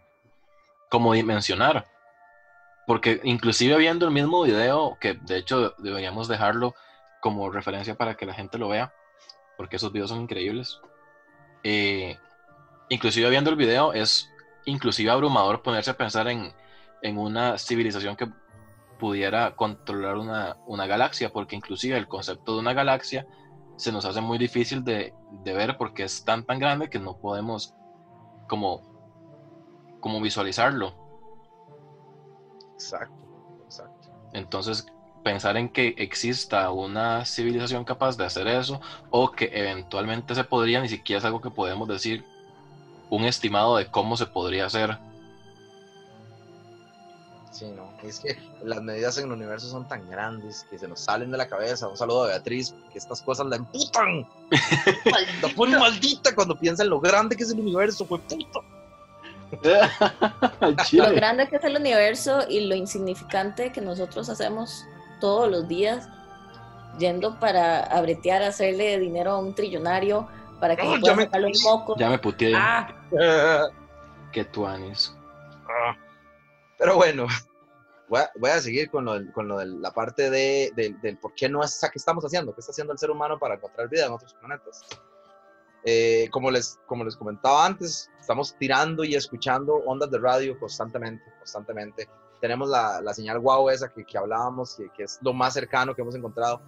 como 0.89 1.13
dimensionar. 1.13 1.86
Porque 2.88 3.20
inclusive 3.24 3.78
viendo 3.78 4.06
el 4.06 4.12
mismo 4.12 4.44
video, 4.44 4.98
que 5.00 5.13
de 5.13 5.38
hecho 5.38 5.74
deberíamos 5.80 6.28
dejarlo 6.28 6.76
como 7.20 7.50
referencia 7.50 7.96
para 7.96 8.15
que 8.15 8.26
la 8.28 8.34
gente 8.34 8.58
lo 8.60 8.68
vea, 8.70 8.94
porque 9.58 9.78
esos 9.78 9.91
videos 9.91 10.10
son 10.10 10.22
increíbles. 10.22 10.80
eh, 11.63 12.18
inclusive 12.89 13.30
viendo 13.32 13.50
el 13.50 13.56
video 13.56 13.94
es 13.94 14.30
inclusive 14.65 15.10
abrumador 15.10 15.62
ponerse 15.62 15.91
a 15.91 15.97
pensar 15.97 16.28
en, 16.28 16.54
en 17.01 17.17
una 17.17 17.58
civilización 17.58 18.15
que 18.15 18.28
pudiera 18.99 19.56
controlar 19.56 20.17
una, 20.17 20.58
una 20.65 20.88
galaxia, 20.88 21.30
porque 21.30 21.56
inclusive 21.56 21.97
el 21.97 22.08
concepto 22.08 22.54
de 22.54 22.60
una 22.60 22.73
galaxia 22.73 23.25
se 23.78 23.91
nos 23.91 24.06
hace 24.06 24.21
muy 24.21 24.38
difícil 24.38 24.84
de, 24.84 25.13
de 25.43 25.54
ver 25.54 25.78
porque 25.78 26.04
es 26.04 26.23
tan 26.23 26.45
tan 26.45 26.60
grande 26.60 26.89
que 26.89 26.99
no 26.99 27.17
podemos 27.17 27.73
como, 28.47 28.82
como 29.99 30.21
visualizarlo. 30.21 30.95
Exacto, 32.73 33.25
exacto. 33.65 34.10
Entonces, 34.33 34.85
pensar 35.23 35.58
en 35.58 35.69
que 35.69 35.96
exista 35.98 36.69
una 36.71 37.25
civilización 37.25 37.83
capaz 37.83 38.15
de 38.15 38.25
hacer 38.25 38.48
eso 38.48 38.79
o 39.10 39.31
que 39.31 39.50
eventualmente 39.54 40.35
se 40.35 40.44
podría, 40.44 40.81
ni 40.81 40.87
siquiera 40.87 41.17
es 41.19 41.25
algo 41.25 41.42
que 41.42 41.50
podemos 41.50 41.87
decir 41.87 42.23
un 43.10 43.25
estimado 43.25 43.77
de 43.77 43.87
cómo 43.87 44.17
se 44.17 44.25
podría 44.25 44.65
hacer. 44.65 44.97
Sí, 47.51 47.65
no. 47.73 47.89
Es 48.03 48.19
que 48.19 48.37
las 48.63 48.81
medidas 48.81 49.17
en 49.17 49.25
el 49.25 49.31
universo 49.31 49.69
son 49.69 49.87
tan 49.87 50.10
grandes 50.10 50.65
que 50.69 50.77
se 50.77 50.87
nos 50.87 50.99
salen 50.99 51.31
de 51.31 51.37
la 51.37 51.47
cabeza. 51.47 51.87
Un 51.87 51.95
saludo 51.95 52.25
a 52.25 52.27
Beatriz, 52.27 52.75
que 52.91 52.97
estas 52.97 53.21
cosas 53.21 53.45
la 53.47 53.56
emputan. 53.56 54.27
La 55.41 55.49
pone 55.56 55.77
maldita 55.77 56.35
cuando 56.35 56.60
piensa 56.60 56.83
en 56.83 56.89
lo 56.89 56.99
grande 56.99 57.35
que 57.37 57.43
es 57.43 57.51
el 57.51 57.60
universo, 57.62 58.06
fue 58.06 58.19
puta. 58.19 58.60
Al 60.60 60.75
Lo 60.91 61.13
grande 61.13 61.47
que 61.47 61.56
es 61.56 61.63
el 61.63 61.77
universo 61.77 62.41
y 62.49 62.62
lo 62.62 62.75
insignificante 62.75 63.71
que 63.71 63.79
nosotros 63.79 64.27
hacemos 64.27 64.83
todos 65.21 65.49
los 65.49 65.67
días 65.67 66.10
yendo 66.97 67.39
para 67.39 67.83
abretear, 67.83 68.43
hacerle 68.43 68.99
dinero 68.99 69.31
a 69.31 69.39
un 69.39 69.53
trillonario 69.53 70.27
para 70.66 70.76
que 70.76 70.84
No, 70.84 71.06
se 71.06 71.16
me- 71.16 71.24
sacarle 71.26 71.48
un 71.48 71.63
moco. 71.63 71.96
Ya 71.98 72.10
me 72.10 72.18
puteé. 72.18 72.54
Ah, 72.56 72.88
Que 74.32 74.44
tuanis. 74.46 75.16
Pero 76.78 76.96
bueno, 76.96 77.28
voy 78.10 78.20
a, 78.22 78.30
voy 78.40 78.50
a 78.50 78.60
seguir 78.60 78.90
con 78.90 79.06
lo, 79.06 79.13
con 79.34 79.48
lo 79.48 79.60
de 79.60 79.66
la 79.68 79.92
parte 79.92 80.30
de, 80.30 80.72
del- 80.76 81.00
del 81.02 81.18
por 81.20 81.34
qué 81.36 81.48
no 81.48 81.63
es 81.63 81.80
qué 81.82 81.90
estamos 81.98 82.26
haciendo, 82.26 82.54
qué 82.54 82.60
está 82.62 82.72
haciendo 82.72 82.92
el 82.94 83.00
ser 83.00 83.12
humano 83.12 83.38
para 83.40 83.56
encontrar 83.56 83.88
vida 83.90 84.08
en 84.08 84.12
otros 84.13 84.34
planetas. 84.34 84.82
Eh, 85.86 86.28
como, 86.32 86.50
les, 86.50 86.80
como 86.88 87.04
les 87.06 87.16
comentaba 87.16 87.63
antes, 87.66 88.10
estamos 88.20 88.56
tirando 88.58 89.04
y 89.04 89.13
escuchando 89.16 89.76
ondas 89.86 90.10
de 90.10 90.18
radio 90.18 90.60
constantemente, 90.60 91.24
constantemente. 91.38 92.10
Tenemos 92.42 92.70
la, 92.70 93.00
la 93.02 93.13
señal 93.13 93.38
wow 93.40 93.70
esa 93.70 93.88
que, 93.90 94.04
que 94.04 94.18
hablábamos, 94.18 94.76
que, 94.76 94.90
que 94.98 95.04
es 95.04 95.20
lo 95.22 95.32
más 95.34 95.54
cercano 95.54 95.94
que 95.96 96.02
hemos 96.02 96.16
encontrado. 96.16 96.60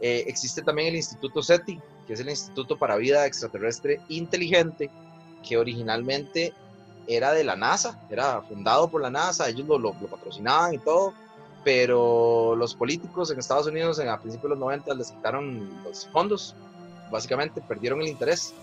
Eh, 0.00 0.24
existe 0.26 0.60
también 0.60 0.88
el 0.88 0.96
Instituto 0.96 1.40
SETI, 1.40 1.80
que 2.06 2.14
es 2.14 2.20
el 2.20 2.28
Instituto 2.30 2.76
para 2.78 2.96
Vida 2.96 3.26
Extraterrestre 3.26 4.00
Inteligente, 4.08 4.90
que 5.46 5.56
originalmente 5.56 6.52
era 7.06 7.32
de 7.32 7.44
la 7.44 7.56
NASA, 7.56 7.98
era 8.08 8.40
fundado 8.42 8.88
por 8.90 9.02
la 9.02 9.10
NASA, 9.10 9.48
ellos 9.48 9.66
lo, 9.66 9.78
lo- 9.78 9.92
patrocinaban 9.94 10.74
y 10.74 10.78
todo, 10.78 11.12
pero 11.64 12.54
los 12.56 12.74
políticos 12.74 13.30
en 13.30 13.38
Estados 13.38 13.66
Unidos 13.66 13.98
en, 13.98 14.08
a 14.08 14.18
principios 14.20 14.44
de 14.44 14.48
los 14.50 14.58
90 14.58 14.94
les 14.94 15.10
quitaron 15.10 15.82
los 15.82 16.06
fondos, 16.08 16.54
básicamente 17.10 17.60
perdieron 17.60 18.00
el 18.02 18.08
interés 18.08 18.54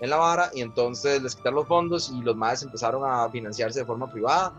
en 0.00 0.10
la 0.10 0.16
vara 0.16 0.50
y 0.54 0.62
entonces 0.62 1.22
les 1.22 1.34
quitaron 1.36 1.56
los 1.56 1.68
fondos 1.68 2.10
y 2.10 2.22
los 2.22 2.36
más 2.36 2.62
empezaron 2.62 3.02
a 3.04 3.28
financiarse 3.30 3.80
de 3.80 3.84
forma 3.86 4.10
privada 4.10 4.52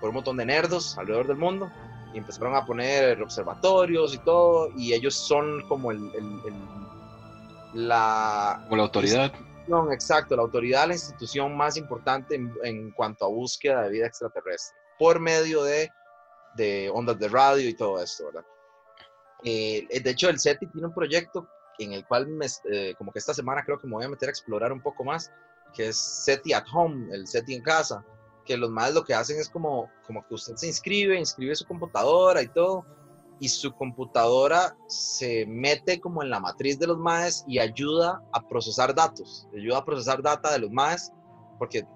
por 0.00 0.08
un 0.10 0.16
montón 0.16 0.36
de 0.36 0.44
nerdos 0.44 0.96
alrededor 0.98 1.28
del 1.28 1.36
mundo 1.36 1.70
y 2.14 2.18
empezaron 2.18 2.54
a 2.56 2.64
poner 2.66 3.20
observatorios 3.22 4.14
y 4.14 4.18
todo 4.18 4.70
y 4.76 4.92
ellos 4.92 5.14
son 5.14 5.62
como 5.68 5.90
el- 5.92 6.10
la 7.74 8.60
Como 8.64 8.76
la 8.76 8.82
autoridad. 8.84 9.32
no, 9.66 9.92
exacto, 9.92 10.36
la 10.36 10.42
autoridad, 10.42 10.86
la 10.88 10.94
institución 10.94 11.56
más 11.56 11.76
importante 11.76 12.34
en, 12.34 12.52
en 12.62 12.90
cuanto 12.92 13.24
a 13.24 13.28
búsqueda 13.28 13.82
de 13.82 13.90
vida 13.90 14.06
extraterrestre, 14.06 14.76
por 14.98 15.20
medio 15.20 15.62
de, 15.62 15.90
de 16.56 16.90
ondas 16.92 17.18
de 17.18 17.28
radio 17.28 17.68
y 17.68 17.74
todo 17.74 18.02
esto, 18.02 18.26
¿verdad? 18.26 18.44
Eh, 19.44 19.86
de 20.02 20.10
hecho, 20.10 20.28
el 20.28 20.38
SETI 20.38 20.66
tiene 20.66 20.88
un 20.88 20.94
proyecto 20.94 21.48
en 21.78 21.92
el 21.92 22.04
cual, 22.06 22.26
me, 22.26 22.46
eh, 22.72 22.94
como 22.98 23.12
que 23.12 23.20
esta 23.20 23.34
semana 23.34 23.62
creo 23.64 23.78
que 23.78 23.86
me 23.86 23.94
voy 23.94 24.04
a 24.04 24.08
meter 24.08 24.28
a 24.28 24.30
explorar 24.30 24.72
un 24.72 24.80
poco 24.80 25.04
más, 25.04 25.30
que 25.72 25.88
es 25.88 25.96
SETI 25.96 26.54
at 26.54 26.64
Home, 26.72 27.14
el 27.14 27.26
SETI 27.26 27.54
en 27.54 27.62
casa, 27.62 28.04
que 28.44 28.56
los 28.56 28.70
más 28.70 28.92
lo 28.94 29.04
que 29.04 29.14
hacen 29.14 29.38
es 29.38 29.48
como, 29.48 29.90
como 30.06 30.26
que 30.26 30.34
usted 30.34 30.56
se 30.56 30.66
inscribe, 30.66 31.18
inscribe 31.18 31.54
su 31.54 31.66
computadora 31.66 32.42
y 32.42 32.48
todo, 32.48 32.84
y 33.40 33.48
su 33.48 33.72
computadora 33.72 34.76
se 34.86 35.46
mete 35.46 36.00
como 36.00 36.22
en 36.22 36.30
la 36.30 36.40
matriz 36.40 36.78
de 36.78 36.86
los 36.86 36.98
maes 36.98 37.44
y 37.46 37.58
ayuda 37.58 38.22
a 38.32 38.46
procesar 38.46 38.94
datos, 38.94 39.48
ayuda 39.54 39.78
a 39.78 39.84
procesar 39.84 40.22
data 40.22 40.52
de 40.52 40.58
los 40.58 40.70
maes, 40.70 41.12
porque 41.58 41.86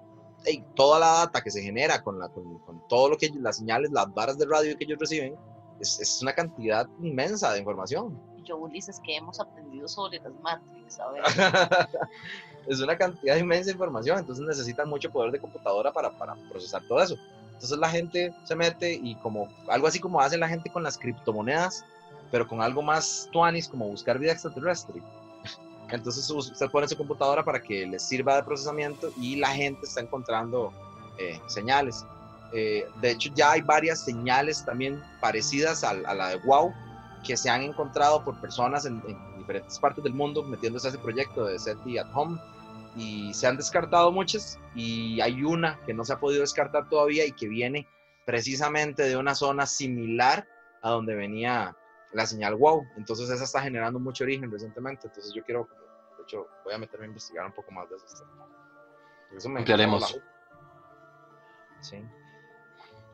hey, 0.45 0.63
toda 0.75 0.99
la 0.99 1.07
data 1.07 1.41
que 1.41 1.51
se 1.51 1.61
genera 1.61 2.01
con, 2.03 2.19
la, 2.19 2.29
con, 2.29 2.59
con 2.59 2.87
todo 2.87 3.09
lo 3.09 3.17
que 3.17 3.29
las 3.39 3.57
señales, 3.57 3.91
las 3.91 4.13
varas 4.13 4.37
de 4.37 4.45
radio 4.45 4.77
que 4.77 4.85
ellos 4.85 4.99
reciben, 4.99 5.35
es, 5.79 5.99
es 5.99 6.21
una 6.21 6.33
cantidad 6.33 6.87
inmensa 7.01 7.51
de 7.51 7.59
información. 7.59 8.19
Y 8.37 8.43
yo, 8.43 8.57
Ulises, 8.57 8.99
que 9.03 9.15
hemos 9.15 9.39
aprendido 9.39 9.87
sobre 9.87 10.19
las 10.19 10.33
Matrix, 10.41 10.99
a 10.99 11.09
ver. 11.11 11.23
es 12.67 12.79
una 12.79 12.97
cantidad 12.97 13.37
inmensa 13.37 13.67
de 13.67 13.73
información, 13.73 14.19
entonces 14.19 14.45
necesitan 14.45 14.89
mucho 14.89 15.11
poder 15.11 15.31
de 15.31 15.39
computadora 15.39 15.91
para, 15.91 16.17
para 16.17 16.35
procesar 16.49 16.81
todo 16.87 17.01
eso. 17.01 17.15
Entonces 17.63 17.79
la 17.79 17.89
gente 17.89 18.33
se 18.43 18.57
mete 18.57 18.93
y 18.93 19.15
como 19.15 19.47
algo 19.69 19.87
así 19.87 19.97
como 19.97 20.19
hace 20.19 20.37
la 20.37 20.49
gente 20.49 20.69
con 20.69 20.83
las 20.83 20.97
criptomonedas, 20.97 21.85
pero 22.29 22.45
con 22.45 22.61
algo 22.61 22.81
más 22.81 23.29
tuanis 23.31 23.69
como 23.69 23.87
buscar 23.87 24.19
vida 24.19 24.33
extraterrestre. 24.33 25.01
Entonces 25.89 26.29
usted 26.29 26.69
pone 26.69 26.89
su 26.89 26.97
computadora 26.97 27.41
para 27.41 27.61
que 27.61 27.87
les 27.87 28.03
sirva 28.03 28.35
de 28.35 28.43
procesamiento 28.43 29.13
y 29.17 29.37
la 29.37 29.47
gente 29.47 29.79
está 29.85 30.01
encontrando 30.01 30.73
eh, 31.17 31.39
señales. 31.47 32.05
Eh, 32.51 32.85
de 32.99 33.11
hecho 33.11 33.31
ya 33.33 33.51
hay 33.51 33.61
varias 33.61 34.03
señales 34.03 34.65
también 34.65 35.01
parecidas 35.21 35.85
a, 35.85 35.91
a, 35.91 36.13
la 36.13 36.27
de 36.31 36.35
WOW 36.45 36.73
que 37.25 37.37
se 37.37 37.49
han 37.49 37.61
encontrado 37.61 38.25
por 38.25 38.41
personas 38.41 38.85
en, 38.85 39.01
en 39.07 39.37
diferentes 39.37 39.79
partes 39.79 40.03
del 40.03 40.13
mundo 40.13 40.43
metiéndose 40.43 40.87
a 40.87 40.89
ese 40.89 40.99
proyecto 40.99 41.45
de 41.45 41.57
SETI 41.57 41.99
at 41.99 42.07
Home 42.13 42.37
y 42.95 43.33
se 43.33 43.47
han 43.47 43.57
descartado 43.57 44.11
muchas 44.11 44.59
y 44.75 45.19
hay 45.21 45.43
una 45.43 45.79
que 45.85 45.93
no 45.93 46.03
se 46.03 46.13
ha 46.13 46.19
podido 46.19 46.41
descartar 46.41 46.89
todavía 46.89 47.25
y 47.25 47.31
que 47.31 47.47
viene 47.47 47.87
precisamente 48.25 49.03
de 49.03 49.17
una 49.17 49.35
zona 49.35 49.65
similar 49.65 50.47
a 50.81 50.91
donde 50.91 51.15
venía 51.15 51.75
la 52.13 52.25
señal 52.25 52.55
wow. 52.55 52.85
Entonces 52.97 53.29
esa 53.29 53.43
está 53.43 53.61
generando 53.61 53.99
mucho 53.99 54.23
origen 54.23 54.51
recientemente. 54.51 55.07
Entonces 55.07 55.33
yo 55.33 55.43
quiero, 55.43 55.67
de 56.17 56.23
hecho, 56.23 56.47
voy 56.63 56.73
a 56.73 56.77
meterme 56.77 57.05
a 57.05 57.09
investigar 57.09 57.45
un 57.45 57.53
poco 57.53 57.71
más 57.71 57.89
de 57.89 57.95
eso. 57.95 58.05
eso 59.35 59.49
me 59.49 59.59
Ampliaremos. 59.59 60.19
Sí. 61.81 62.03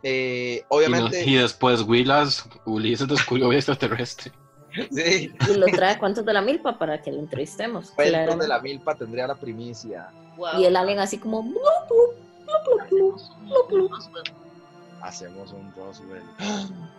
Eh, 0.03 0.63
obviamente. 0.69 1.23
Y, 1.23 1.36
y, 1.36 1.41
después 1.41 1.82
Willas, 1.82 2.47
Ulises 2.65 3.07
descubrió 3.07 3.49
vida 3.49 3.59
extraterrestre. 3.59 4.32
Sí. 4.91 5.34
Y 5.49 5.53
lo 5.55 5.65
trae 5.67 5.97
cuentos 5.97 6.26
de 6.26 6.34
la 6.34 6.41
milpa 6.41 6.78
para 6.78 7.01
que 7.01 7.11
lo 7.11 7.20
entrevistemos. 7.20 7.91
Cuentos 7.91 8.39
de 8.39 8.47
la 8.47 8.59
milpa 8.59 8.95
tendría 8.95 9.28
la 9.28 9.36
primicia. 9.36 10.09
Wow. 10.38 10.59
Y 10.59 10.65
el 10.65 10.76
alien 10.76 10.99
así 10.99 11.17
como. 11.17 11.43
Blu, 11.43 11.59
blu, 11.88 13.17
blu, 13.67 13.89
hacemos 15.01 15.53
un 15.53 15.74
Roswell. 15.76 16.24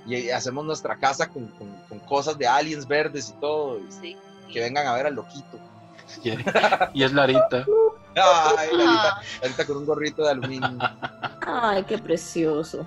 Y 0.07 0.31
hacemos 0.31 0.65
nuestra 0.65 0.97
casa 0.97 1.29
con, 1.29 1.47
con, 1.49 1.69
con, 1.89 1.99
cosas 2.01 2.37
de 2.39 2.47
aliens 2.47 2.87
verdes 2.87 3.31
y 3.31 3.41
todo. 3.41 3.79
Y 3.79 3.93
sí. 3.93 4.17
Que 4.53 4.61
vengan 4.61 4.87
a 4.87 4.95
ver 4.95 5.07
al 5.07 5.15
loquito. 5.15 5.59
Y, 6.25 6.31
y 6.95 7.05
es 7.05 7.13
Larita. 7.13 7.65
Ay, 8.17 8.69
Larita, 8.73 9.23
Larita 9.43 9.67
con 9.67 9.77
un 9.77 9.87
gorrito 9.87 10.23
de 10.23 10.31
aluminio. 10.31 10.79
Ay, 11.47 11.85
qué 11.85 11.99
precioso. 11.99 12.87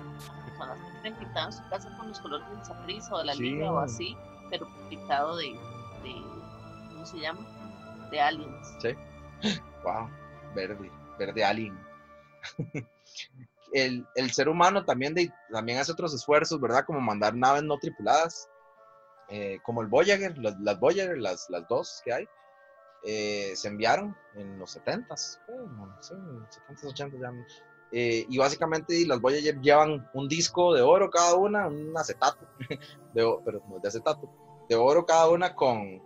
Tienen 1.02 1.18
pintado 1.18 1.48
en 1.48 1.52
su 1.52 1.68
casa 1.68 1.94
con 1.98 2.08
los 2.08 2.18
colores 2.18 2.48
del 2.48 2.64
saprisa 2.64 3.14
o 3.14 3.18
de 3.18 3.24
la 3.24 3.34
sí. 3.34 3.60
o 3.60 3.78
así, 3.78 4.16
pero 4.50 4.66
pintado 4.88 5.36
de, 5.36 5.52
de, 6.02 6.14
¿cómo 6.90 7.06
se 7.06 7.18
llama? 7.18 7.40
De 8.10 8.20
aliens. 8.20 8.76
Sí. 8.80 8.94
Wow, 9.82 10.08
verde, 10.54 10.90
verde 11.18 11.44
alien. 11.44 11.78
el, 13.72 14.06
el, 14.14 14.30
ser 14.30 14.48
humano 14.48 14.84
también, 14.84 15.14
también 15.50 15.78
hace 15.78 15.92
otros 15.92 16.14
esfuerzos, 16.14 16.60
¿verdad? 16.60 16.84
Como 16.84 17.00
mandar 17.00 17.34
naves 17.34 17.62
no 17.62 17.78
tripuladas, 17.78 18.48
eh, 19.28 19.58
como 19.62 19.82
el 19.82 19.88
Voyager, 19.88 20.36
las, 20.38 20.58
las 20.60 20.78
Voyager, 20.78 21.18
las, 21.18 21.48
las 21.50 21.66
dos 21.68 22.00
que 22.04 22.12
hay, 22.12 22.28
eh, 23.04 23.52
se 23.54 23.68
enviaron 23.68 24.16
en 24.34 24.58
los 24.58 24.76
70s, 24.76 25.38
eh, 25.48 25.52
sí, 26.00 26.14
70s, 26.14 26.94
80s 26.94 27.20
ya. 27.20 27.32
Eh, 27.96 28.26
y 28.28 28.38
básicamente 28.38 29.06
las 29.06 29.20
Voyager 29.20 29.60
llevan 29.60 30.04
un 30.14 30.26
disco 30.26 30.74
de 30.74 30.82
oro 30.82 31.08
cada 31.10 31.36
una, 31.36 31.68
un 31.68 31.96
acetato, 31.96 32.44
de, 33.14 33.36
pero 33.44 33.62
no 33.68 33.78
de 33.78 33.86
acetato, 33.86 34.28
de 34.68 34.74
oro 34.74 35.06
cada 35.06 35.30
una 35.30 35.54
con, 35.54 36.02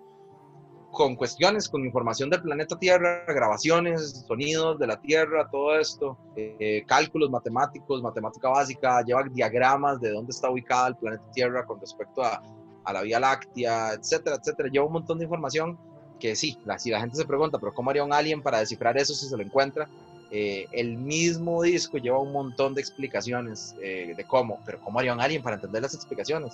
con 0.90 1.16
cuestiones, 1.16 1.66
con 1.66 1.86
información 1.86 2.28
del 2.28 2.42
planeta 2.42 2.78
Tierra, 2.78 3.24
grabaciones, 3.26 4.26
sonidos 4.28 4.78
de 4.78 4.86
la 4.86 5.00
Tierra, 5.00 5.48
todo 5.50 5.78
esto, 5.78 6.18
eh, 6.36 6.84
cálculos 6.86 7.30
matemáticos, 7.30 8.02
matemática 8.02 8.50
básica, 8.50 9.00
lleva 9.02 9.22
diagramas 9.22 9.98
de 9.98 10.10
dónde 10.10 10.32
está 10.32 10.50
ubicada 10.50 10.88
el 10.88 10.96
planeta 10.96 11.24
Tierra 11.32 11.64
con 11.64 11.80
respecto 11.80 12.22
a, 12.22 12.42
a 12.84 12.92
la 12.92 13.00
Vía 13.00 13.18
Láctea, 13.18 13.94
etcétera, 13.94 14.36
etcétera. 14.36 14.68
Lleva 14.68 14.84
un 14.84 14.92
montón 14.92 15.16
de 15.16 15.24
información 15.24 15.78
que 16.20 16.36
sí, 16.36 16.58
la, 16.66 16.78
si 16.78 16.90
la 16.90 17.00
gente 17.00 17.16
se 17.16 17.24
pregunta, 17.24 17.58
pero 17.58 17.72
¿cómo 17.72 17.88
haría 17.88 18.04
un 18.04 18.12
alien 18.12 18.42
para 18.42 18.58
descifrar 18.58 18.98
eso 18.98 19.14
si 19.14 19.26
se 19.26 19.36
lo 19.36 19.42
encuentra? 19.42 19.88
Eh, 20.30 20.68
el 20.72 20.98
mismo 20.98 21.62
disco 21.62 21.96
lleva 21.96 22.18
un 22.18 22.32
montón 22.32 22.74
de 22.74 22.82
explicaciones 22.82 23.74
eh, 23.80 24.12
de 24.14 24.24
cómo, 24.24 24.60
pero 24.66 24.78
¿cómo 24.80 24.98
haría 24.98 25.14
un 25.14 25.20
alien 25.20 25.42
para 25.42 25.56
entender 25.56 25.80
las 25.80 25.94
explicaciones? 25.94 26.52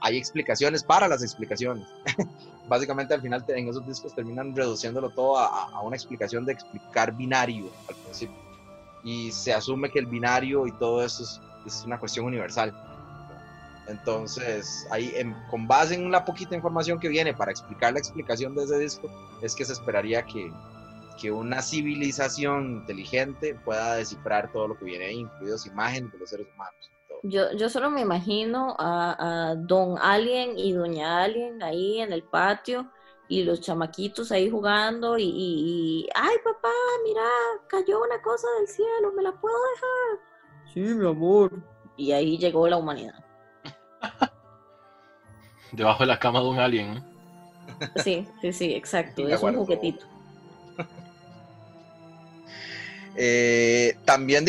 Hay 0.00 0.16
explicaciones 0.16 0.82
para 0.82 1.06
las 1.06 1.22
explicaciones. 1.22 1.86
Básicamente 2.68 3.12
al 3.12 3.20
final 3.20 3.44
en 3.48 3.68
esos 3.68 3.86
discos 3.86 4.14
terminan 4.14 4.56
reduciéndolo 4.56 5.10
todo 5.10 5.36
a, 5.38 5.82
una 5.82 5.96
explicación 5.96 6.46
de 6.46 6.52
explicar 6.52 7.14
binario 7.14 7.70
al 7.88 7.94
principio. 7.96 8.36
Y 9.04 9.32
se 9.32 9.52
asume 9.52 9.90
que 9.90 9.98
el 9.98 10.06
binario 10.06 10.66
y 10.66 10.72
todo 10.72 11.04
eso 11.04 11.24
es, 11.66 11.84
una 11.84 11.98
cuestión 11.98 12.24
universal. 12.24 12.72
Entonces, 13.86 14.86
ahí, 14.90 15.12
con 15.50 15.66
base 15.66 15.94
en 15.94 16.10
la 16.10 16.24
poquita 16.24 16.54
información 16.54 16.98
que 16.98 17.08
viene 17.08 17.34
para 17.34 17.50
explicar 17.50 17.92
la 17.92 17.98
explicación 17.98 18.54
de 18.54 18.64
ese 18.64 18.78
disco, 18.78 19.10
es 19.42 19.54
que 19.54 19.64
se 19.64 19.72
esperaría 19.72 20.22
que, 20.22 20.50
que 21.20 21.30
una 21.30 21.60
civilización 21.60 22.78
inteligente 22.78 23.54
pueda 23.64 23.96
descifrar 23.96 24.50
todo 24.52 24.68
lo 24.68 24.78
que 24.78 24.84
viene 24.84 25.06
ahí, 25.06 25.18
incluidos 25.18 25.66
imágenes 25.66 26.12
de 26.12 26.18
los 26.18 26.30
seres 26.30 26.46
humanos. 26.54 26.90
Yo, 27.22 27.52
yo 27.52 27.68
solo 27.68 27.90
me 27.90 28.00
imagino 28.00 28.74
a, 28.78 29.50
a, 29.50 29.54
Don 29.54 29.98
Alien 30.00 30.58
y 30.58 30.72
Doña 30.72 31.22
Alien 31.22 31.62
ahí 31.62 32.00
en 32.00 32.12
el 32.12 32.22
patio 32.22 32.90
y 33.28 33.44
los 33.44 33.60
chamaquitos 33.60 34.32
ahí 34.32 34.48
jugando 34.50 35.18
y, 35.18 35.24
y, 35.24 35.28
y, 36.04 36.08
ay 36.14 36.36
papá, 36.42 36.72
mira, 37.04 37.22
cayó 37.68 38.02
una 38.02 38.20
cosa 38.22 38.48
del 38.58 38.66
cielo, 38.66 39.12
¿me 39.14 39.22
la 39.22 39.32
puedo 39.32 39.54
dejar? 39.74 40.72
Sí, 40.72 40.80
mi 40.80 41.06
amor. 41.06 41.52
Y 41.96 42.12
ahí 42.12 42.38
llegó 42.38 42.66
la 42.66 42.78
humanidad. 42.78 43.22
Debajo 45.72 46.02
de 46.02 46.06
la 46.06 46.18
cama 46.18 46.40
de 46.40 46.48
un 46.48 46.58
alien. 46.58 47.04
Sí, 47.96 48.26
sí, 48.40 48.52
sí, 48.52 48.74
exacto. 48.74 49.28
Es 49.28 49.42
un 49.42 49.56
juguetito. 49.56 50.06
Eh, 53.16 53.96
también 54.04 54.46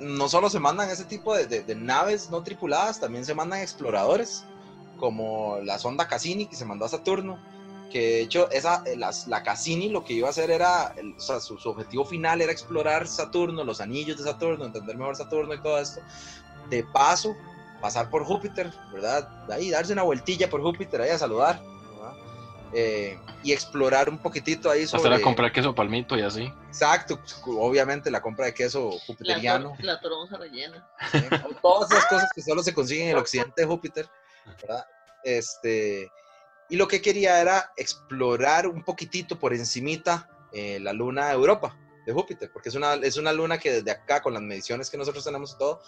no 0.00 0.28
solo 0.28 0.50
se 0.50 0.58
mandan 0.58 0.90
ese 0.90 1.04
tipo 1.04 1.34
de, 1.36 1.74
naves 1.76 2.30
no 2.30 2.42
tripuladas, 2.42 3.00
también 3.00 3.24
se 3.24 3.34
mandan 3.34 3.60
exploradores, 3.60 4.44
como 4.98 5.58
la 5.62 5.78
sonda 5.78 6.08
Cassini 6.08 6.46
que 6.46 6.56
se 6.56 6.64
mandó 6.64 6.84
a 6.84 6.88
Saturno, 6.88 7.38
que 7.90 7.98
de 7.98 8.20
hecho 8.22 8.50
esa, 8.50 8.82
eh, 8.86 8.96
la 8.96 9.42
Cassini 9.42 9.88
lo 9.88 10.04
que 10.04 10.14
iba 10.14 10.28
a 10.28 10.30
hacer 10.30 10.50
era, 10.50 10.94
su, 11.18 11.58
objetivo 11.68 12.04
final 12.04 12.40
era 12.40 12.52
explorar 12.52 13.06
Saturno, 13.06 13.64
los 13.64 13.80
anillos 13.80 14.18
de 14.18 14.24
Saturno, 14.24 14.64
entender 14.64 14.96
mejor 14.96 15.16
Saturno 15.16 15.54
y 15.54 15.62
todo 15.62 15.78
esto. 15.78 16.00
De 16.70 16.84
paso, 16.84 17.36
pasar 17.80 18.10
por 18.10 18.24
Júpiter, 18.24 18.72
¿verdad? 18.92 19.28
Ahí 19.50 19.70
darse 19.70 19.92
una 19.92 20.02
vueltilla 20.02 20.48
por 20.48 20.62
Júpiter, 20.62 21.02
ahí 21.02 21.10
a 21.10 21.18
saludar. 21.18 21.62
Eh, 22.74 23.18
y 23.42 23.52
explorar 23.52 24.08
un 24.08 24.16
poquitito 24.18 24.70
ahí 24.70 24.86
sobre... 24.86 25.10
Hasta 25.10 25.16
a 25.16 25.22
comprar 25.22 25.52
queso 25.52 25.74
palmito 25.74 26.16
y 26.16 26.22
así. 26.22 26.50
Exacto, 26.68 27.20
obviamente 27.44 28.10
la 28.10 28.22
compra 28.22 28.46
de 28.46 28.54
queso 28.54 28.92
La, 28.92 29.00
jupiteriano, 29.06 29.72
tor- 29.72 29.84
la 29.84 30.00
toronja 30.00 30.38
rellena. 30.38 30.88
O 31.44 31.54
todas 31.60 31.90
esas 31.90 32.06
cosas 32.06 32.30
que 32.34 32.40
solo 32.40 32.62
se 32.62 32.72
consiguen 32.72 33.04
en 33.08 33.10
el 33.12 33.18
occidente 33.18 33.60
de 33.62 33.66
Júpiter, 33.66 34.08
¿verdad? 34.62 34.86
Este, 35.22 36.10
y 36.70 36.76
lo 36.76 36.88
que 36.88 37.02
quería 37.02 37.40
era 37.42 37.72
explorar 37.76 38.66
un 38.66 38.82
poquitito 38.82 39.38
por 39.38 39.52
encimita 39.52 40.30
eh, 40.52 40.78
la 40.80 40.94
luna 40.94 41.26
de 41.28 41.34
Europa, 41.34 41.76
de 42.06 42.12
Júpiter, 42.14 42.50
porque 42.52 42.70
es 42.70 42.74
una, 42.74 42.94
es 42.94 43.16
una 43.18 43.32
luna 43.32 43.58
que 43.58 43.70
desde 43.70 43.90
acá, 43.90 44.22
con 44.22 44.32
las 44.32 44.42
mediciones 44.42 44.88
que 44.88 44.96
nosotros 44.96 45.22
tenemos 45.24 45.52
y 45.52 45.58
todo, 45.58 45.82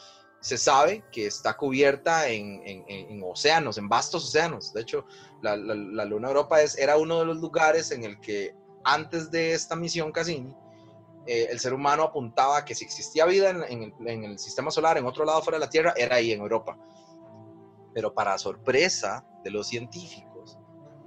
se 0.45 0.59
sabe 0.59 1.03
que 1.11 1.25
está 1.25 1.57
cubierta 1.57 2.29
en, 2.29 2.61
en- 2.67 2.85
en- 2.87 3.23
océanos, 3.25 3.79
en 3.79 3.89
vastos 3.89 4.27
océanos. 4.27 4.75
De 4.75 4.83
hecho, 4.83 5.07
la, 5.41 5.57
la- 5.57 6.05
luna 6.05 6.29
Europa 6.29 6.61
es, 6.61 6.77
era 6.77 6.99
uno 6.99 7.21
de 7.21 7.25
los 7.25 7.39
lugares 7.39 7.91
en 7.93 8.05
el 8.05 8.21
que 8.21 8.55
antes 8.85 9.31
de 9.31 9.55
esta 9.55 9.75
misión 9.75 10.13
Cassini, 10.13 10.55
eh, 11.27 11.47
el 11.51 11.59
ser 11.61 11.73
humano 11.73 12.03
apuntaba 12.03 12.63
que 12.63 12.75
si 12.75 12.85
existía 12.85 13.25
vida 13.25 13.49
en, 13.49 13.95
en 14.07 14.25
el 14.25 14.39
sistema 14.39 14.71
solar, 14.71 14.99
en 14.99 15.07
otro 15.07 15.25
lado 15.25 15.41
fuera 15.41 15.59
de 15.59 15.65
la 15.65 15.71
Tierra, 15.71 15.95
era 15.97 16.17
ahí 16.17 16.33
en 16.33 16.41
Europa. 16.43 16.77
Pero 17.95 18.13
para 18.13 18.37
sorpresa 18.37 19.25
de 19.45 19.51
los 19.51 19.67
científicos, 19.67 20.59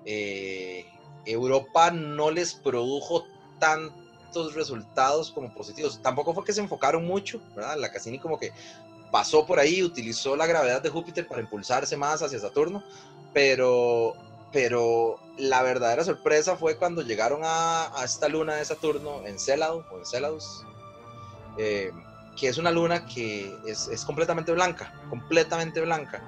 eh, 0.04 0.84
Europa 1.28 1.92
no 1.92 2.32
les 2.32 2.56
produjo 2.56 3.24
tantos 3.60 4.56
resultados 4.56 5.30
como 5.32 5.54
positivos. 5.54 6.02
Tampoco 6.02 6.34
fue 6.34 6.44
que 6.44 6.54
se 6.54 6.62
enfocaron 6.62 7.06
mucho, 7.06 7.40
¿verdad? 7.56 7.78
La 7.78 7.92
Cassini 7.92 8.18
como 8.18 8.40
que 8.40 8.52
pasó 9.12 9.46
por 9.46 9.60
ahí, 9.60 9.84
utilizó 9.84 10.36
la 10.36 10.46
gravedad 10.46 10.82
de 10.82 10.90
Júpiter 10.90 11.28
para 11.28 11.42
impulsarse 11.42 11.98
más 11.98 12.22
hacia 12.22 12.40
Saturno, 12.40 12.84
pero, 13.34 14.16
pero 14.52 15.20
la 15.38 15.62
verdadera 15.64 16.04
sorpresa 16.04 16.58
fue 16.58 16.78
cuando 16.78 17.02
llegaron 17.02 17.42
a, 17.44 17.98
a 18.00 18.06
esta 18.06 18.28
luna 18.28 18.56
de 18.56 18.66
Saturno, 18.66 19.26
Encelado 19.26 19.86
o 19.92 19.98
Enceladus, 19.98 20.66
eh, 21.58 21.92
que 22.36 22.48
es 22.48 22.58
una 22.58 22.72
luna 22.72 23.06
que 23.06 23.58
es, 23.66 23.88
es 23.88 24.06
completamente 24.06 24.52
blanca, 24.52 24.94
completamente 25.10 25.82
blanca. 25.82 26.22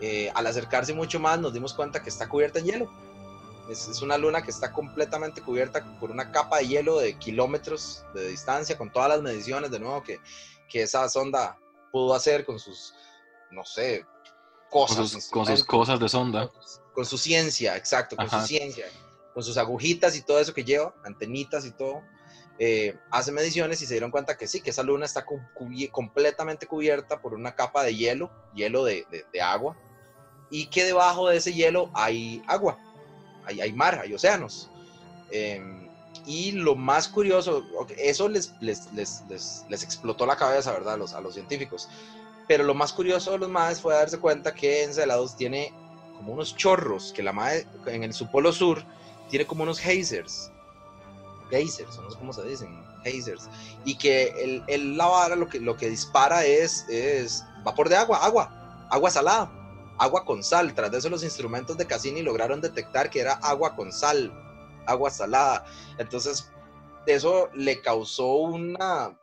Eh, 0.00 0.30
al 0.34 0.46
acercarse 0.46 0.94
mucho 0.94 1.18
más 1.18 1.40
nos 1.40 1.52
dimos 1.52 1.74
cuenta 1.74 2.02
que 2.02 2.08
está 2.08 2.28
cubierta 2.28 2.60
en 2.60 2.66
hielo. 2.66 2.90
Es, 3.68 3.88
es 3.88 4.00
una 4.00 4.16
luna 4.16 4.42
que 4.42 4.50
está 4.50 4.72
completamente 4.72 5.42
cubierta 5.42 5.84
por 5.98 6.10
una 6.10 6.30
capa 6.30 6.58
de 6.58 6.68
hielo 6.68 6.98
de 6.98 7.18
kilómetros 7.18 8.04
de 8.14 8.28
distancia, 8.28 8.78
con 8.78 8.90
todas 8.90 9.08
las 9.08 9.20
mediciones 9.20 9.70
de 9.70 9.80
nuevo 9.80 10.02
que, 10.02 10.20
que 10.68 10.82
esa 10.82 11.08
sonda 11.08 11.58
pudo 11.90 12.14
hacer 12.14 12.44
con 12.44 12.58
sus, 12.58 12.94
no 13.50 13.64
sé, 13.64 14.04
Con 14.70 14.86
cosas. 14.86 15.10
sus, 15.10 15.28
con 15.28 15.46
sus 15.46 15.64
cosas 15.64 15.98
de 16.00 16.08
sonda. 16.08 16.50
con 16.92 17.04
su 17.06 17.16
ciencia, 17.18 17.76
exacto, 17.76 18.16
con 18.16 18.26
Ajá. 18.26 18.40
su 18.40 18.46
ciencia, 18.48 18.86
con 19.32 19.42
sus 19.44 19.56
agujitas 19.56 20.16
y 20.16 20.22
todo 20.22 20.40
eso 20.40 20.52
que 20.52 20.64
lleva, 20.64 20.92
antenitas 21.04 21.64
y 21.64 21.70
todo, 21.70 22.02
eh, 22.58 22.98
hace 23.10 23.30
mediciones 23.30 23.80
y 23.82 23.86
se 23.86 23.94
dieron 23.94 24.10
cuenta 24.10 24.36
que 24.36 24.48
sí, 24.48 24.60
que 24.60 24.70
esa 24.70 24.82
luna 24.82 25.06
está 25.06 25.24
completamente 25.92 26.66
cubierta 26.66 27.20
por 27.20 27.34
una 27.34 27.54
capa 27.54 27.84
de 27.84 27.94
hielo, 27.94 28.30
hielo 28.52 28.84
de, 28.84 29.06
de- 29.10 29.24
de 29.32 29.40
agua, 29.40 29.76
y 30.50 30.66
que 30.66 30.84
debajo 30.84 31.28
de 31.28 31.36
ese 31.36 31.52
hielo 31.52 31.90
hay 31.94 32.42
agua, 32.48 32.78
hay, 33.44 33.60
hay 33.60 33.72
mar, 33.72 34.00
hay 34.02 34.12
océanos. 34.12 34.68
Em, 35.30 35.77
y 36.26 36.52
lo 36.52 36.74
más 36.74 37.08
curioso, 37.08 37.64
eso 37.96 38.28
les, 38.28 38.52
les, 38.60 38.92
les, 38.92 39.22
les, 39.68 39.82
explotó 39.82 40.26
la 40.26 40.36
cabeza, 40.36 40.72
¿verdad? 40.72 40.94
A 40.94 41.20
los, 41.20 41.34
científicos. 41.34 41.88
Pero 42.46 42.64
lo 42.64 42.74
más 42.74 42.92
curioso 42.92 43.32
de 43.32 43.38
los 43.38 43.48
más 43.48 43.80
fue 43.80 43.94
darse 43.94 44.18
cuenta 44.18 44.54
que 44.54 44.84
Enceladus 44.84 45.36
tiene 45.36 45.72
como 46.16 46.32
unos 46.32 46.56
chorros, 46.56 47.12
que 47.12 47.22
la 47.22 47.32
madre 47.32 47.66
en 47.86 48.04
el, 48.04 48.12
su 48.14 48.30
polo 48.30 48.52
sur 48.52 48.82
tiene 49.30 49.46
como 49.46 49.62
unos 49.62 49.78
geysers. 49.78 50.50
Geysers, 51.50 51.98
no 51.98 52.10
sé 52.10 52.18
cómo 52.18 52.32
se 52.32 52.42
dicen, 52.44 52.82
geysers. 53.04 53.48
Y 53.84 53.96
que 53.96 54.34
el, 54.42 54.64
el 54.66 54.96
la 54.96 55.06
vara 55.06 55.36
lo 55.36 55.48
que, 55.48 55.60
lo 55.60 55.76
que 55.76 55.88
dispara 55.88 56.44
es, 56.44 56.86
es 56.88 57.44
vapor 57.64 57.88
de 57.88 57.96
agua, 57.96 58.18
agua, 58.24 58.86
agua 58.90 59.10
salada, 59.10 59.50
agua 59.98 60.24
con 60.24 60.42
sal. 60.42 60.74
Tras 60.74 60.90
de 60.90 60.98
eso 60.98 61.08
los 61.08 61.22
instrumentos 61.22 61.76
de 61.76 61.86
Cassini 61.86 62.22
lograron 62.22 62.60
detectar 62.60 63.10
que 63.10 63.20
era 63.20 63.34
agua 63.34 63.74
con 63.76 63.92
sal, 63.92 64.32
agua 64.88 65.10
salada. 65.10 65.64
Entonces, 65.98 66.50
eso 67.06 67.48
le 67.54 67.80
causó 67.80 68.34
una, 68.34 69.18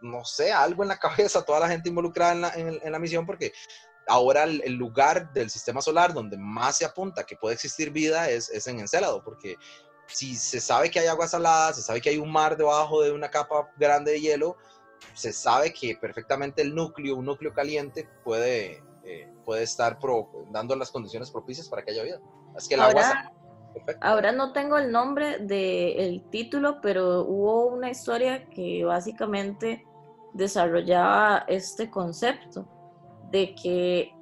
no 0.00 0.24
sé, 0.24 0.52
algo 0.52 0.82
en 0.82 0.88
la 0.88 0.98
cabeza 0.98 1.40
a 1.40 1.42
toda 1.44 1.60
la 1.60 1.68
gente 1.68 1.88
involucrada 1.88 2.32
en 2.32 2.40
la, 2.40 2.52
en 2.84 2.92
la 2.92 2.98
misión, 2.98 3.26
porque 3.26 3.52
ahora 4.08 4.42
el, 4.44 4.60
el 4.64 4.74
lugar 4.74 5.32
del 5.32 5.50
sistema 5.50 5.80
solar 5.80 6.12
donde 6.12 6.36
más 6.36 6.78
se 6.78 6.84
apunta 6.84 7.24
que 7.24 7.36
puede 7.36 7.54
existir 7.54 7.90
vida 7.90 8.28
es, 8.30 8.50
es 8.50 8.66
en 8.66 8.80
Encélado, 8.80 9.22
porque 9.22 9.56
si 10.06 10.34
se 10.34 10.60
sabe 10.60 10.90
que 10.90 10.98
hay 10.98 11.06
agua 11.06 11.28
salada, 11.28 11.72
se 11.72 11.82
sabe 11.82 12.00
que 12.00 12.08
hay 12.10 12.18
un 12.18 12.32
mar 12.32 12.56
debajo 12.56 13.02
de 13.02 13.12
una 13.12 13.30
capa 13.30 13.70
grande 13.76 14.10
de 14.12 14.20
hielo, 14.20 14.56
se 15.14 15.32
sabe 15.32 15.72
que 15.72 15.94
perfectamente 15.96 16.60
el 16.62 16.74
núcleo, 16.74 17.14
un 17.16 17.24
núcleo 17.26 17.54
caliente, 17.54 18.08
puede, 18.24 18.82
eh, 19.04 19.32
puede 19.44 19.62
estar 19.62 19.98
pro- 20.00 20.28
dando 20.50 20.74
las 20.76 20.90
condiciones 20.90 21.30
propicias 21.30 21.68
para 21.68 21.84
que 21.84 21.92
haya 21.92 22.02
vida. 22.02 22.20
Es 22.56 22.66
que 22.66 22.74
el 22.74 22.80
agua 22.80 22.92
Ahora, 23.02 23.08
salada- 23.08 23.32
perfecto. 23.72 24.06
ahora 24.06 24.32
no 24.32 24.52
tengo 24.52 24.78
el 24.78 24.90
nombre 24.92 25.38
del 25.38 26.22
título, 26.30 26.80
pero 26.80 27.22
hubo 27.22 27.66
una 27.66 27.90
historia 27.90 28.46
que 28.46 28.84
básicamente 28.84 29.84
desarrollaba 30.32 31.44
este 31.48 31.90
concepto 31.90 32.66
de 33.30 33.54
que 33.54 34.14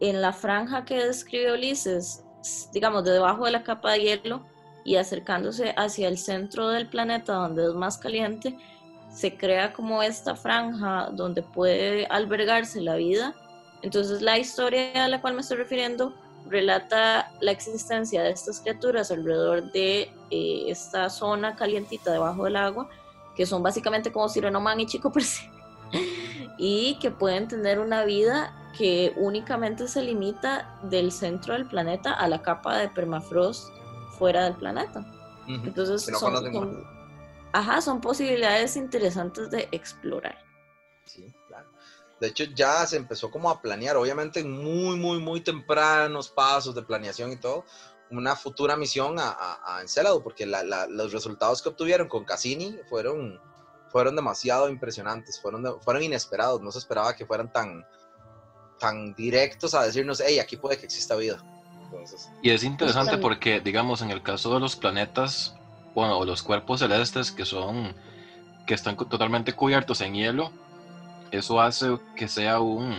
en 0.00 0.22
la 0.22 0.32
franja 0.32 0.84
que 0.84 1.04
describe 1.04 1.52
Ulises, 1.52 2.24
digamos, 2.72 3.04
de 3.04 3.12
debajo 3.12 3.44
de 3.44 3.52
la 3.52 3.62
capa 3.62 3.92
de 3.92 4.00
hielo 4.00 4.46
y 4.84 4.96
acercándose 4.96 5.74
hacia 5.76 6.08
el 6.08 6.16
centro 6.16 6.68
del 6.68 6.88
planeta 6.88 7.34
donde 7.34 7.64
es 7.64 7.74
más 7.74 7.98
caliente, 7.98 8.56
se 9.10 9.36
crea 9.36 9.72
como 9.72 10.02
esta 10.02 10.34
franja 10.36 11.10
donde 11.12 11.42
puede 11.42 12.06
albergarse 12.06 12.80
la 12.80 12.96
vida. 12.96 13.34
Entonces 13.82 14.22
la 14.22 14.38
historia 14.38 15.04
a 15.04 15.08
la 15.08 15.20
cual 15.20 15.34
me 15.34 15.40
estoy 15.40 15.58
refiriendo 15.58 16.14
relata 16.48 17.32
la 17.40 17.50
existencia 17.50 18.22
de 18.22 18.30
estas 18.30 18.60
criaturas 18.60 19.10
alrededor 19.10 19.70
de 19.72 20.12
eh, 20.30 20.64
esta 20.68 21.10
zona 21.10 21.56
calientita 21.56 22.12
debajo 22.12 22.44
del 22.44 22.56
agua, 22.56 22.88
que 23.36 23.46
son 23.46 23.62
básicamente 23.62 24.12
como 24.12 24.28
Sirenoman 24.28 24.80
y 24.80 24.86
Chico 24.86 25.12
Percy, 25.12 25.48
y 26.58 26.98
que 27.00 27.10
pueden 27.10 27.48
tener 27.48 27.78
una 27.78 28.04
vida 28.04 28.56
que 28.76 29.12
únicamente 29.16 29.88
se 29.88 30.02
limita 30.02 30.78
del 30.84 31.12
centro 31.12 31.54
del 31.54 31.66
planeta 31.66 32.12
a 32.12 32.28
la 32.28 32.42
capa 32.42 32.76
de 32.78 32.88
permafrost 32.88 33.68
fuera 34.18 34.44
del 34.44 34.54
planeta. 34.54 35.04
Entonces 35.48 36.08
no 36.12 36.18
son, 36.18 36.84
ajá, 37.52 37.80
son 37.80 38.00
posibilidades 38.00 38.76
interesantes 38.76 39.50
de 39.50 39.68
explorar. 39.72 40.38
Sí. 41.04 41.34
De 42.20 42.28
hecho, 42.28 42.44
ya 42.44 42.86
se 42.86 42.96
empezó 42.96 43.30
como 43.30 43.48
a 43.48 43.62
planear, 43.62 43.96
obviamente 43.96 44.40
en 44.40 44.52
muy, 44.52 44.96
muy, 44.96 45.18
muy 45.18 45.40
tempranos 45.40 46.28
pasos 46.28 46.74
de 46.74 46.82
planeación 46.82 47.32
y 47.32 47.36
todo, 47.36 47.64
una 48.10 48.36
futura 48.36 48.76
misión 48.76 49.18
a, 49.18 49.58
a, 49.64 49.80
Encelado, 49.80 50.22
porque 50.22 50.44
los 50.44 51.12
resultados 51.12 51.62
que 51.62 51.70
obtuvieron 51.70 52.08
con 52.08 52.24
Cassini 52.24 52.76
fueron, 52.90 53.40
fueron 53.88 54.16
demasiado 54.16 54.68
impresionantes, 54.68 55.40
fueron, 55.40 55.80
fueron 55.80 56.02
inesperados, 56.02 56.60
no 56.60 56.70
se 56.70 56.78
esperaba 56.78 57.16
que 57.16 57.24
fueran 57.24 57.50
tan, 57.52 57.86
tan 58.78 59.14
directos 59.14 59.74
a 59.74 59.84
decirnos, 59.84 60.22
hey, 60.24 60.38
aquí 60.40 60.56
puede 60.56 60.76
que 60.76 60.84
exista 60.84 61.16
vida. 61.16 61.42
Y 62.42 62.50
es 62.50 62.62
interesante 62.64 63.16
porque, 63.18 63.60
digamos, 63.60 64.02
en 64.02 64.10
el 64.10 64.22
caso 64.22 64.52
de 64.52 64.60
los 64.60 64.76
planetas, 64.76 65.54
bueno, 65.94 66.18
o 66.18 66.24
los 66.24 66.42
cuerpos 66.42 66.80
celestes 66.80 67.32
que 67.32 67.44
son, 67.44 67.94
que 68.66 68.74
están 68.74 68.96
totalmente 68.96 69.54
cubiertos 69.54 70.00
en 70.02 70.14
hielo, 70.14 70.52
eso 71.30 71.60
hace 71.60 71.98
que 72.16 72.28
sea 72.28 72.60
un, 72.60 72.94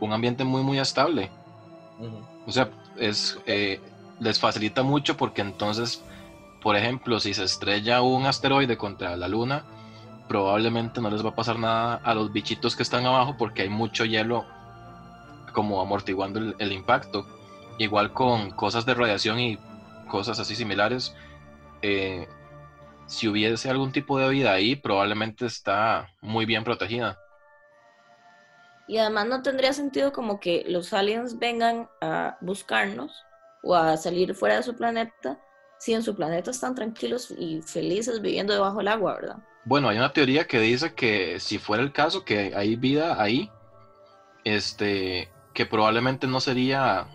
un 0.00 0.12
ambiente 0.12 0.44
muy, 0.44 0.62
muy 0.62 0.78
estable. 0.78 1.30
O 2.46 2.52
sea, 2.52 2.70
es, 2.98 3.38
eh, 3.46 3.80
les 4.20 4.38
facilita 4.38 4.82
mucho 4.82 5.16
porque 5.16 5.42
entonces, 5.42 6.02
por 6.62 6.76
ejemplo, 6.76 7.20
si 7.20 7.34
se 7.34 7.44
estrella 7.44 8.02
un 8.02 8.26
asteroide 8.26 8.76
contra 8.76 9.16
la 9.16 9.28
Luna, 9.28 9.64
probablemente 10.28 11.00
no 11.00 11.10
les 11.10 11.24
va 11.24 11.30
a 11.30 11.34
pasar 11.34 11.58
nada 11.58 12.00
a 12.04 12.14
los 12.14 12.32
bichitos 12.32 12.76
que 12.76 12.82
están 12.82 13.06
abajo 13.06 13.36
porque 13.38 13.62
hay 13.62 13.68
mucho 13.68 14.04
hielo 14.04 14.44
como 15.52 15.80
amortiguando 15.80 16.38
el, 16.38 16.56
el 16.58 16.72
impacto. 16.72 17.26
Igual 17.78 18.12
con 18.12 18.50
cosas 18.50 18.86
de 18.86 18.94
radiación 18.94 19.38
y 19.38 19.58
cosas 20.08 20.38
así 20.38 20.54
similares. 20.56 21.14
Eh, 21.82 22.26
si 23.06 23.28
hubiese 23.28 23.70
algún 23.70 23.92
tipo 23.92 24.18
de 24.18 24.28
vida 24.28 24.52
ahí, 24.52 24.76
probablemente 24.76 25.46
está 25.46 26.08
muy 26.20 26.46
bien 26.46 26.64
protegida. 26.64 27.18
Y 28.88 28.98
además 28.98 29.26
no 29.26 29.42
tendría 29.42 29.72
sentido 29.72 30.12
como 30.12 30.38
que 30.38 30.64
los 30.68 30.92
aliens 30.92 31.38
vengan 31.38 31.88
a 32.00 32.38
buscarnos 32.40 33.12
o 33.62 33.74
a 33.74 33.96
salir 33.96 34.34
fuera 34.34 34.56
de 34.56 34.62
su 34.62 34.76
planeta 34.76 35.40
si 35.78 35.92
en 35.92 36.02
su 36.02 36.14
planeta 36.14 36.50
están 36.50 36.74
tranquilos 36.74 37.30
y 37.36 37.60
felices 37.62 38.20
viviendo 38.20 38.52
debajo 38.52 38.78
del 38.78 38.88
agua, 38.88 39.14
¿verdad? 39.14 39.36
Bueno, 39.64 39.88
hay 39.88 39.98
una 39.98 40.12
teoría 40.12 40.46
que 40.46 40.60
dice 40.60 40.94
que 40.94 41.40
si 41.40 41.58
fuera 41.58 41.82
el 41.82 41.92
caso, 41.92 42.24
que 42.24 42.52
hay 42.54 42.76
vida 42.76 43.20
ahí, 43.20 43.50
este, 44.44 45.28
que 45.52 45.66
probablemente 45.66 46.26
no 46.26 46.40
sería, 46.40 47.08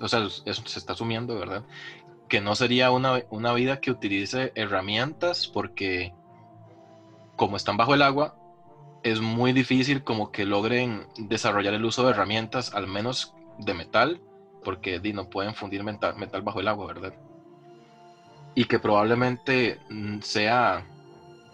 o 0.00 0.08
sea, 0.08 0.20
eso 0.20 0.62
se 0.66 0.78
está 0.78 0.92
asumiendo, 0.92 1.38
¿verdad? 1.38 1.64
Que 2.28 2.40
no 2.40 2.54
sería 2.54 2.90
una, 2.90 3.22
una 3.30 3.52
vida 3.54 3.80
que 3.80 3.90
utilice 3.90 4.52
herramientas 4.54 5.48
porque 5.48 6.12
como 7.36 7.56
están 7.56 7.78
bajo 7.78 7.94
el 7.94 8.02
agua, 8.02 8.36
es 9.02 9.20
muy 9.20 9.52
difícil 9.52 10.04
como 10.04 10.30
que 10.30 10.44
logren 10.44 11.06
desarrollar 11.16 11.74
el 11.74 11.84
uso 11.84 12.04
de 12.04 12.10
herramientas, 12.10 12.74
al 12.74 12.86
menos 12.86 13.34
de 13.58 13.74
metal, 13.74 14.20
porque 14.62 15.00
no 15.12 15.28
pueden 15.30 15.54
fundir 15.54 15.82
metal, 15.82 16.16
metal 16.16 16.42
bajo 16.42 16.60
el 16.60 16.68
agua, 16.68 16.86
¿verdad? 16.86 17.14
Y 18.54 18.64
que 18.64 18.78
probablemente 18.78 19.78
mm, 19.88 20.20
sea, 20.20 20.84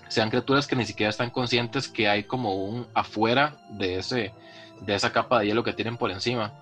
sean 0.08 0.30
criaturas 0.30 0.66
que 0.66 0.76
ni 0.76 0.84
siquiera 0.84 1.10
están 1.10 1.30
conscientes 1.30 1.88
que 1.88 2.08
hay 2.08 2.24
como 2.24 2.54
un 2.54 2.86
afuera 2.94 3.58
de, 3.70 3.98
ese, 3.98 4.32
de 4.80 4.94
esa 4.94 5.12
capa 5.12 5.40
de 5.40 5.46
hielo 5.46 5.62
que 5.62 5.72
tienen 5.72 5.96
por 5.96 6.10
encima. 6.10 6.52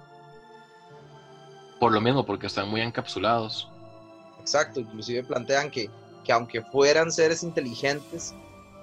Por 1.81 1.93
lo 1.93 2.01
mismo, 2.01 2.27
porque 2.27 2.47
están 2.47 2.69
muy 2.69 2.81
encapsulados. 2.81 3.71
Exacto, 4.41 4.81
inclusive 4.81 5.25
plantean 5.25 5.71
que, 5.71 5.89
que 6.25 6.33
aunque 6.33 6.61
fueran 6.61 7.11
seres 7.11 7.43
inteligentes, 7.43 8.35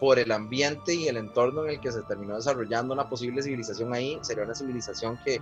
por 0.02 0.18
el 0.18 0.32
ambiente 0.32 0.96
y 0.96 1.08
el 1.08 1.18
entorno 1.18 1.64
en 1.64 1.76
el 1.76 1.80
que 1.80 1.92
se 1.92 2.02
terminó 2.02 2.36
desarrollando 2.36 2.92
una 2.92 3.08
posible 3.08 3.44
civilización 3.44 3.94
ahí, 3.94 4.18
sería 4.24 4.46
una 4.46 4.56
civilización 4.56 5.20
que, 5.24 5.40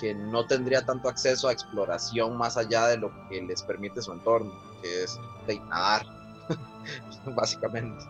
que 0.00 0.12
no 0.12 0.44
tendría 0.48 0.84
tanto 0.84 1.08
acceso 1.08 1.46
a 1.46 1.52
exploración 1.52 2.36
más 2.36 2.56
allá 2.56 2.88
de 2.88 2.96
lo 2.96 3.12
que 3.28 3.40
les 3.40 3.62
permite 3.62 4.02
su 4.02 4.10
entorno, 4.10 4.52
que 4.82 5.04
es 5.04 5.16
de 5.46 5.60
nadar, 5.60 6.04
básicamente. 7.36 8.04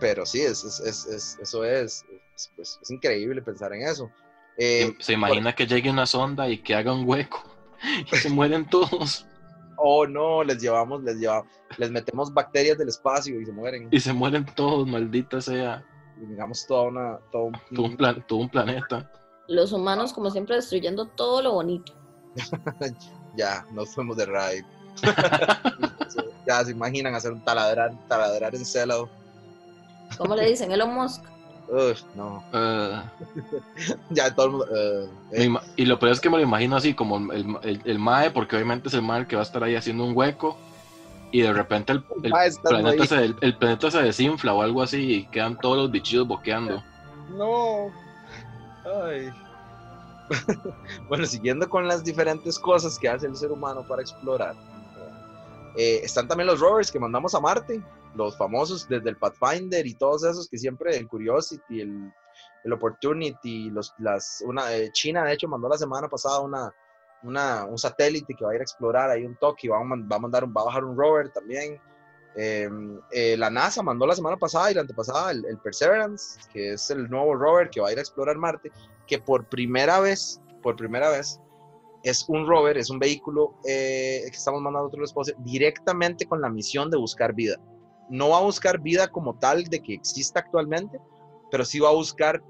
Pero 0.00 0.26
sí, 0.26 0.40
es, 0.40 0.64
es, 0.64 1.06
es, 1.06 1.38
eso 1.40 1.64
es, 1.64 2.04
es, 2.34 2.90
increíble 2.90 3.40
pensar 3.40 3.72
en 3.72 3.86
eso. 3.86 4.10
Eh, 4.56 4.96
se 4.98 5.12
imagina 5.12 5.54
que 5.54 5.68
llegue 5.68 5.90
una 5.90 6.06
sonda 6.06 6.48
y 6.48 6.58
que 6.58 6.74
haga 6.74 6.92
un 6.92 7.08
hueco 7.08 7.44
y 8.12 8.16
se 8.16 8.30
mueren 8.30 8.68
todos 8.68 9.27
oh 9.78 10.06
no, 10.06 10.42
les 10.44 10.60
llevamos, 10.60 11.02
les 11.02 11.16
llevamos, 11.16 11.46
les 11.76 11.90
metemos 11.90 12.32
bacterias 12.32 12.78
del 12.78 12.88
espacio 12.88 13.40
y 13.40 13.46
se 13.46 13.52
mueren. 13.52 13.88
Y 13.90 14.00
se 14.00 14.12
mueren 14.12 14.46
todos, 14.54 14.86
maldita 14.86 15.40
sea. 15.40 15.84
Y 16.20 16.26
digamos 16.26 16.66
toda 16.66 16.82
una, 16.82 17.18
todo 17.30 17.44
un, 17.44 17.52
todo 18.26 18.38
un, 18.38 18.48
planeta. 18.48 19.10
Los 19.46 19.72
humanos, 19.72 20.12
como 20.12 20.30
siempre, 20.30 20.56
destruyendo 20.56 21.06
todo 21.06 21.42
lo 21.42 21.52
bonito. 21.52 21.94
ya, 23.36 23.64
nos 23.72 23.94
fuimos 23.94 24.16
de 24.16 24.26
raid. 24.26 24.64
ya 26.46 26.64
se 26.64 26.72
imaginan 26.72 27.14
hacer 27.14 27.32
un 27.32 27.44
taladrar, 27.44 27.92
taladrar 28.08 28.54
en 28.54 28.64
Célado. 28.64 29.08
¿Cómo 30.16 30.34
le 30.34 30.46
dicen? 30.46 30.72
Elon 30.72 30.94
Musk. 30.94 31.24
No. 32.14 32.42
Uh, 32.52 33.02
ya 34.10 34.34
todo 34.34 34.46
el 34.46 34.52
mundo. 34.52 34.66
Uh, 34.70 35.08
eh. 35.32 35.52
Y 35.76 35.84
lo 35.84 35.98
peor 35.98 36.12
es 36.12 36.20
que 36.20 36.30
me 36.30 36.38
lo 36.38 36.42
imagino 36.42 36.76
así, 36.76 36.94
como 36.94 37.32
el, 37.32 37.56
el, 37.62 37.82
el, 37.84 37.98
MAE, 37.98 38.30
porque 38.30 38.56
obviamente 38.56 38.88
es 38.88 38.94
el 38.94 39.02
MAE 39.02 39.26
que 39.26 39.36
va 39.36 39.42
a 39.42 39.44
estar 39.44 39.62
ahí 39.62 39.74
haciendo 39.74 40.04
un 40.04 40.16
hueco. 40.16 40.56
Y 41.30 41.42
de 41.42 41.52
repente 41.52 41.92
el, 41.92 42.02
planeta, 42.02 43.06
se, 43.06 43.34
el, 43.42 43.56
planeta 43.58 43.90
se 43.90 44.02
desinfla 44.02 44.54
o 44.54 44.62
algo 44.62 44.80
así 44.80 45.12
y 45.12 45.26
quedan 45.26 45.58
todos 45.58 45.76
los 45.76 45.90
bichillos 45.90 46.26
boqueando. 46.26 46.82
No. 47.36 47.92
Ay. 49.04 49.30
bueno, 51.08 51.26
siguiendo 51.26 51.68
con 51.68 51.86
las 51.86 52.02
diferentes 52.02 52.58
cosas 52.58 52.98
que 52.98 53.10
hace 53.10 53.26
el 53.26 53.36
ser 53.36 53.52
humano 53.52 53.84
para 53.86 54.00
explorar. 54.00 54.54
Eh, 55.76 56.00
están 56.02 56.26
también 56.26 56.46
los 56.46 56.60
rovers 56.60 56.90
que 56.90 56.98
mandamos 56.98 57.34
a 57.34 57.40
Marte 57.40 57.82
los 58.14 58.36
famosos 58.36 58.88
desde 58.88 59.10
el 59.10 59.16
Pathfinder 59.16 59.86
y 59.86 59.94
todos 59.94 60.24
esos 60.24 60.48
que 60.48 60.58
siempre, 60.58 60.96
el 60.96 61.08
Curiosity, 61.08 61.80
el, 61.80 62.12
el 62.64 62.72
Opportunity, 62.72 63.70
los, 63.70 63.94
las, 63.98 64.42
una, 64.46 64.74
eh, 64.74 64.90
China 64.92 65.24
de 65.24 65.34
hecho 65.34 65.48
mandó 65.48 65.68
la 65.68 65.78
semana 65.78 66.08
pasada 66.08 66.40
una, 66.40 66.72
una, 67.22 67.64
un 67.64 67.78
satélite 67.78 68.34
que 68.34 68.44
va 68.44 68.52
a 68.52 68.54
ir 68.54 68.60
a 68.60 68.64
explorar 68.64 69.10
ahí 69.10 69.24
un 69.24 69.36
toque 69.36 69.66
y 69.66 69.70
va 69.70 69.78
a, 69.78 69.80
a, 69.80 70.18
mandar, 70.18 70.44
va 70.44 70.62
a 70.62 70.64
bajar 70.64 70.84
un 70.84 70.96
rover 70.96 71.30
también. 71.30 71.80
Em, 72.36 73.00
eh, 73.10 73.36
la 73.36 73.50
NASA 73.50 73.82
mandó 73.82 74.06
la 74.06 74.14
semana 74.14 74.36
pasada 74.36 74.70
y 74.70 74.74
la 74.74 74.82
antepasada 74.82 75.32
el, 75.32 75.44
el, 75.46 75.58
Perseverance, 75.58 76.38
que 76.52 76.74
es 76.74 76.90
el 76.90 77.10
nuevo 77.10 77.34
rover 77.34 77.68
que 77.70 77.80
va 77.80 77.88
a 77.88 77.92
ir 77.92 77.98
a 77.98 78.02
explorar 78.02 78.36
Marte, 78.36 78.70
que 79.06 79.18
por 79.18 79.48
primera 79.48 79.98
vez, 79.98 80.40
por 80.62 80.76
primera 80.76 81.10
vez, 81.10 81.40
es 82.04 82.24
un 82.28 82.46
rover, 82.46 82.78
es 82.78 82.90
un 82.90 82.98
vehículo 82.98 83.54
eh, 83.66 84.22
que 84.24 84.36
estamos 84.36 84.62
mandando 84.62 84.84
a 84.84 84.88
otro 84.88 85.02
espacio 85.02 85.34
directamente 85.38 86.26
con 86.26 86.40
la 86.40 86.48
misión 86.48 86.90
de 86.90 86.96
buscar 86.96 87.34
vida 87.34 87.58
no 88.08 88.30
va 88.30 88.38
a 88.38 88.42
buscar 88.42 88.80
vida 88.80 89.08
como 89.08 89.34
tal 89.34 89.64
de 89.64 89.82
que 89.82 89.94
exista 89.94 90.40
actualmente, 90.40 91.00
pero 91.50 91.64
sí 91.64 91.78
va 91.78 91.90
a 91.90 91.94
buscar 91.94 92.42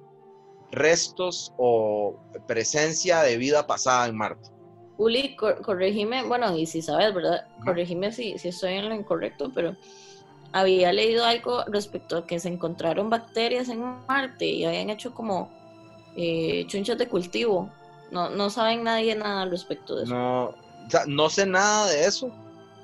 restos 0.71 1.53
o 1.57 2.17
presencia 2.47 3.23
de 3.23 3.37
vida 3.37 3.67
pasada 3.67 4.07
en 4.07 4.17
Marte. 4.17 4.51
Uli, 4.99 5.37
corregime, 5.37 6.25
bueno, 6.25 6.57
y 6.57 6.67
si 6.67 6.83
sabes, 6.83 7.15
¿verdad? 7.15 7.47
Corregime 7.65 8.11
si, 8.11 8.37
si 8.37 8.49
estoy 8.49 8.75
en 8.75 8.89
lo 8.89 8.95
incorrecto, 8.95 9.53
pero 9.55 9.77
había 10.53 10.93
leído 10.93 11.25
algo 11.25 11.63
respecto 11.67 12.19
a 12.19 12.27
que 12.27 12.41
se 12.41 12.49
encontraron 12.49 13.09
bacterias 13.09 13.69
en 13.69 13.81
Marte 14.09 14.47
y 14.47 14.65
habían 14.65 14.91
hecho 14.91 15.15
como 15.15 15.51
eh, 16.17 16.65
chunchas 16.67 16.99
de 16.99 17.09
cultivo. 17.09 17.71
No, 18.11 18.31
no 18.31 18.51
saben 18.51 18.83
nadie 18.83 19.15
nada 19.15 19.43
al 19.43 19.51
respecto 19.51 19.97
de 19.97 20.05
eso. 20.05 20.15
No, 20.15 20.55
no 21.07 21.31
sé 21.31 21.47
nada 21.47 21.87
de 21.89 22.05
eso, 22.05 22.33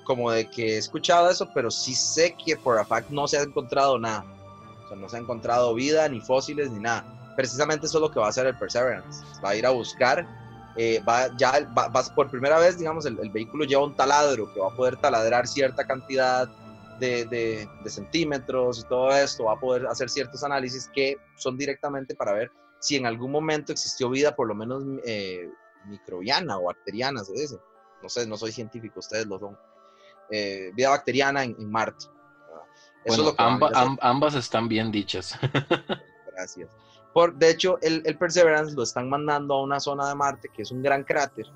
como 0.05 0.31
de 0.31 0.49
que 0.49 0.75
he 0.75 0.79
escuchado 0.79 1.31
eso, 1.31 1.51
pero 1.55 1.71
sí 1.71 1.95
sé 1.95 2.35
que 2.35 2.57
por 2.57 2.79
a 2.79 2.85
fact 2.85 3.11
no 3.11 3.27
se 3.27 3.39
ha 3.39 3.43
encontrado 3.43 3.99
nada. 3.99 4.25
O 4.85 4.89
sea, 4.89 4.97
no 4.97 5.09
se 5.09 5.17
ha 5.17 5.21
encontrado 5.21 5.75
vida, 5.75 6.09
ni 6.09 6.21
fósiles, 6.21 6.71
ni 6.71 6.81
nada. 6.81 7.33
Precisamente 7.37 7.87
eso 7.87 7.99
es 7.99 8.03
lo 8.03 8.11
que 8.11 8.21
va 8.21 8.27
a 8.27 8.29
hacer 8.29 8.47
el 8.47 8.57
Perseverance. 8.57 9.25
Va 9.45 9.51
a 9.51 9.57
ir 9.57 9.67
a 9.67 9.71
buscar, 9.71 10.27
eh, 10.77 11.03
va, 11.09 11.35
ya 11.37 11.53
va, 11.77 11.91
por 12.15 12.31
primera 12.31 12.59
vez, 12.59 12.79
digamos, 12.79 13.07
el, 13.07 13.17
vehículo 13.31 13.65
lleva 13.65 13.85
un 13.85 13.97
taladro 13.97 14.53
que 14.53 14.61
va 14.61 14.69
a 14.69 14.77
poder 14.77 14.97
taladrar 14.97 15.47
cierta 15.47 15.87
cantidad 15.87 16.49
de, 17.01 17.25
de, 17.27 17.91
centímetros 17.91 18.81
y 18.81 18.89
todo 18.89 19.11
esto, 19.13 19.45
va 19.45 19.55
a 19.55 19.61
poder 19.61 19.87
hacer 19.87 20.09
ciertos 20.09 20.45
análisis 20.45 20.89
que 20.95 21.17
son 21.37 21.57
directamente 21.57 22.15
para 22.15 22.33
ver 22.33 22.51
si 22.85 22.97
en 22.97 23.07
algún 23.07 23.31
momento 23.31 23.73
existió 23.73 24.11
vida, 24.11 24.37
por 24.37 24.47
lo 24.47 24.55
menos 24.55 24.85
eh, 25.07 25.49
microbiana 25.87 26.59
o 26.59 26.65
bacteriana, 26.65 27.25
se 27.25 27.33
dice. 27.33 27.59
No 28.03 28.09
sé, 28.11 28.27
no 28.27 28.37
soy 28.37 28.53
científico, 28.53 29.01
ustedes 29.01 29.27
lo 29.27 29.39
son. 29.39 29.57
Eh, 30.31 30.71
vida 30.75 30.91
bacteriana 30.91 31.45
en, 31.45 31.71
Marte. 31.71 32.07
ambas 34.01 34.35
están 34.35 34.69
bien 34.69 34.91
dichas. 34.91 35.39
Gracias. 36.33 36.69
Por, 37.13 37.35
de 37.35 37.51
hecho, 37.51 37.79
el, 37.81 38.03
Perseverance 38.19 38.75
lo 38.75 38.83
están 38.83 39.09
mandando 39.09 39.55
a 39.55 39.63
una 39.63 39.79
zona 39.79 40.09
de 40.09 40.15
Marte 40.17 40.49
que 40.55 40.63
es 40.63 40.73
un 40.73 40.83
gran 40.83 41.05
cráter, 41.05 41.47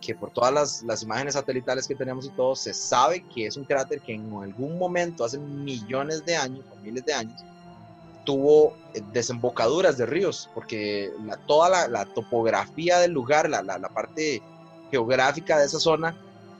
que 0.00 0.14
por 0.14 0.30
todas 0.30 0.52
las, 0.52 0.82
las, 0.82 1.02
imágenes 1.02 1.34
satelitales 1.34 1.88
que 1.88 1.94
tenemos 1.94 2.26
y 2.26 2.30
todo, 2.30 2.54
se 2.54 2.72
sabe 2.72 3.24
que 3.34 3.46
es 3.46 3.56
un 3.56 3.64
cráter 3.64 4.00
que 4.00 4.14
en 4.14 4.32
algún 4.32 4.78
momento, 4.78 5.24
hace 5.24 5.38
millones 5.38 6.24
de 6.24 6.36
años 6.36 6.64
o 6.72 6.76
miles 6.76 7.04
de 7.04 7.14
años, 7.14 7.42
tuvo 8.24 8.76
eh, 8.94 9.02
desembocaduras 9.12 9.98
de 9.98 10.06
ríos, 10.06 10.48
porque 10.54 11.12
la, 11.24 11.36
toda 11.36 11.68
la, 11.68 11.88
la, 11.88 12.04
topografía 12.06 12.98
del 12.98 13.12
lugar, 13.12 13.48
la, 13.48 13.62
la, 13.62 13.88
parte 13.88 14.42
geográfica 14.90 15.58
de 15.58 15.66
esa 15.66 15.80
zona, 15.80 16.16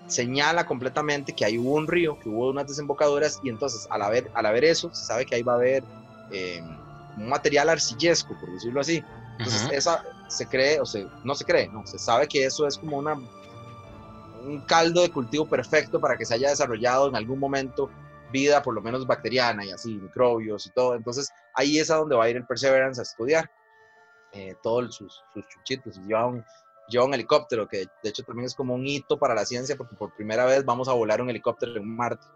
señala 0.07 0.67
completamente 0.67 1.33
que 1.33 1.45
hay 1.45 1.59
un 1.59 1.87
río, 1.87 2.19
que 2.19 2.29
hubo 2.29 2.51
unas 2.51 2.67
desembocaduras 2.67 3.41
y 3.43 3.49
entonces 3.49 3.87
al 3.91 4.03
haber, 4.03 4.31
al 4.35 4.47
haber 4.47 4.65
eso, 4.65 4.93
se 4.93 5.05
sabe 5.05 5.27
que 5.27 5.35
ahí 5.35 5.43
va 5.43 5.55
a 5.55 5.57
haber 5.57 5.85
eh, 6.31 6.63
un 7.17 7.29
material 7.29 7.69
arcillesco, 7.69 8.37
por 8.39 8.53
decirlo 8.53 8.81
así. 8.81 9.03
Entonces 9.39 9.69
esa 9.73 10.05
se 10.29 10.47
cree, 10.47 10.81
o 10.81 10.87
sea, 10.87 11.05
no 11.25 11.35
se 11.35 11.45
cree, 11.45 11.69
no, 11.69 11.87
se 11.87 11.99
sabe 11.99 12.29
que 12.29 12.45
eso 12.45 12.67
es 12.67 12.79
como 12.79 12.99
una, 12.99 13.15
un 13.15 14.61
caldo 14.67 15.03
de 15.03 15.11
cultivo 15.11 15.47
perfecto 15.47 16.01
para 16.01 16.17
que 16.17 16.25
se 16.25 16.35
haya 16.35 16.51
desarrollado 16.51 17.09
en 17.09 17.17
algún 17.17 17.39
momento 17.39 17.91
vida, 18.31 18.63
por 18.63 18.75
lo 18.75 18.81
menos 18.81 19.07
bacteriana 19.07 19.65
y 19.65 19.71
así, 19.71 19.95
microbios 19.95 20.67
y 20.67 20.71
todo. 20.71 20.95
Entonces 20.95 21.31
ahí 21.55 21.79
es 21.79 21.91
a 21.91 21.97
donde 21.97 22.17
va 22.17 22.25
a 22.25 22.31
ir 22.31 22.37
el 22.37 22.47
Perseverance 22.47 23.01
a 23.01 23.03
estudiar 23.03 23.51
eh, 24.33 24.55
todos 24.63 24.95
sus, 24.95 25.23
sus 25.35 25.47
chuchitos. 25.49 25.99
Y 25.99 26.01
lleva 26.09 26.27
un, 26.27 26.45
lleva 26.93 27.07
un 27.07 27.15
helicóptero, 27.15 27.67
que 27.67 27.87
de 28.03 28.09
hecho 28.09 28.23
también 28.23 28.47
es 28.47 28.55
como 28.55 28.75
un 28.75 28.87
hito 28.87 29.19
para 29.19 29.35
la 29.35 29.45
ciencia, 29.45 29.77
porque 29.77 29.97
por 29.97 30.15
primera 30.15 30.45
vez 30.45 30.65
vamos 30.65 30.89
a 30.89 30.93
volar 30.93 31.21
un 31.21 31.31
helicóptero 31.31 31.77
en 31.77 31.97
Marte. 31.97 32.27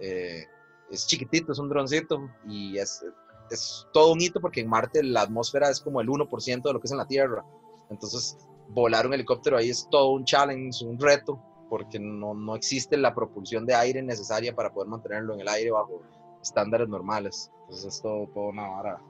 Eh, 0.00 0.44
es 0.90 1.06
chiquitito, 1.06 1.52
es 1.52 1.58
un 1.58 1.68
droncito, 1.68 2.28
y 2.48 2.78
es, 2.78 3.04
es 3.50 3.86
todo 3.92 4.12
un 4.12 4.20
hito 4.20 4.40
porque 4.40 4.60
en 4.60 4.68
Marte 4.68 5.02
la 5.02 5.22
atmósfera 5.22 5.70
es 5.70 5.80
como 5.80 6.00
el 6.00 6.08
1% 6.08 6.62
de 6.62 6.72
lo 6.72 6.80
que 6.80 6.86
es 6.86 6.92
en 6.92 6.98
la 6.98 7.06
Tierra. 7.06 7.44
Entonces, 7.90 8.36
volar 8.68 9.06
un 9.06 9.14
helicóptero 9.14 9.56
ahí 9.56 9.70
es 9.70 9.86
todo 9.90 10.10
un 10.10 10.24
challenge, 10.24 10.84
un 10.84 10.98
reto, 10.98 11.40
porque 11.68 11.98
no, 11.98 12.34
no 12.34 12.56
existe 12.56 12.96
la 12.96 13.14
propulsión 13.14 13.66
de 13.66 13.74
aire 13.74 14.02
necesaria 14.02 14.54
para 14.54 14.72
poder 14.72 14.88
mantenerlo 14.88 15.34
en 15.34 15.40
el 15.40 15.48
aire 15.48 15.70
bajo 15.70 16.02
estándares 16.42 16.88
normales. 16.88 17.50
Entonces 17.62 17.94
es 17.94 18.02
todo, 18.02 18.28
todo 18.34 18.48
una 18.48 18.68
vara 18.68 19.02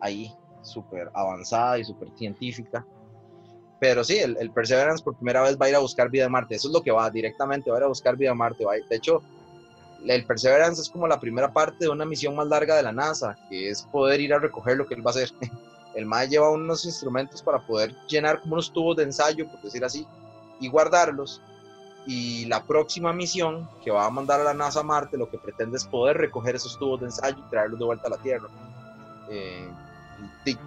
ahí, 0.00 0.32
súper 0.62 1.10
avanzada 1.14 1.78
y 1.78 1.84
súper 1.84 2.10
científica. 2.16 2.86
Pero 3.78 4.02
sí, 4.04 4.18
el, 4.18 4.50
Perseverance 4.50 5.04
por 5.04 5.16
primera 5.16 5.42
vez 5.42 5.58
va 5.60 5.66
a 5.66 5.68
ir 5.68 5.74
a 5.76 5.80
buscar 5.80 6.08
vida 6.08 6.24
en 6.24 6.32
Marte. 6.32 6.54
Eso 6.54 6.68
es 6.68 6.74
lo 6.74 6.82
que 6.82 6.90
va 6.90 7.10
directamente, 7.10 7.70
va 7.70 7.76
a 7.76 7.80
ir 7.80 7.84
a 7.84 7.88
buscar 7.88 8.16
vida 8.16 8.30
en 8.30 8.38
Marte. 8.38 8.64
Va 8.64 8.74
de 8.74 8.96
hecho, 8.96 9.22
el 10.04 10.24
Perseverance 10.24 10.80
es 10.80 10.88
como 10.88 11.06
la 11.06 11.20
primera 11.20 11.52
parte 11.52 11.84
de 11.84 11.88
una 11.88 12.04
misión 12.04 12.34
más 12.34 12.46
larga 12.46 12.76
de 12.76 12.82
la 12.82 12.92
NASA, 12.92 13.36
que 13.50 13.68
es 13.70 13.82
poder 13.82 14.20
ir 14.20 14.32
a 14.32 14.38
recoger 14.38 14.76
lo 14.76 14.86
que 14.86 14.94
él 14.94 15.06
va 15.06 15.10
a 15.10 15.14
hacer. 15.14 15.30
El 15.94 16.04
MAE 16.04 16.28
lleva 16.28 16.50
unos 16.50 16.84
instrumentos 16.84 17.42
para 17.42 17.58
poder 17.66 17.96
llenar 18.06 18.42
unos 18.44 18.70
tubos 18.70 18.98
de 18.98 19.04
ensayo, 19.04 19.48
por 19.48 19.62
decir 19.62 19.82
así, 19.82 20.06
y 20.60 20.68
guardarlos. 20.68 21.40
Y 22.06 22.44
la 22.44 22.62
próxima 22.62 23.14
misión 23.14 23.66
que 23.82 23.90
va 23.90 24.04
a 24.04 24.10
mandar 24.10 24.40
a 24.40 24.44
la 24.44 24.52
NASA 24.52 24.80
a 24.80 24.82
Marte 24.82 25.16
lo 25.16 25.30
que 25.30 25.38
pretende 25.38 25.78
es 25.78 25.86
poder 25.86 26.18
recoger 26.18 26.54
esos 26.54 26.78
tubos 26.78 27.00
de 27.00 27.06
ensayo 27.06 27.38
y 27.38 27.50
traerlos 27.50 27.78
de 27.78 27.86
vuelta 27.86 28.08
a 28.08 28.10
la 28.10 28.18
Tierra. 28.18 28.46
Eh, 29.30 29.66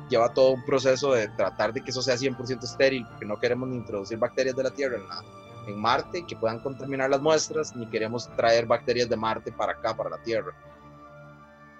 lleva 0.09 0.33
todo 0.33 0.51
un 0.51 0.65
proceso 0.65 1.13
de 1.13 1.27
tratar 1.29 1.71
de 1.73 1.81
que 1.81 1.91
eso 1.91 2.01
sea 2.01 2.15
100% 2.15 2.63
estéril, 2.63 3.05
porque 3.07 3.25
no 3.25 3.39
queremos 3.39 3.69
ni 3.69 3.77
introducir 3.77 4.17
bacterias 4.17 4.55
de 4.55 4.63
la 4.63 4.71
Tierra 4.71 4.97
en, 4.97 5.07
la, 5.07 5.23
en 5.67 5.79
Marte 5.79 6.25
que 6.27 6.35
puedan 6.35 6.59
contaminar 6.59 7.09
las 7.09 7.21
muestras, 7.21 7.75
ni 7.75 7.87
queremos 7.87 8.29
traer 8.35 8.65
bacterias 8.65 9.07
de 9.07 9.15
Marte 9.15 9.51
para 9.51 9.73
acá, 9.73 9.95
para 9.95 10.09
la 10.09 10.21
Tierra. 10.21 10.53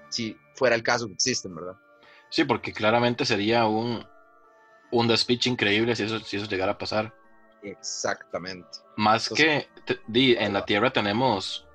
Si 0.10 0.38
fuera 0.56 0.76
el 0.76 0.84
caso 0.84 1.08
que 1.08 1.14
existen, 1.14 1.56
¿verdad? 1.56 1.76
Sí, 2.30 2.44
porque 2.44 2.72
claramente 2.72 3.26
sería 3.26 3.66
un, 3.66 4.06
un 4.92 5.08
despiche 5.08 5.50
increíble 5.50 5.96
si 5.96 6.04
eso, 6.04 6.20
si 6.20 6.38
eso 6.38 6.46
llegara 6.46 6.74
a 6.74 6.78
pasar. 6.78 7.14
Exactamente. 7.62 8.80
Más 8.96 9.30
que 9.30 9.68
di, 10.08 10.36
en 10.38 10.54
la 10.54 10.66
Tierra 10.66 10.92
tenemos, 10.92 11.68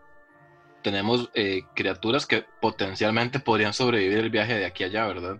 tenemos 0.82 1.30
eh, 1.34 1.62
criaturas 1.74 2.26
que 2.26 2.44
potencialmente 2.60 3.40
podrían 3.40 3.74
sobrevivir 3.74 4.18
el 4.18 4.30
viaje 4.30 4.54
de 4.54 4.66
aquí 4.66 4.84
a 4.84 4.86
allá, 4.86 5.06
¿verdad? 5.06 5.38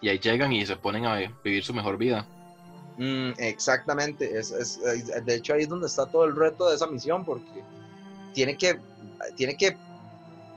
Y 0.00 0.08
ahí 0.08 0.18
llegan 0.18 0.52
y 0.52 0.66
se 0.66 0.76
ponen 0.76 1.06
a 1.06 1.16
vivir 1.44 1.64
su 1.64 1.72
mejor 1.72 1.96
vida. 1.96 2.26
Mm, 2.98 3.30
exactamente, 3.38 4.38
es, 4.38 4.50
es- 4.50 4.78
es- 4.78 5.24
de 5.24 5.34
hecho 5.34 5.54
ahí 5.54 5.62
es 5.62 5.68
donde 5.68 5.86
está 5.86 6.04
todo 6.06 6.24
el 6.24 6.36
reto 6.36 6.68
de 6.68 6.74
esa 6.76 6.86
misión, 6.86 7.24
porque 7.24 7.62
tiene 8.34 8.56
que, 8.56 8.78
tiene 9.36 9.56
que 9.56 9.76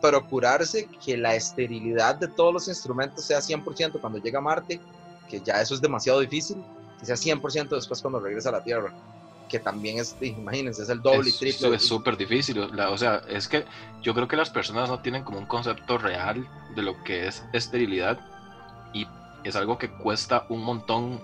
procurarse 0.01 0.87
que 1.03 1.17
la 1.17 1.35
esterilidad 1.35 2.15
de 2.15 2.27
todos 2.27 2.53
los 2.53 2.67
instrumentos 2.67 3.25
sea 3.25 3.41
100% 3.41 3.99
cuando 4.01 4.19
llega 4.19 4.39
a 4.39 4.41
Marte, 4.41 4.79
que 5.29 5.39
ya 5.41 5.61
eso 5.61 5.73
es 5.75 5.81
demasiado 5.81 6.19
difícil, 6.19 6.57
que 6.99 7.05
sea 7.05 7.15
100% 7.15 7.75
después 7.75 8.01
cuando 8.01 8.19
regresa 8.19 8.49
a 8.49 8.53
la 8.53 8.63
Tierra, 8.63 8.93
que 9.49 9.59
también 9.59 9.99
es, 9.99 10.15
imagínense, 10.21 10.83
es 10.83 10.89
el 10.89 11.01
doble 11.01 11.29
y 11.29 11.37
triple. 11.37 11.75
Es 11.75 11.87
súper 11.87 12.17
difícil. 12.17 12.67
la- 12.75 12.89
o 12.89 12.97
sea, 12.97 13.21
es 13.27 13.47
que 13.47 13.65
yo 14.01 14.13
creo 14.13 14.27
que 14.27 14.35
las 14.35 14.49
personas 14.49 14.89
no 14.89 14.99
tienen 15.01 15.23
como 15.23 15.37
un 15.39 15.45
concepto 15.45 15.97
real 15.97 16.47
de 16.75 16.81
lo 16.81 17.03
que 17.03 17.27
es 17.27 17.43
esterilidad 17.53 18.19
y 18.93 19.07
es 19.43 19.55
algo 19.55 19.77
que 19.77 19.89
cuesta 19.89 20.45
un 20.49 20.63
montón 20.63 21.21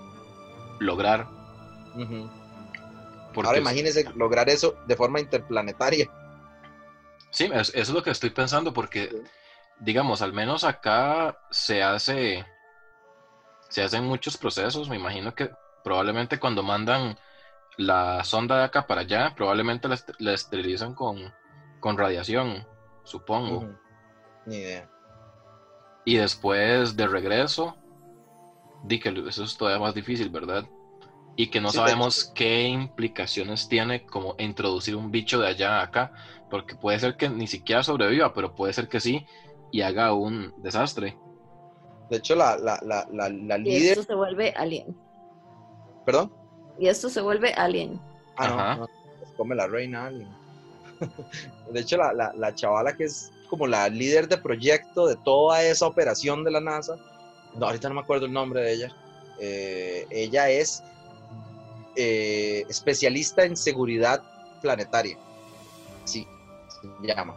lograr. 0.78 1.26
Porque 3.34 3.46
Ahora 3.48 3.58
imagínense 3.58 4.04
lograr 4.14 4.48
eso 4.48 4.74
de 4.86 4.96
forma 4.96 5.20
interplanetaria. 5.20 6.08
Sí, 7.30 7.44
es- 7.52 7.68
eso 7.70 7.72
es 7.74 7.88
lo 7.90 8.02
que 8.02 8.10
estoy 8.10 8.30
pensando 8.30 8.72
porque, 8.72 9.08
Sí. 9.10 9.16
digamos, 9.80 10.20
al 10.22 10.32
menos 10.32 10.64
acá 10.64 11.36
se 11.50 11.82
hace, 11.82 12.44
se 13.68 13.82
hacen 13.82 14.04
muchos 14.04 14.36
procesos. 14.36 14.88
Me 14.88 14.96
imagino 14.96 15.34
que 15.34 15.50
probablemente 15.82 16.38
cuando 16.38 16.62
mandan 16.62 17.18
la 17.78 18.22
sonda 18.24 18.58
de 18.58 18.64
acá 18.64 18.86
para 18.86 19.02
allá, 19.02 19.34
probablemente 19.34 19.88
la, 19.88 19.94
est- 19.94 20.10
la 20.18 20.32
esterilizan 20.34 20.94
con, 20.94 21.32
con 21.80 21.96
radiación, 21.98 22.66
supongo. 23.04 23.66
Ni 24.46 24.56
idea. 24.56 24.88
Y 26.04 26.16
después 26.16 26.96
de 26.96 27.06
regreso, 27.06 27.76
di 28.82 28.98
que 28.98 29.10
eso 29.28 29.44
es 29.44 29.56
todavía 29.56 29.78
más 29.80 29.94
difícil, 29.94 30.28
¿verdad? 30.28 30.64
Y 31.36 31.48
que 31.48 31.60
no 31.60 31.72
Sí, 31.72 31.78
de 31.78 31.82
sabemos 31.84 32.30
qué 32.34 32.64
implicaciones 32.66 33.68
tiene 33.68 34.04
como 34.04 34.34
introducir 34.38 34.96
un 34.96 35.10
bicho 35.10 35.40
de 35.40 35.48
allá 35.48 35.80
a 35.80 35.84
acá, 35.84 36.12
porque 36.50 36.74
puede 36.76 36.98
ser 36.98 37.16
que 37.16 37.28
ni 37.28 37.46
siquiera 37.46 37.82
sobreviva, 37.82 38.32
pero 38.32 38.54
puede 38.54 38.72
ser 38.72 38.88
que 38.88 39.00
sí 39.00 39.24
y 39.70 39.82
haga 39.82 40.12
un 40.14 40.52
desastre. 40.56 41.16
De 42.10 42.18
hecho, 42.18 42.34
la, 42.36 42.56
la, 42.58 42.78
la, 42.82 43.06
la, 43.10 43.28
la 43.28 43.58
Y 43.64 43.76
líder... 43.76 43.98
esto 43.98 44.02
se 44.02 44.14
vuelve 44.14 44.52
alien. 44.56 44.94
¿Perdón? 46.04 46.30
Y 46.82 46.88
esto 46.88 47.08
se 47.08 47.20
vuelve 47.20 47.52
alien. 47.52 48.00
Ah, 48.36 48.76
no, 48.76 48.88
come 49.36 49.54
la 49.54 49.68
reina 49.68 50.06
alien. 50.06 50.28
De 51.70 51.78
hecho, 51.78 51.96
la, 51.96 52.12
la, 52.12 52.32
la 52.36 52.52
chavala 52.56 52.96
que 52.96 53.04
es 53.04 53.30
como 53.48 53.68
la 53.68 53.88
líder 53.88 54.26
de 54.26 54.36
proyecto 54.36 55.06
de 55.06 55.14
toda 55.14 55.62
esa 55.62 55.86
operación 55.86 56.42
de 56.42 56.50
la 56.50 56.60
NASA, 56.60 56.96
no, 57.54 57.66
ahorita 57.66 57.88
no 57.88 57.94
me 57.94 58.00
acuerdo 58.00 58.26
el 58.26 58.32
nombre 58.32 58.62
de 58.62 58.72
ella, 58.72 58.96
eh, 59.38 60.06
ella 60.10 60.50
es 60.50 60.82
eh, 61.94 62.64
especialista 62.68 63.44
en 63.44 63.56
seguridad 63.56 64.20
planetaria, 64.60 65.16
sí, 66.04 66.26
se 66.80 67.06
llama, 67.06 67.36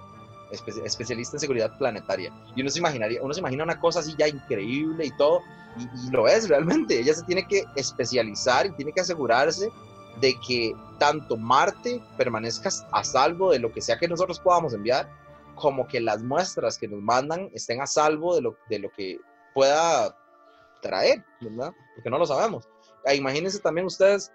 espe- 0.52 0.84
especialista 0.84 1.36
en 1.36 1.42
seguridad 1.42 1.78
planetaria. 1.78 2.32
Y 2.56 2.62
uno 2.62 2.72
se 2.72 2.80
imaginaría, 2.80 3.22
uno 3.22 3.32
se 3.32 3.42
imagina 3.42 3.64
una 3.64 3.80
cosa 3.80 4.00
así 4.00 4.16
ya 4.18 4.28
increíble 4.28 5.06
y 5.06 5.12
todo, 5.12 5.42
y, 5.78 6.08
y 6.08 6.10
lo 6.12 6.28
es 6.28 6.48
realmente, 6.50 7.00
ella 7.00 7.14
se 7.14 7.24
tiene 7.24 7.48
que 7.48 7.66
especializar 7.76 8.66
y 8.66 8.72
tiene 8.72 8.92
que 8.92 9.02
asegurarse 9.02 9.70
de 10.22 10.36
que 10.48 10.74
tanto 10.98 11.38
Marte 11.38 12.02
permanezca 12.18 12.70
a 12.92 13.04
salvo 13.04 13.52
de 13.52 13.60
lo 13.60 13.72
que 13.72 13.82
sea 13.82 13.98
que 13.98 14.08
nosotros 14.08 14.40
podamos 14.40 14.74
enviar, 14.74 15.10
como 15.56 15.88
que 15.88 16.00
las 16.00 16.24
muestras 16.24 16.78
que 16.78 16.88
nos 16.88 17.02
mandan 17.02 17.50
estén 17.54 17.82
a 17.82 17.88
salvo 17.88 18.36
de 18.36 18.42
lo, 18.42 18.58
de 18.70 18.80
lo 18.80 18.90
que 18.92 19.20
pueda 19.54 20.16
traer, 20.82 21.24
¿verdad? 21.42 21.74
Porque 21.96 22.10
no 22.10 22.18
lo 22.18 22.26
sabemos. 22.26 22.68
Ah, 23.06 23.14
imagínense 23.14 23.60
también 23.60 23.88
ustedes 23.88 24.32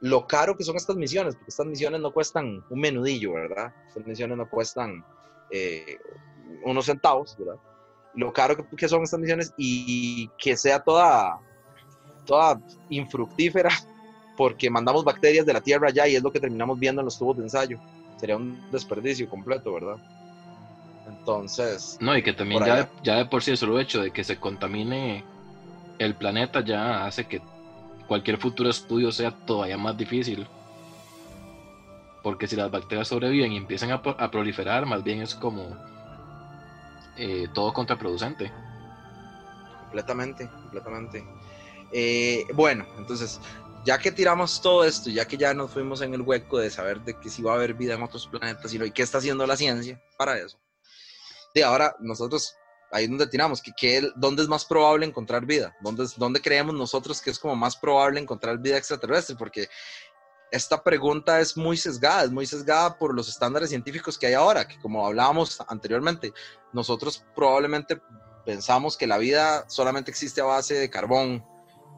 lo 0.00 0.26
caro 0.26 0.56
que 0.56 0.64
son 0.64 0.76
estas 0.76 0.96
misiones, 0.96 1.34
porque 1.34 1.50
estas 1.50 1.66
misiones 1.66 2.00
no 2.00 2.12
cuestan 2.12 2.64
un 2.68 2.80
menudillo, 2.80 3.34
¿verdad? 3.34 3.72
Estas 3.86 4.06
misiones 4.06 4.36
no 4.36 4.48
cuestan 4.48 5.04
eh, 5.50 5.98
unos 6.64 6.86
centavos, 6.86 7.36
¿verdad? 7.38 7.56
Lo 8.14 8.32
caro 8.32 8.56
que, 8.56 8.76
que 8.76 8.88
son 8.88 9.02
estas 9.02 9.20
misiones 9.20 9.54
y 9.56 10.28
que 10.38 10.56
sea 10.56 10.80
toda, 10.80 11.38
toda 12.26 12.60
infructífera 12.88 13.70
porque 14.36 14.70
mandamos 14.70 15.04
bacterias 15.04 15.46
de 15.46 15.52
la 15.52 15.60
tierra 15.60 15.88
allá 15.88 16.06
y 16.08 16.16
es 16.16 16.22
lo 16.22 16.32
que 16.32 16.40
terminamos 16.40 16.78
viendo 16.78 17.00
en 17.00 17.06
los 17.06 17.18
tubos 17.18 17.36
de 17.36 17.44
ensayo. 17.44 17.78
Sería 18.16 18.36
un 18.36 18.60
desperdicio 18.70 19.28
completo, 19.28 19.72
¿verdad? 19.72 19.96
Entonces, 21.08 21.98
No, 22.00 22.16
y 22.16 22.22
que 22.22 22.32
también 22.32 22.64
ya 22.64 22.76
de, 22.76 22.88
ya 23.02 23.16
de 23.16 23.26
por 23.26 23.42
sí 23.42 23.50
el 23.50 23.56
solo 23.56 23.78
hecho 23.78 24.00
de 24.00 24.10
que 24.10 24.24
se 24.24 24.38
contamine 24.38 25.24
el 25.98 26.14
planeta 26.14 26.64
ya 26.64 27.06
hace 27.06 27.26
que 27.26 27.40
cualquier 28.06 28.38
futuro 28.38 28.70
estudio 28.70 29.12
sea 29.12 29.30
todavía 29.30 29.76
más 29.76 29.96
difícil. 29.96 30.46
Porque 32.22 32.46
si 32.46 32.54
las 32.56 32.70
bacterias 32.70 33.08
sobreviven 33.08 33.52
y 33.52 33.56
empiezan 33.56 33.90
a, 33.90 33.94
a 33.94 34.30
proliferar, 34.30 34.86
más 34.86 35.02
bien 35.02 35.22
es 35.22 35.34
como 35.34 35.76
eh, 37.16 37.48
todo 37.52 37.72
contraproducente. 37.72 38.52
completamente, 39.84 40.48
completamente. 40.48 41.24
Eh, 41.92 42.46
bueno, 42.54 42.86
entonces, 42.96 43.40
ya 43.84 43.98
que 43.98 44.10
tiramos 44.10 44.62
todo 44.62 44.84
esto, 44.84 45.10
ya 45.10 45.26
que 45.26 45.36
ya 45.36 45.52
nos 45.52 45.70
fuimos 45.70 46.00
en 46.00 46.14
el 46.14 46.22
hueco 46.22 46.58
de 46.58 46.70
saber 46.70 47.00
de 47.00 47.18
que 47.18 47.28
si 47.28 47.42
va 47.42 47.52
a 47.52 47.56
haber 47.56 47.74
vida 47.74 47.94
en 47.94 48.02
otros 48.02 48.26
planetas 48.26 48.72
y, 48.72 48.78
lo, 48.78 48.86
y 48.86 48.92
qué 48.92 49.02
está 49.02 49.18
haciendo 49.18 49.46
la 49.46 49.56
ciencia 49.56 50.02
para 50.16 50.38
eso. 50.38 50.58
De 51.54 51.62
ahora, 51.62 51.94
nosotros, 52.00 52.56
ahí 52.90 53.04
es 53.04 53.10
donde 53.10 53.26
tiramos, 53.26 53.60
que, 53.60 53.72
que, 53.76 54.10
¿dónde 54.16 54.42
es 54.42 54.48
más 54.48 54.64
probable 54.64 55.04
encontrar 55.04 55.44
vida? 55.44 55.76
¿Dónde, 55.80 56.06
¿Dónde 56.16 56.40
creemos 56.40 56.74
nosotros 56.74 57.20
que 57.20 57.30
es 57.30 57.38
como 57.38 57.54
más 57.54 57.76
probable 57.76 58.20
encontrar 58.20 58.58
vida 58.58 58.78
extraterrestre? 58.78 59.36
Porque 59.36 59.68
esta 60.52 60.82
pregunta 60.82 61.40
es 61.40 61.56
muy 61.56 61.78
sesgada, 61.78 62.24
es 62.24 62.30
muy 62.30 62.46
sesgada 62.46 62.98
por 62.98 63.14
los 63.14 63.28
estándares 63.28 63.70
científicos 63.70 64.18
que 64.18 64.26
hay 64.26 64.34
ahora, 64.34 64.68
que 64.68 64.78
como 64.78 65.06
hablábamos 65.06 65.58
anteriormente, 65.66 66.32
nosotros 66.74 67.24
probablemente 67.34 68.00
pensamos 68.44 68.96
que 68.96 69.06
la 69.06 69.16
vida 69.16 69.64
solamente 69.68 70.10
existe 70.10 70.42
a 70.42 70.44
base 70.44 70.74
de 70.74 70.90
carbón 70.90 71.44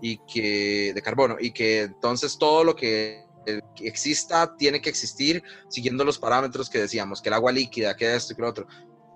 y 0.01 0.19
que 0.19 0.93
de 0.95 1.03
carbono 1.03 1.37
y 1.41 1.51
que 1.51 1.83
entonces 1.83 2.39
todo 2.39 2.63
lo 2.63 2.77
que, 2.77 3.25
eh, 3.47 3.61
exista 3.81 4.57
tiene 4.57 4.81
que 4.81 4.91
existir 4.91 5.43
siguiendo 5.69 6.05
los 6.05 6.19
parámetros 6.19 6.71
que 6.71 6.79
decíamos, 6.79 7.21
que 7.21 7.31
el 7.31 7.35
agua 7.35 7.53
líquida, 7.53 7.97
que 7.97 8.15
esto 8.15 8.33
y 8.33 8.37
que 8.37 8.43
lo 8.43 8.49
otro. 8.49 8.67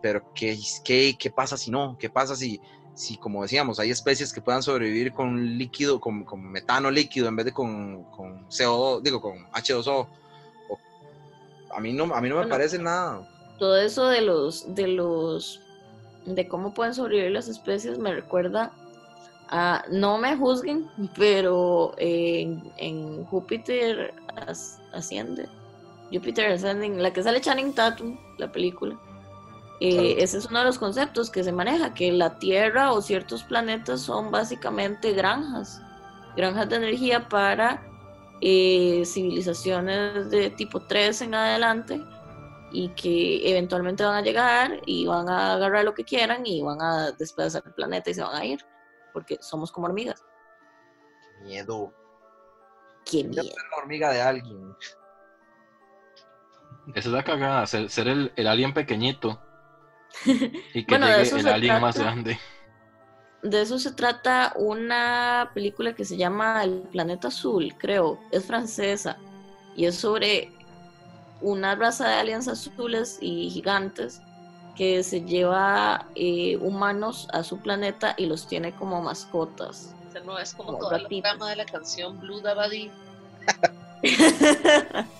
Pero 0.02 0.32
¿qué, 0.34 0.58
qué, 0.84 1.16
qué 1.18 1.30
pasa 1.30 1.56
si 1.56 1.70
no? 1.70 1.96
¿Qué 1.98 2.10
pasa 2.10 2.34
si, 2.36 2.60
si, 2.98 3.16
como 3.16 3.42
decíamos, 3.42 3.78
hay 3.78 3.90
especies 3.90 4.32
que 4.32 4.40
puedan 4.40 4.60
sobrevivir 4.60 5.12
con 5.12 5.56
líquido, 5.56 6.00
con, 6.00 6.24
con 6.24 6.42
metano 6.50 6.90
líquido 6.90 7.28
en 7.28 7.36
vez 7.36 7.46
de 7.46 7.52
con, 7.52 8.02
con 8.10 8.44
CO2, 8.48 9.02
digo, 9.02 9.20
con 9.20 9.38
H2O? 9.52 10.06
O- 10.68 10.78
a 11.72 11.78
mí 11.80 11.92
no, 11.92 12.12
a 12.12 12.20
mí 12.20 12.28
no 12.28 12.34
me 12.34 12.40
Bueno. 12.40 12.50
parece 12.50 12.76
nada. 12.78 13.28
Todo 13.60 13.76
eso 13.78 14.08
de 14.08 14.22
los, 14.22 14.74
de 14.74 14.88
los, 14.88 15.60
de 16.26 16.48
cómo 16.48 16.74
pueden 16.74 16.92
sobrevivir 16.92 17.30
las 17.30 17.46
especies 17.46 17.98
me 17.98 18.12
recuerda 18.12 18.72
a, 19.48 19.84
no 19.92 20.18
me 20.18 20.36
juzguen, 20.36 20.90
pero 21.16 21.94
en, 21.98 22.72
en 22.78 23.24
Júpiter 23.26 24.12
as- 24.48 24.80
asciende. 24.92 25.48
Jupiter 26.12 26.50
Ascending, 26.50 27.00
la 27.02 27.12
que 27.12 27.22
sale 27.22 27.40
Channing 27.40 27.74
Tatum, 27.74 28.18
la 28.38 28.50
película. 28.50 28.98
Eh, 29.80 30.16
ese 30.18 30.38
es 30.38 30.46
uno 30.46 30.58
de 30.58 30.64
los 30.64 30.78
conceptos 30.78 31.30
que 31.30 31.44
se 31.44 31.52
maneja, 31.52 31.94
que 31.94 32.10
la 32.10 32.38
Tierra 32.38 32.92
o 32.92 33.00
ciertos 33.00 33.44
planetas 33.44 34.00
son 34.00 34.30
básicamente 34.30 35.12
granjas, 35.12 35.80
granjas 36.36 36.68
de 36.68 36.76
energía 36.76 37.28
para 37.28 37.82
eh, 38.40 39.04
civilizaciones 39.04 40.30
de 40.30 40.50
tipo 40.50 40.80
3 40.80 41.22
en 41.22 41.34
adelante 41.34 42.00
y 42.72 42.88
que 42.90 43.48
eventualmente 43.48 44.04
van 44.04 44.16
a 44.16 44.22
llegar 44.22 44.80
y 44.84 45.06
van 45.06 45.28
a 45.28 45.54
agarrar 45.54 45.84
lo 45.84 45.94
que 45.94 46.04
quieran 46.04 46.44
y 46.44 46.60
van 46.60 46.82
a 46.82 47.12
despedazar 47.12 47.62
el 47.64 47.72
planeta 47.72 48.10
y 48.10 48.14
se 48.14 48.22
van 48.22 48.34
a 48.34 48.44
ir, 48.44 48.64
porque 49.12 49.38
somos 49.40 49.70
como 49.70 49.86
hormigas. 49.86 50.24
Miedo. 51.42 51.94
¡Qué 53.04 53.24
miedo! 53.24 53.44
la 53.44 53.76
hormiga 53.76 54.10
de 54.10 54.20
alguien. 54.20 54.76
Esa 56.94 57.08
es 57.08 57.14
la 57.14 57.22
cagada, 57.22 57.66
ser, 57.66 57.88
ser 57.90 58.08
el, 58.08 58.32
el 58.34 58.46
alien 58.48 58.74
pequeñito. 58.74 59.40
Y 60.74 60.84
que 60.86 60.88
Bueno, 60.88 61.06
de 61.08 61.12
llegue 61.14 61.22
eso 61.22 61.36
el 61.36 61.42
se 61.42 61.48
alien 61.48 61.78
más 61.78 61.94
trata. 61.94 61.98
grande. 61.98 62.38
De 63.42 63.62
eso 63.62 63.78
se 63.78 63.92
trata 63.92 64.52
una 64.56 65.50
película 65.54 65.94
que 65.94 66.04
se 66.04 66.16
llama 66.16 66.64
El 66.64 66.80
Planeta 66.90 67.28
Azul, 67.28 67.72
creo. 67.78 68.18
Es 68.32 68.44
francesa. 68.46 69.16
Y 69.76 69.84
es 69.86 69.94
sobre 69.96 70.52
una 71.40 71.76
raza 71.76 72.08
de 72.08 72.14
aliens 72.16 72.48
azules 72.48 73.18
y 73.20 73.48
gigantes 73.50 74.20
que 74.76 75.04
se 75.04 75.22
lleva 75.22 76.06
eh, 76.14 76.56
humanos 76.56 77.28
a 77.32 77.42
su 77.44 77.58
planeta 77.60 78.14
y 78.16 78.26
los 78.26 78.48
tiene 78.48 78.74
como 78.74 79.00
mascotas. 79.02 79.94
O 80.08 80.12
sea, 80.12 80.22
no 80.22 80.38
es 80.38 80.54
como 80.54 80.72
Como 80.78 80.88
todo 80.88 80.96
el 80.96 81.06
de 81.08 81.56
la 81.56 81.66
canción 81.66 82.18
Blue 82.20 82.40
Dabadi. 82.40 82.90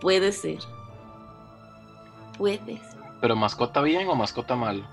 Puede 0.00 0.32
ser. 0.32 0.58
Puede 2.36 2.78
ser. 2.78 2.95
Pero 3.20 3.36
mascota 3.36 3.80
bien 3.82 4.08
o 4.08 4.14
mascota 4.14 4.56
mal. 4.56 4.86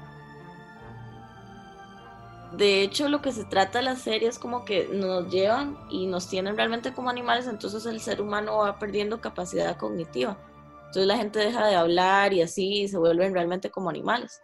De 2.54 2.84
hecho, 2.84 3.10
lo 3.10 3.22
que 3.22 3.32
se 3.32 3.46
trata 3.46 3.80
de 3.80 3.86
la 3.86 3.96
serie 3.96 4.28
es 4.28 4.38
como 4.38 4.64
que 4.64 4.88
nos 4.88 5.32
llevan 5.32 5.78
y 5.90 6.06
nos 6.06 6.30
tienen 6.30 6.56
realmente 6.56 6.94
como 6.94 7.10
animales, 7.10 7.48
entonces 7.48 7.86
el 7.88 8.00
ser 8.00 8.22
humano 8.22 8.58
va 8.58 8.78
perdiendo 8.78 9.20
capacidad 9.20 9.76
cognitiva. 9.76 10.38
Entonces 10.86 11.08
la 11.08 11.18
gente 11.18 11.40
deja 11.40 11.66
de 11.66 11.76
hablar 11.76 12.34
y 12.34 12.44
así 12.44 12.84
y 12.84 12.88
se 12.88 13.00
vuelven 13.00 13.34
realmente 13.34 13.72
como 13.72 13.90
animales. 13.90 14.40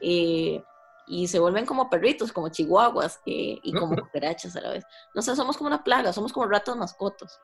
Eh, 0.00 0.62
y 1.08 1.26
se 1.26 1.40
vuelven 1.40 1.66
como 1.66 1.90
perritos, 1.90 2.32
como 2.32 2.48
chihuahuas 2.48 3.20
eh, 3.26 3.58
y 3.62 3.72
como 3.72 3.96
cucarachas 3.96 4.54
a 4.54 4.60
la 4.60 4.70
vez. 4.70 4.84
No 5.12 5.20
sé, 5.20 5.34
somos 5.34 5.56
como 5.56 5.66
una 5.66 5.82
plaga, 5.82 6.12
somos 6.12 6.32
como 6.32 6.46
ratas 6.46 6.76
mascotas. 6.76 7.40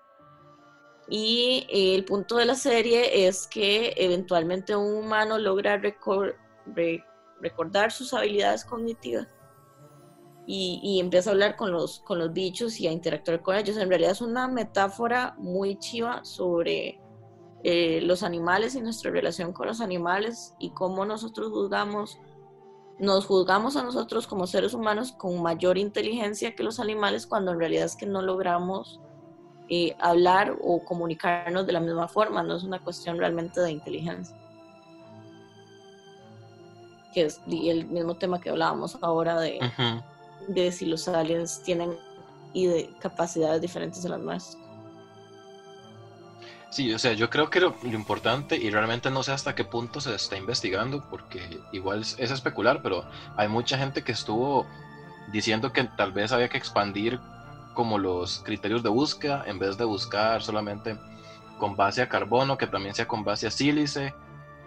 Y 1.13 1.67
el 1.69 2.05
punto 2.05 2.37
de 2.37 2.45
la 2.45 2.55
serie 2.55 3.27
es 3.27 3.49
que 3.49 3.95
eventualmente 3.97 4.77
un 4.77 4.95
humano 4.95 5.39
logra 5.39 5.77
recor- 5.77 6.37
re- 6.67 7.05
recordar 7.41 7.91
sus 7.91 8.15
habilidades 8.15 8.65
cognitivas 8.65 9.27
y, 10.47 10.81
y 10.85 11.01
empieza 11.01 11.31
a 11.31 11.33
hablar 11.33 11.57
con 11.57 11.73
los, 11.73 11.99
con 12.01 12.21
los 12.21 12.33
bichos 12.33 12.79
y 12.79 12.87
a 12.87 12.93
interactuar 12.93 13.43
con 13.43 13.57
ellos. 13.57 13.77
En 13.77 13.89
realidad 13.89 14.13
es 14.13 14.21
una 14.21 14.47
metáfora 14.47 15.35
muy 15.37 15.81
chiva 15.81 16.25
sobre 16.25 17.01
eh, 17.65 18.01
los 18.03 18.23
animales 18.23 18.77
y 18.77 18.81
nuestra 18.81 19.11
relación 19.11 19.53
con 19.53 19.67
los 19.67 19.81
animales 19.81 20.55
y 20.61 20.71
cómo 20.71 21.05
nosotros 21.05 21.51
juzgamos, 21.51 22.21
nos 23.01 23.27
juzgamos 23.27 23.75
a 23.77 23.83
nosotros 23.83 24.29
como 24.29 24.47
seres 24.47 24.75
humanos 24.75 25.11
con 25.11 25.43
mayor 25.43 25.77
inteligencia 25.77 26.55
que 26.55 26.63
los 26.63 26.79
animales 26.79 27.27
cuando 27.27 27.51
en 27.51 27.59
realidad 27.59 27.87
es 27.87 27.97
que 27.97 28.07
no 28.07 28.23
logramos 28.23 29.01
eh, 29.73 29.95
hablar 30.01 30.57
o 30.61 30.85
comunicarnos 30.85 31.65
de 31.65 31.73
la 31.73 31.79
misma 31.79 32.09
forma, 32.09 32.43
no 32.43 32.57
es 32.57 32.65
una 32.65 32.81
cuestión 32.81 33.19
realmente 33.19 33.61
de 33.61 33.71
inteligencia. 33.71 34.37
Que 37.15 37.27
es 37.27 37.41
el 37.49 37.87
mismo 37.87 38.17
tema 38.17 38.41
que 38.41 38.51
hablábamos 38.51 38.99
ahora 39.01 39.39
de, 39.41 39.61
de 40.49 40.73
si 40.73 40.87
los 40.87 41.07
aliens 41.07 41.63
tienen 41.63 41.97
y 42.53 42.67
de 42.67 42.91
capacidades 42.99 43.63
diferentes 43.63 44.03
de 44.03 44.09
las 44.09 44.19
nuestras. 44.19 44.59
Sí, 46.71 46.93
o 46.93 46.99
sea, 46.99 47.13
yo 47.13 47.31
creo 47.31 47.49
que 47.49 47.61
lo, 47.61 47.77
lo 47.83 47.93
importante, 47.93 48.57
y 48.57 48.71
realmente 48.71 49.09
no 49.11 49.23
sé 49.23 49.31
hasta 49.31 49.55
qué 49.55 49.65
punto 49.65 50.01
se 50.01 50.13
está 50.17 50.37
investigando, 50.37 51.09
porque 51.09 51.61
igual 51.71 52.01
es, 52.01 52.17
es 52.19 52.33
especular, 52.33 52.83
pero 52.83 53.05
hay 53.37 53.47
mucha 53.47 53.79
gente 53.79 54.03
que 54.03 54.11
estuvo 54.13 54.67
diciendo 55.33 55.73
que 55.73 55.85
tal 55.85 56.11
vez 56.11 56.33
había 56.33 56.49
que 56.49 56.59
expandir 56.59 57.21
como 57.75 57.99
los 57.99 58.41
criterios 58.45 58.83
de 58.83 58.89
búsqueda, 58.89 59.45
en 59.47 59.59
vez 59.59 59.77
de 59.77 59.85
buscar 59.85 60.43
solamente 60.43 60.97
con 61.59 61.77
base 61.77 62.03
a 62.03 62.09
carbono, 62.09 62.59
que 62.59 62.67
también 62.67 62.95
sea 62.95 63.07
con 63.07 63.25
base 63.25 63.47
a 63.47 63.51
sílice 63.51 64.15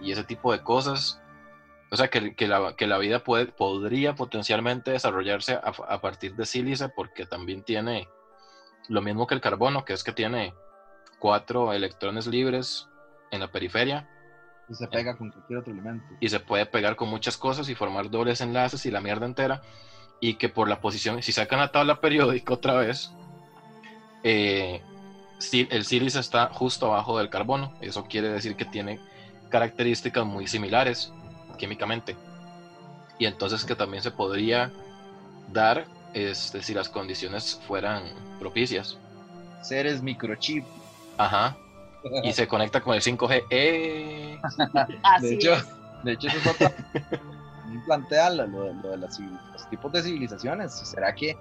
y 0.02 0.12
ese 0.12 0.24
tipo 0.24 0.52
de 0.52 0.62
cosas. 0.62 1.20
O 1.92 1.96
sea, 1.96 2.10
que, 2.10 2.36
que 2.36 2.48
la, 2.48 2.76
que 2.76 2.88
la 2.88 2.98
vida 2.98 3.24
puede, 3.24 3.48
podría 3.48 4.16
potencialmente 4.16 4.92
desarrollarse 4.92 5.54
a, 5.54 5.74
a 5.90 6.02
partir 6.02 6.36
de 6.36 6.46
sílice, 6.46 6.90
porque 6.90 7.26
también 7.26 7.64
tiene 7.64 8.08
lo 8.90 9.02
mismo 9.02 9.28
que 9.28 9.36
el 9.36 9.42
carbono, 9.42 9.86
que 9.86 9.94
es 9.94 10.04
que 10.04 10.12
tiene 10.12 10.54
cuatro 11.20 11.72
electrones 11.72 12.28
libres 12.28 12.90
en 13.32 13.40
la 13.40 13.52
periferia 13.52 14.10
Y 14.68 14.74
se 14.74 14.88
pega 14.88 15.16
con 15.18 15.30
cualquier 15.32 15.60
otro 15.60 15.72
elemento. 15.72 16.06
y 16.20 16.30
se 16.30 16.40
puede 16.40 16.66
pegar 16.66 16.96
con 16.96 17.10
muchas 17.10 17.38
cosas 17.38 17.70
y 17.70 17.76
formar 17.76 18.10
dobles 18.10 18.42
enlaces 18.42 18.86
y 18.86 18.92
la 18.92 19.02
mierda 19.02 19.26
entera. 19.26 19.62
Y 20.24 20.36
que 20.36 20.48
por 20.48 20.70
la 20.70 20.80
posición, 20.80 21.22
si 21.22 21.34
sacan 21.34 21.60
la 21.60 21.74
tabla 21.74 22.00
periódica 22.00 22.54
otra 22.54 22.76
vez, 22.76 23.12
eh, 24.24 24.82
el 25.52 25.84
sílice 25.84 26.18
está 26.18 26.48
justo 26.48 26.86
abajo 26.86 27.18
del 27.18 27.30
carbono. 27.30 27.74
Eso 27.82 28.06
quiere 28.06 28.30
decir 28.30 28.56
que 28.56 28.64
tiene 28.64 29.02
características 29.50 30.26
muy 30.26 30.48
similares 30.48 31.12
químicamente. 31.58 32.16
Y 33.20 33.26
entonces 33.26 33.66
que 33.66 33.76
también 33.76 34.02
se 34.02 34.12
podría 34.12 34.72
dar 35.52 35.88
este, 36.14 36.64
si 36.64 36.74
las 36.74 36.88
condiciones 36.88 37.60
fueran 37.68 38.04
propicias. 38.40 38.98
Seres 39.62 40.02
microchip. 40.02 40.64
Ajá. 41.18 41.58
Y 42.24 42.32
se 42.32 42.48
conecta 42.48 42.80
con 42.80 42.96
el 42.96 43.02
5G. 43.02 43.44
¡Eh! 43.50 44.40
Así 45.04 45.28
de 45.28 45.34
hecho, 45.34 45.54
es. 45.54 45.83
De 46.04 46.12
hecho 46.14 46.28
eso 46.28 46.38
es 46.38 46.48
otra. 46.48 46.72
plantea 47.86 48.30
lo, 48.30 48.48
lo- 48.48 48.74
lo 48.74 48.90
de 48.92 48.98
las 48.98 49.20
los 49.20 49.70
tipos 49.70 49.92
de 49.92 50.04
civilizaciones. 50.04 50.74
¿Será 50.74 51.14
que, 51.16 51.38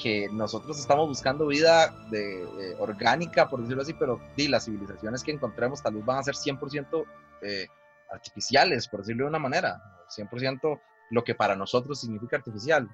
que 0.00 0.28
nosotros 0.32 0.78
estamos 0.78 1.08
buscando 1.08 1.46
vida 1.46 1.88
de, 2.10 2.42
eh, 2.42 2.76
orgánica, 2.78 3.48
por 3.48 3.60
decirlo 3.60 3.82
así, 3.82 3.92
pero 3.94 4.20
di, 4.36 4.48
las 4.48 4.64
civilizaciones 4.64 5.22
que 5.22 5.32
encontremos 5.32 5.82
tal 5.82 5.94
vez 5.94 6.04
van 6.04 6.18
a 6.18 6.22
ser 6.22 6.34
100% 6.34 7.04
eh, 7.42 7.66
artificiales, 8.10 8.88
por 8.88 9.00
decirlo 9.00 9.24
de 9.24 9.30
una 9.30 9.38
manera? 9.38 9.80
100% 10.16 10.80
lo 11.10 11.24
que 11.24 11.34
para 11.34 11.54
nosotros 11.56 12.00
significa 12.00 12.36
artificial. 12.36 12.88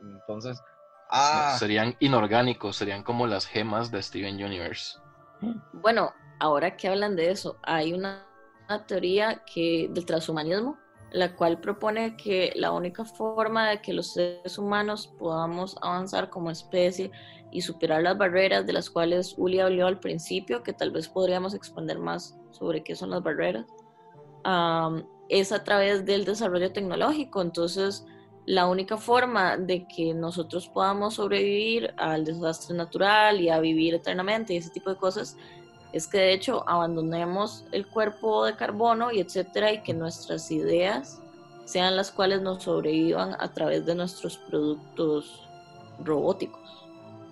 Entonces, 0.00 0.60
ah, 1.10 1.56
Serían 1.58 1.94
inorgánicos, 2.00 2.76
serían 2.76 3.02
como 3.02 3.26
las 3.26 3.46
gemas 3.46 3.90
de 3.90 4.02
Steven 4.02 4.42
Universe. 4.42 4.98
Bueno, 5.72 6.12
ahora 6.40 6.76
que 6.76 6.88
hablan 6.88 7.16
de 7.16 7.30
eso, 7.30 7.58
hay 7.62 7.92
una, 7.92 8.24
una 8.68 8.86
teoría 8.86 9.42
que, 9.44 9.88
del 9.90 10.06
transhumanismo, 10.06 10.78
la 11.12 11.34
cual 11.34 11.60
propone 11.60 12.16
que 12.16 12.52
la 12.56 12.72
única 12.72 13.04
forma 13.04 13.68
de 13.68 13.82
que 13.82 13.92
los 13.92 14.14
seres 14.14 14.58
humanos 14.58 15.12
podamos 15.18 15.76
avanzar 15.82 16.30
como 16.30 16.50
especie 16.50 17.10
y 17.50 17.60
superar 17.60 18.02
las 18.02 18.16
barreras 18.16 18.66
de 18.66 18.72
las 18.72 18.88
cuales 18.88 19.34
Uli 19.36 19.60
habló 19.60 19.86
al 19.86 20.00
principio, 20.00 20.62
que 20.62 20.72
tal 20.72 20.90
vez 20.90 21.08
podríamos 21.08 21.54
expandir 21.54 21.98
más 21.98 22.38
sobre 22.50 22.82
qué 22.82 22.96
son 22.96 23.10
las 23.10 23.22
barreras, 23.22 23.66
am, 24.44 25.06
es 25.28 25.52
a 25.52 25.62
través 25.62 26.04
del 26.06 26.24
desarrollo 26.24 26.72
tecnológico. 26.72 27.42
Entonces, 27.42 28.06
la 28.46 28.66
única 28.66 28.96
forma 28.96 29.56
de 29.56 29.86
que 29.86 30.14
nosotros 30.14 30.68
podamos 30.68 31.14
sobrevivir 31.14 31.94
al 31.96 32.24
desastre 32.24 32.74
natural 32.76 33.40
y 33.40 33.50
a 33.50 33.60
vivir 33.60 33.94
eternamente 33.94 34.54
y 34.54 34.56
ese 34.56 34.70
tipo 34.70 34.90
de 34.90 34.96
cosas 34.96 35.36
es 35.92 36.06
que 36.06 36.18
de 36.18 36.32
hecho 36.32 36.68
abandonemos 36.68 37.64
el 37.72 37.86
cuerpo 37.86 38.44
de 38.44 38.56
carbono 38.56 39.12
y 39.12 39.20
etcétera 39.20 39.72
y 39.72 39.82
que 39.82 39.94
nuestras 39.94 40.50
ideas 40.50 41.20
sean 41.64 41.96
las 41.96 42.10
cuales 42.10 42.42
nos 42.42 42.62
sobrevivan 42.62 43.36
a 43.38 43.52
través 43.52 43.86
de 43.86 43.94
nuestros 43.94 44.36
productos 44.38 45.48
robóticos. 46.02 46.60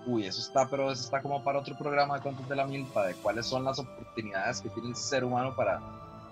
Uy, 0.06 0.26
eso 0.26 0.40
está, 0.40 0.66
pero 0.68 0.90
eso 0.90 1.02
está 1.02 1.20
como 1.20 1.42
para 1.42 1.58
otro 1.58 1.76
programa 1.76 2.16
de 2.16 2.22
cuentos 2.22 2.48
de 2.48 2.56
la 2.56 2.66
milpa, 2.66 3.06
de 3.06 3.14
cuáles 3.14 3.46
son 3.46 3.64
las 3.64 3.78
oportunidades 3.78 4.60
que 4.60 4.70
tiene 4.70 4.90
el 4.90 4.96
ser 4.96 5.24
humano 5.24 5.54
para, 5.54 5.80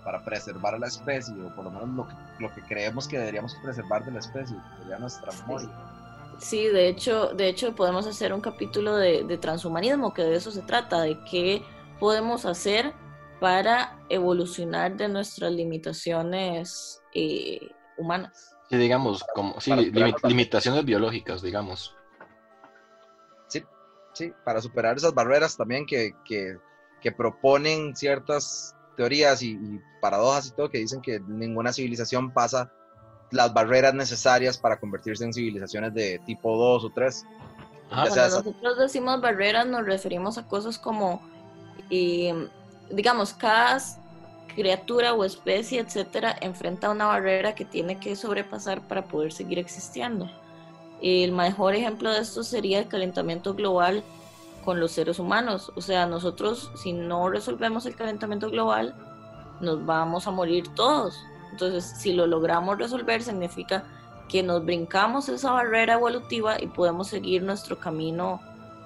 para 0.03 0.23
preservar 0.23 0.75
a 0.75 0.79
la 0.79 0.87
especie, 0.87 1.35
o 1.35 1.55
por 1.55 1.65
lo 1.65 1.71
menos 1.71 1.89
lo 1.89 2.07
que, 2.07 2.13
lo 2.39 2.53
que 2.53 2.61
creemos 2.61 3.07
que 3.07 3.19
deberíamos 3.19 3.55
preservar 3.61 4.03
de 4.05 4.11
la 4.11 4.19
especie, 4.19 4.55
que 4.55 4.81
sería 4.81 4.97
nuestra 4.97 5.31
memoria. 5.41 5.69
Sí, 6.39 6.67
de 6.67 6.87
hecho, 6.87 7.27
de 7.27 7.49
hecho 7.49 7.75
podemos 7.75 8.07
hacer 8.07 8.33
un 8.33 8.41
capítulo 8.41 8.95
de, 8.95 9.23
de 9.23 9.37
transhumanismo, 9.37 10.13
que 10.13 10.23
de 10.23 10.35
eso 10.35 10.51
se 10.51 10.61
trata, 10.61 11.01
de 11.01 11.19
qué 11.29 11.63
podemos 11.99 12.45
hacer 12.45 12.93
para 13.39 13.99
evolucionar 14.09 14.97
de 14.97 15.07
nuestras 15.07 15.51
limitaciones 15.51 17.01
eh, 17.13 17.69
humanas. 17.97 18.55
Sí, 18.69 18.77
digamos, 18.77 19.23
como 19.33 19.59
sí, 19.59 19.73
limitaciones 20.23 20.85
biológicas, 20.85 21.41
digamos. 21.41 21.95
Sí, 23.47 23.63
Sí, 24.13 24.33
para 24.43 24.61
superar 24.61 24.97
esas 24.97 25.13
barreras 25.13 25.55
también 25.55 25.85
que, 25.85 26.13
que, 26.25 26.57
que 27.01 27.11
proponen 27.11 27.95
ciertas 27.95 28.75
teorías 28.97 29.41
y, 29.41 29.51
y, 29.51 29.79
paradojas 30.01 30.47
y 30.47 30.51
todo 30.51 30.69
que 30.69 30.79
dicen 30.79 31.01
que 31.01 31.19
ninguna 31.21 31.71
civilización 31.71 32.33
pasa 32.33 32.71
las 33.31 33.53
barreras 33.53 33.93
necesarias 33.93 34.57
para 34.57 34.79
convertirse 34.79 35.23
en 35.23 35.33
civilizaciones 35.33 35.93
de 35.93 36.19
tipo 36.25 36.57
2 36.57 36.85
o 36.85 36.89
3. 36.89 37.25
Ah, 37.91 38.05
Cuando 38.07 38.23
nosotros 38.23 38.77
decimos 38.77 39.21
barreras 39.21 39.65
nos 39.67 39.85
referimos 39.85 40.37
a 40.37 40.47
cosas 40.47 40.77
como, 40.77 41.21
y, 41.89 42.29
digamos, 42.89 43.33
cada 43.33 43.79
criatura 44.55 45.13
o 45.13 45.23
especie, 45.23 45.79
etcétera, 45.79 46.35
enfrenta 46.41 46.89
una 46.89 47.05
barrera 47.05 47.55
que 47.55 47.65
tiene 47.65 47.99
que 47.99 48.15
sobrepasar 48.15 48.87
para 48.87 49.05
poder 49.05 49.31
seguir 49.31 49.59
existiendo. 49.59 50.29
El 51.01 51.31
mejor 51.31 51.75
ejemplo 51.75 52.11
de 52.11 52.19
esto 52.19 52.43
sería 52.43 52.79
el 52.79 52.87
calentamiento 52.87 53.53
global 53.53 54.03
con 54.65 54.79
los 54.79 54.91
seres 54.91 55.19
humanos. 55.19 55.71
O 55.75 55.81
sea, 55.81 56.05
nosotros 56.05 56.71
si 56.75 56.91
no 56.93 57.29
resolvemos 57.29 57.85
el 57.85 57.95
calentamiento 57.95 58.49
global, 58.49 58.93
nos 59.61 59.85
vamos 59.85 60.27
a 60.27 60.31
morir 60.31 60.67
todos. 60.75 61.17
Entonces, 61.51 61.85
si 61.85 62.13
lo 62.13 62.27
logramos 62.27 62.77
resolver, 62.77 63.23
significa 63.23 63.83
que 64.27 64.43
nos 64.43 64.63
brincamos 64.63 65.27
esa 65.29 65.51
barrera 65.51 65.93
evolutiva 65.93 66.61
y 66.61 66.67
podemos 66.67 67.07
seguir 67.07 67.41
nuestro 67.43 67.79
camino 67.79 68.39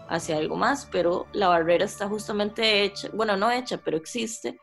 hacia 0.08 0.38
algo 0.38 0.56
más, 0.56 0.88
pero 0.92 1.28
la 1.34 1.48
barrera 1.48 1.86
está 1.86 2.08
justamente 2.08 2.84
hecha, 2.84 3.10
bueno, 3.14 3.38
no 3.38 3.52
hecha, 3.52 3.78
pero 3.78 3.98
existe, 3.98 4.58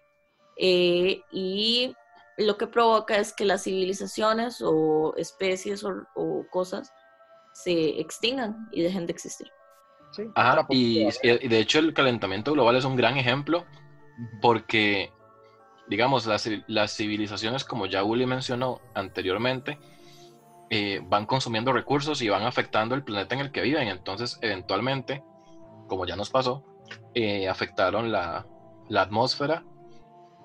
eh, 0.56 1.22
y 1.32 1.94
lo 2.36 2.56
que 2.56 2.66
provoca 2.66 3.16
es 3.16 3.32
que 3.32 3.44
las 3.44 3.64
civilizaciones 3.64 4.62
o 4.62 5.14
especies 5.16 5.84
o, 5.84 6.06
o 6.14 6.46
cosas 6.50 6.92
se 7.52 8.00
extingan 8.00 8.68
y 8.72 8.82
dejen 8.82 9.06
de 9.06 9.12
existir. 9.12 9.48
Sí, 10.12 10.24
Ajá, 10.34 10.66
y, 10.70 11.06
y, 11.22 11.48
de 11.48 11.58
hecho 11.60 11.78
el 11.78 11.94
calentamiento 11.94 12.52
global 12.52 12.76
es 12.76 12.84
un 12.84 12.96
gran 12.96 13.16
ejemplo 13.16 13.64
porque, 14.40 15.12
digamos, 15.88 16.26
las, 16.26 16.48
las 16.66 16.96
civilizaciones, 16.96 17.64
como 17.64 17.86
ya 17.86 18.02
Uli 18.02 18.26
mencionó 18.26 18.80
anteriormente, 18.94 19.78
eh, 20.68 21.00
van 21.04 21.26
consumiendo 21.26 21.72
recursos 21.72 22.22
y 22.22 22.28
van 22.28 22.42
afectando 22.42 22.94
el 22.94 23.04
planeta 23.04 23.34
en 23.34 23.40
el 23.40 23.52
que 23.52 23.62
viven. 23.62 23.88
Entonces, 23.88 24.38
eventualmente, 24.42 25.22
como 25.90 26.06
ya 26.06 26.16
nos 26.16 26.30
pasó, 26.30 26.64
eh, 27.14 27.50
afectaron 27.50 28.10
la, 28.10 28.46
la, 28.88 29.02
atmósfera 29.02 29.64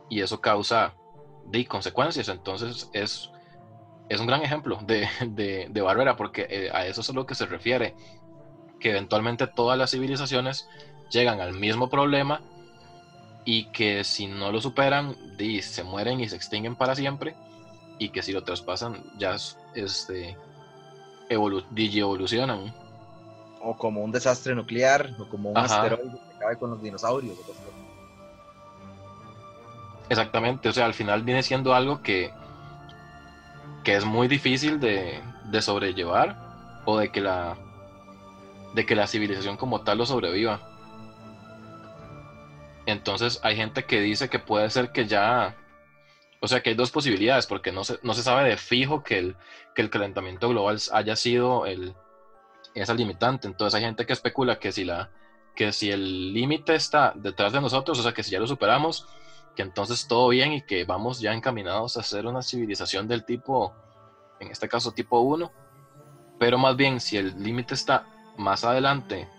y 0.09 0.19
eso 0.19 0.41
causa 0.41 0.95
de 1.45 1.65
consecuencias. 1.65 2.27
Entonces, 2.27 2.89
es 2.91 3.31
es 4.09 4.19
un 4.19 4.27
gran 4.27 4.41
ejemplo 4.41 4.79
de, 4.85 5.07
de, 5.27 5.67
de 5.69 5.81
Barbera, 5.81 6.15
porque 6.15 6.47
eh, 6.49 6.69
a 6.73 6.85
eso 6.85 7.01
es 7.01 7.09
a 7.09 7.13
lo 7.13 7.25
que 7.25 7.35
se 7.35 7.45
refiere, 7.45 7.95
que 8.79 8.89
eventualmente 8.89 9.47
todas 9.47 9.77
las 9.77 9.91
civilizaciones 9.91 10.67
llegan 11.09 11.39
al 11.39 11.53
mismo 11.53 11.89
problema 11.89 12.41
y 13.45 13.65
que 13.65 14.03
si 14.03 14.27
no 14.27 14.51
lo 14.51 14.59
superan, 14.59 15.15
se 15.61 15.83
mueren 15.83 16.19
y 16.19 16.27
se 16.27 16.35
extinguen 16.35 16.75
para 16.75 16.95
siempre, 16.95 17.35
y 17.99 18.09
que 18.09 18.23
si 18.23 18.31
lo 18.31 18.43
traspasan 18.43 19.03
ya 19.17 19.35
este, 19.75 20.35
evolu 21.29 21.63
evolucionan. 21.75 22.73
O 23.67 23.75
como 23.75 24.03
un 24.03 24.11
desastre 24.11 24.53
nuclear, 24.53 25.09
o 25.17 25.27
como 25.27 25.49
un 25.49 25.57
asteroide 25.57 26.11
que 26.29 26.35
acabe 26.37 26.57
con 26.59 26.69
los 26.69 26.83
dinosaurios. 26.83 27.35
Exactamente, 30.07 30.69
o 30.69 30.71
sea, 30.71 30.85
al 30.85 30.93
final 30.93 31.23
viene 31.23 31.41
siendo 31.41 31.73
algo 31.73 32.03
que, 32.03 32.31
que 33.83 33.95
es 33.95 34.05
muy 34.05 34.27
difícil 34.27 34.79
de, 34.79 35.19
de, 35.45 35.61
sobrellevar 35.63 36.37
o 36.85 36.99
de 36.99 37.11
que 37.11 37.21
la 37.21 37.57
de 38.75 38.85
que 38.85 38.93
la 38.93 39.07
civilización 39.07 39.57
como 39.57 39.81
tal 39.81 39.97
lo 39.97 40.05
sobreviva. 40.05 40.59
Entonces 42.85 43.39
hay 43.41 43.55
gente 43.55 43.85
que 43.85 43.99
dice 43.99 44.29
que 44.29 44.37
puede 44.37 44.69
ser 44.69 44.91
que 44.91 45.07
ya, 45.07 45.55
o 46.39 46.47
sea 46.47 46.61
que 46.61 46.69
hay 46.69 46.75
dos 46.75 46.91
posibilidades, 46.91 47.47
porque 47.47 47.71
no 47.71 47.83
se, 47.83 47.97
no 48.03 48.13
se 48.13 48.21
sabe 48.21 48.47
de 48.47 48.57
fijo 48.57 49.03
que 49.03 49.17
el, 49.17 49.37
que 49.73 49.81
el 49.81 49.89
calentamiento 49.89 50.49
global 50.49 50.79
haya 50.91 51.15
sido 51.15 51.65
el, 51.65 51.95
esa 52.75 52.93
limitante. 52.93 53.47
Entonces 53.47 53.75
hay 53.75 53.83
gente 53.83 54.05
que 54.05 54.13
especula 54.13 54.59
que 54.59 54.71
si, 54.71 54.83
la, 54.83 55.09
que 55.55 55.71
si 55.71 55.89
el 55.89 56.33
límite 56.33 56.75
está 56.75 57.13
detrás 57.15 57.53
de 57.53 57.61
nosotros, 57.61 57.97
o 57.99 58.03
sea 58.03 58.13
que 58.13 58.23
si 58.23 58.31
ya 58.31 58.39
lo 58.39 58.47
superamos, 58.47 59.07
que 59.55 59.63
entonces 59.63 60.07
todo 60.07 60.27
bien 60.27 60.53
y 60.53 60.61
que 60.61 60.83
vamos 60.83 61.19
ya 61.19 61.33
encaminados 61.33 61.97
a 61.97 62.03
ser 62.03 62.27
una 62.27 62.41
civilización 62.41 63.07
del 63.07 63.25
tipo, 63.25 63.73
en 64.39 64.51
este 64.51 64.67
caso 64.67 64.91
tipo 64.91 65.21
1, 65.21 65.51
pero 66.37 66.57
más 66.57 66.75
bien 66.75 66.99
si 66.99 67.17
el 67.17 67.41
límite 67.41 67.73
está 67.73 68.05
más 68.37 68.65
adelante 68.65 69.29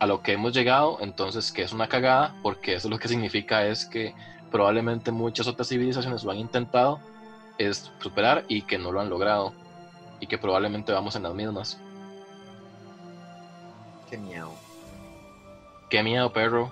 a 0.00 0.06
lo 0.06 0.22
que 0.22 0.32
hemos 0.32 0.52
llegado, 0.52 0.98
entonces 1.00 1.52
que 1.52 1.62
es 1.62 1.72
una 1.72 1.88
cagada, 1.88 2.34
porque 2.42 2.74
eso 2.74 2.88
lo 2.88 2.98
que 2.98 3.06
significa 3.06 3.64
es 3.64 3.86
que 3.86 4.14
probablemente 4.50 5.12
muchas 5.12 5.46
otras 5.46 5.68
civilizaciones 5.68 6.24
lo 6.24 6.32
han 6.32 6.38
intentado 6.38 7.00
es 7.58 7.92
superar 8.00 8.44
y 8.48 8.62
que 8.62 8.78
no 8.78 8.90
lo 8.90 9.00
han 9.00 9.08
logrado 9.08 9.54
y 10.20 10.26
que 10.26 10.38
probablemente 10.38 10.92
vamos 10.92 11.14
en 11.16 11.22
las 11.22 11.34
mismas. 11.34 11.80
Qué 14.12 14.18
miedo. 14.18 14.52
Qué 15.88 16.02
miedo, 16.02 16.30
perro. 16.30 16.70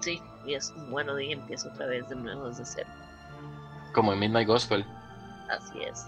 Sí, 0.00 0.20
y 0.44 0.52
es 0.52 0.68
un 0.76 0.90
bueno 0.90 1.16
día 1.16 1.32
empieza 1.32 1.70
otra 1.70 1.86
vez 1.86 2.06
de 2.10 2.16
nuevo 2.16 2.48
desde 2.48 2.66
cero. 2.66 2.90
Como 3.94 4.12
en 4.12 4.18
Midnight 4.18 4.46
Gospel. 4.46 4.84
Así 5.48 5.82
es. 5.82 6.04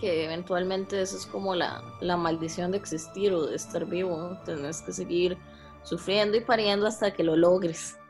Que 0.00 0.24
eventualmente 0.24 1.00
eso 1.00 1.16
es 1.16 1.26
como 1.26 1.54
la, 1.54 1.80
la 2.00 2.16
maldición 2.16 2.72
de 2.72 2.78
existir 2.78 3.32
o 3.32 3.46
de 3.46 3.54
estar 3.54 3.86
vivo. 3.86 4.16
¿no? 4.16 4.36
Tienes 4.42 4.82
que 4.82 4.92
seguir 4.92 5.38
sufriendo 5.84 6.36
y 6.36 6.40
pariendo 6.40 6.88
hasta 6.88 7.12
que 7.12 7.22
lo 7.22 7.36
logres. 7.36 8.00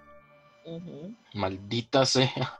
Uh 0.64 0.80
-huh. 0.80 1.16
Maldita 1.34 2.06
sea. 2.06 2.58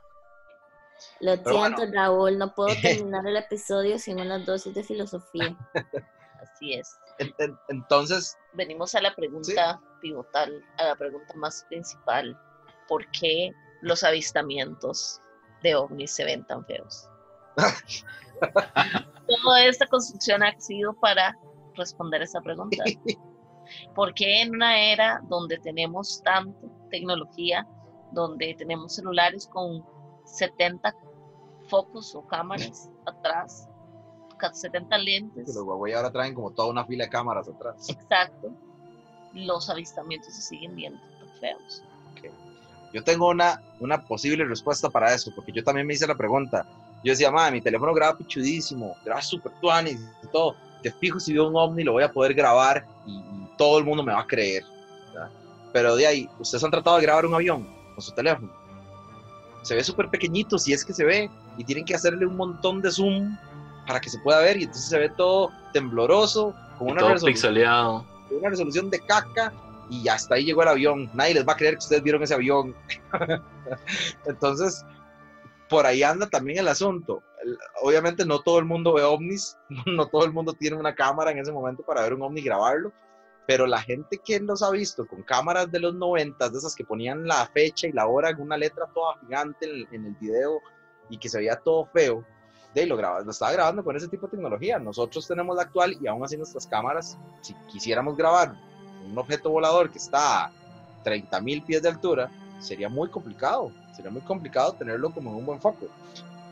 Lo 1.19 1.33
siento, 1.33 1.77
bueno. 1.77 1.93
Raúl, 1.95 2.37
no 2.37 2.53
puedo 2.53 2.75
terminar 2.79 3.25
el 3.25 3.37
episodio 3.37 3.97
sin 3.97 4.19
unas 4.19 4.45
dosis 4.45 4.75
de 4.75 4.83
filosofía. 4.83 5.57
Así 6.43 6.73
es. 6.73 6.95
Entonces. 7.69 8.37
Venimos 8.53 8.95
a 8.95 9.01
la 9.01 9.13
pregunta 9.15 9.79
¿sí? 9.79 9.87
pivotal, 10.01 10.63
a 10.77 10.85
la 10.85 10.95
pregunta 10.95 11.33
más 11.35 11.65
principal. 11.69 12.37
¿Por 12.87 13.09
qué 13.11 13.51
los 13.81 14.03
avistamientos 14.03 15.21
de 15.63 15.75
ovnis 15.75 16.11
se 16.11 16.25
ven 16.25 16.45
tan 16.45 16.65
feos? 16.65 17.07
Toda 19.43 19.65
esta 19.65 19.85
construcción 19.87 20.43
ha 20.43 20.59
sido 20.59 20.93
para 20.93 21.35
responder 21.75 22.21
esa 22.21 22.41
pregunta. 22.41 22.83
¿Por 23.95 24.13
qué 24.13 24.41
en 24.41 24.55
una 24.55 24.79
era 24.79 25.21
donde 25.29 25.57
tenemos 25.59 26.21
tanta 26.23 26.67
tecnología, 26.89 27.65
donde 28.11 28.53
tenemos 28.55 28.95
celulares 28.95 29.47
con 29.47 29.85
70 30.25 30.93
focos 31.67 32.13
o 32.15 32.25
cámaras 32.27 32.89
atrás, 33.05 33.69
70 34.51 34.97
lentes. 34.97 35.45
Que 35.45 35.53
los 35.53 35.63
Huawei 35.63 35.93
ahora 35.93 36.11
traen 36.11 36.33
como 36.33 36.51
toda 36.51 36.69
una 36.69 36.85
fila 36.85 37.05
de 37.05 37.09
cámaras 37.09 37.47
atrás. 37.47 37.89
Exacto. 37.89 38.51
Los 39.33 39.69
avistamientos 39.69 40.33
se 40.33 40.41
siguen 40.41 40.75
viendo 40.75 40.99
feos. 41.39 41.83
Okay. 42.13 42.31
Yo 42.93 43.03
tengo 43.03 43.29
una, 43.29 43.61
una 43.79 44.03
posible 44.03 44.45
respuesta 44.45 44.89
para 44.89 45.13
eso, 45.13 45.31
porque 45.35 45.51
yo 45.51 45.63
también 45.63 45.87
me 45.87 45.93
hice 45.93 46.07
la 46.07 46.15
pregunta. 46.15 46.65
Yo 47.03 47.11
decía, 47.11 47.31
madre, 47.31 47.53
mi 47.53 47.61
teléfono 47.61 47.93
graba 47.93 48.17
pichudísimo, 48.17 48.95
graba 49.03 49.21
super 49.21 49.51
tuanis 49.59 49.99
y 50.23 50.27
todo. 50.27 50.55
Te 50.83 50.91
fijo 50.91 51.19
si 51.19 51.33
veo 51.33 51.47
un 51.47 51.55
ovni, 51.55 51.83
lo 51.83 51.93
voy 51.93 52.03
a 52.03 52.11
poder 52.11 52.33
grabar 52.33 52.85
y, 53.05 53.17
y 53.17 53.49
todo 53.57 53.79
el 53.79 53.85
mundo 53.85 54.03
me 54.03 54.13
va 54.13 54.21
a 54.21 54.27
creer. 54.27 54.63
¿verdad? 55.13 55.29
Pero 55.73 55.95
de 55.95 56.07
ahí, 56.07 56.29
ustedes 56.39 56.63
han 56.63 56.71
tratado 56.71 56.97
de 56.97 57.03
grabar 57.03 57.25
un 57.25 57.33
avión 57.33 57.67
con 57.93 58.01
su 58.01 58.11
teléfono. 58.11 58.51
Se 59.63 59.75
ve 59.75 59.83
súper 59.83 60.09
pequeñito, 60.09 60.57
si 60.57 60.73
es 60.73 60.83
que 60.83 60.93
se 60.93 61.05
ve, 61.05 61.29
y 61.57 61.63
tienen 61.63 61.85
que 61.85 61.95
hacerle 61.95 62.25
un 62.25 62.35
montón 62.35 62.81
de 62.81 62.91
zoom 62.91 63.37
para 63.87 63.99
que 63.99 64.09
se 64.09 64.19
pueda 64.19 64.39
ver 64.39 64.57
y 64.57 64.63
entonces 64.63 64.89
se 64.89 64.99
ve 64.99 65.09
todo 65.09 65.51
tembloroso, 65.73 66.55
con 66.77 66.89
y 66.89 66.91
una, 66.91 67.01
todo 67.01 67.13
resolución, 67.13 68.05
una 68.31 68.49
resolución 68.49 68.89
de 68.89 68.99
caca 68.99 69.53
y 69.89 70.07
hasta 70.07 70.35
ahí 70.35 70.45
llegó 70.45 70.63
el 70.63 70.69
avión. 70.69 71.11
Nadie 71.13 71.35
les 71.35 71.47
va 71.47 71.53
a 71.53 71.57
creer 71.57 71.75
que 71.75 71.79
ustedes 71.79 72.01
vieron 72.01 72.23
ese 72.23 72.33
avión. 72.33 72.73
entonces, 74.25 74.85
por 75.69 75.85
ahí 75.85 76.01
anda 76.01 76.27
también 76.27 76.59
el 76.59 76.67
asunto. 76.69 77.21
Obviamente 77.81 78.25
no 78.25 78.39
todo 78.39 78.59
el 78.59 78.65
mundo 78.65 78.93
ve 78.93 79.03
ovnis, 79.03 79.57
no 79.85 80.07
todo 80.07 80.25
el 80.25 80.31
mundo 80.31 80.53
tiene 80.53 80.77
una 80.77 80.95
cámara 80.95 81.31
en 81.31 81.39
ese 81.39 81.51
momento 81.51 81.83
para 81.83 82.01
ver 82.03 82.13
un 82.13 82.21
ovni 82.21 82.39
y 82.39 82.43
grabarlo, 82.43 82.93
pero 83.47 83.67
la 83.67 83.81
gente 83.81 84.17
que 84.23 84.39
los 84.39 84.63
ha 84.63 84.71
visto 84.71 85.05
con 85.05 85.23
cámaras 85.23 85.69
de 85.71 85.79
los 85.79 85.93
90, 85.95 86.49
de 86.49 86.57
esas 86.57 86.75
que 86.75 86.85
ponían 86.85 87.27
la 87.27 87.47
fecha 87.47 87.87
y 87.87 87.91
la 87.91 88.07
hora 88.07 88.29
en 88.29 88.39
una 88.39 88.55
letra 88.55 88.87
toda 88.93 89.19
gigante 89.19 89.69
en, 89.69 89.87
en 89.93 90.05
el 90.05 90.15
video 90.15 90.61
y 91.09 91.17
que 91.17 91.27
se 91.27 91.39
veía 91.39 91.57
todo 91.57 91.85
feo, 91.87 92.25
de 92.73 92.85
lo, 92.85 92.95
graba, 92.95 93.21
lo 93.21 93.31
estaba 93.31 93.51
grabando 93.51 93.83
con 93.83 93.95
ese 93.95 94.07
tipo 94.07 94.27
de 94.27 94.31
tecnología. 94.31 94.79
Nosotros 94.79 95.27
tenemos 95.27 95.55
la 95.55 95.63
actual 95.63 95.97
y 95.99 96.07
aún 96.07 96.23
así 96.23 96.37
nuestras 96.37 96.65
cámaras, 96.65 97.17
si 97.41 97.53
quisiéramos 97.71 98.15
grabar 98.15 98.55
un 99.05 99.17
objeto 99.17 99.49
volador 99.49 99.91
que 99.91 99.97
está 99.97 100.45
a 100.45 100.51
30 101.03 101.41
mil 101.41 101.63
pies 101.63 101.81
de 101.81 101.89
altura, 101.89 102.31
sería 102.59 102.87
muy 102.87 103.09
complicado. 103.09 103.71
Sería 103.95 104.11
muy 104.11 104.21
complicado 104.21 104.73
tenerlo 104.73 105.11
como 105.11 105.31
en 105.31 105.37
un 105.37 105.45
buen 105.45 105.59
foco. 105.59 105.87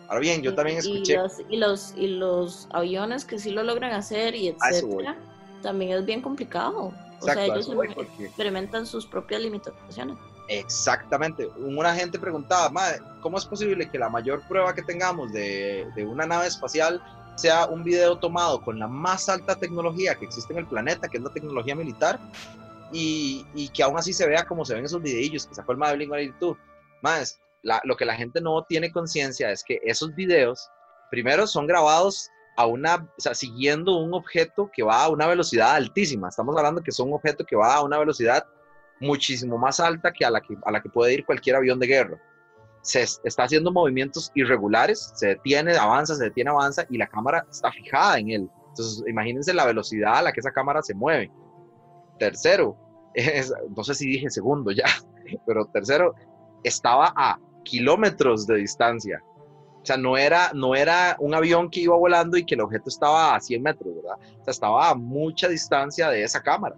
Ahora 0.08 0.20
bien, 0.20 0.42
yo 0.42 0.56
también 0.56 0.80
escuché... 0.80 1.14
Y 1.14 1.18
los, 1.18 1.40
y 1.50 1.58
los, 1.58 1.94
y 1.96 2.08
los 2.08 2.68
aviones 2.72 3.26
que 3.26 3.38
sí 3.40 3.52
lo 3.52 3.64
logran 3.64 3.94
hacer 3.94 4.36
y 4.36 4.48
etcétera, 4.50 5.16
también 5.62 5.92
es 5.92 6.06
bien 6.06 6.22
complicado. 6.22 6.92
O 7.22 7.26
sea, 7.26 7.46
Exacto, 7.46 7.74
ellos 7.74 7.96
em- 7.98 8.26
experimentan 8.26 8.86
sus 8.86 9.06
propias 9.06 9.42
limitaciones. 9.42 10.18
Exactamente. 10.50 11.48
Una 11.58 11.94
gente 11.96 12.18
preguntaba, 12.20 12.70
"Mae, 12.70 13.00
¿cómo 13.22 13.38
es 13.38 13.46
posible 13.46 13.90
que 13.90 14.00
la 14.00 14.10
mayor 14.10 14.42
prueba 14.48 14.74
que 14.74 14.82
tengamos 14.82 15.32
de, 15.32 15.88
de 15.96 16.06
una 16.06 16.26
nave 16.26 16.48
espacial 16.48 17.02
sea 17.36 17.68
un 17.68 17.84
video 17.84 18.18
tomado 18.18 18.60
con 18.62 18.80
la 18.80 18.88
más 18.88 19.30
alta 19.30 19.56
tecnología 19.56 20.16
que 20.16 20.26
existe 20.26 20.52
en 20.52 20.60
el 20.60 20.68
planeta, 20.68 21.08
que 21.08 21.18
es 21.18 21.24
la 21.24 21.30
tecnología 21.30 21.76
militar, 21.76 22.20
y, 22.92 23.46
y 23.54 23.70
que 23.70 23.84
aún 23.84 23.98
así 23.98 24.12
se 24.12 24.28
vea 24.28 24.44
como 24.46 24.66
se 24.66 24.74
ven 24.74 24.84
esos 24.86 25.02
videillos 25.02 25.46
que 25.46 25.54
sacó 25.56 25.72
el 25.72 25.78
mae 25.78 25.96
de 25.96 26.06
Blink-182? 26.06 26.58
Más, 27.04 27.40
la- 27.62 27.80
lo 27.84 27.96
que 27.96 28.06
la 28.06 28.16
gente 28.16 28.42
no 28.42 28.64
tiene 28.68 28.92
conciencia 28.92 29.52
es 29.52 29.64
que 29.64 29.80
esos 29.84 30.14
videos, 30.16 30.68
primero, 31.12 31.46
son 31.46 31.68
grabados 31.68 32.30
a 32.58 32.66
una, 32.66 32.96
o 32.96 33.22
sea, 33.22 33.36
siguiendo 33.36 33.96
un 33.98 34.14
objeto 34.16 34.70
que 34.74 34.82
va 34.84 35.04
a 35.06 35.10
una 35.10 35.28
velocidad 35.28 35.76
altísima. 35.76 36.28
Estamos 36.28 36.58
hablando 36.58 36.82
que 36.82 36.92
son 36.92 37.10
un 37.10 37.14
objeto 37.14 37.46
que 37.46 37.56
va 37.56 37.76
a 37.76 37.84
una 37.84 38.00
velocidad 38.00 38.46
muchísimo 39.00 39.58
más 39.58 39.80
alta 39.80 40.12
que 40.12 40.26
a 40.26 40.30
la 40.32 40.42
que, 40.42 40.56
a 40.64 40.72
la 40.72 40.82
que 40.82 40.90
puede 40.90 41.14
ir 41.14 41.26
cualquier 41.26 41.56
avión 41.56 41.80
de 41.80 41.88
guerra. 41.88 42.18
Se 42.82 43.02
es- 43.02 43.20
está 43.24 43.44
haciendo 43.44 43.72
movimientos 43.72 44.32
irregulares, 44.36 45.12
se 45.16 45.28
detiene, 45.28 45.76
avanza, 45.78 46.16
se 46.16 46.26
detiene, 46.26 46.50
avanza 46.50 46.86
y 46.90 46.98
la 46.98 47.08
cámara 47.08 47.46
está 47.50 47.72
fijada 47.72 48.18
en 48.20 48.30
él. 48.30 48.50
Entonces, 48.70 49.04
imagínense 49.08 49.54
la 49.54 49.66
velocidad 49.66 50.16
a 50.18 50.22
la 50.24 50.32
que 50.32 50.40
esa 50.40 50.52
cámara 50.52 50.82
se 50.82 50.94
mueve. 50.94 51.32
Tercero, 52.18 52.78
es- 53.14 53.54
no 53.76 53.84
sé 53.84 53.96
si 53.96 54.08
dije 54.08 54.30
segundo 54.30 54.72
ya, 54.72 54.86
pero 55.46 55.66
tercero, 55.66 56.14
estaba 56.64 57.14
a 57.16 57.40
kilómetros 57.64 58.48
de 58.48 58.56
distancia. 58.56 59.22
O 59.82 59.86
sea, 59.86 59.96
no 59.98 60.18
era, 60.18 60.52
no 60.54 60.76
era 60.76 61.16
un 61.20 61.34
avión 61.34 61.70
que 61.70 61.80
iba 61.82 61.96
volando 61.96 62.38
y 62.38 62.46
que 62.46 62.56
el 62.56 62.62
objeto 62.62 62.90
estaba 62.90 63.34
a 63.36 63.40
100 63.40 63.64
metros, 63.64 63.96
¿verdad? 63.96 64.18
O 64.42 64.44
sea, 64.44 64.52
estaba 64.52 64.90
a 64.90 64.96
mucha 64.96 65.48
distancia 65.48 66.10
de 66.10 66.24
esa 66.24 66.42
cámara. 66.42 66.76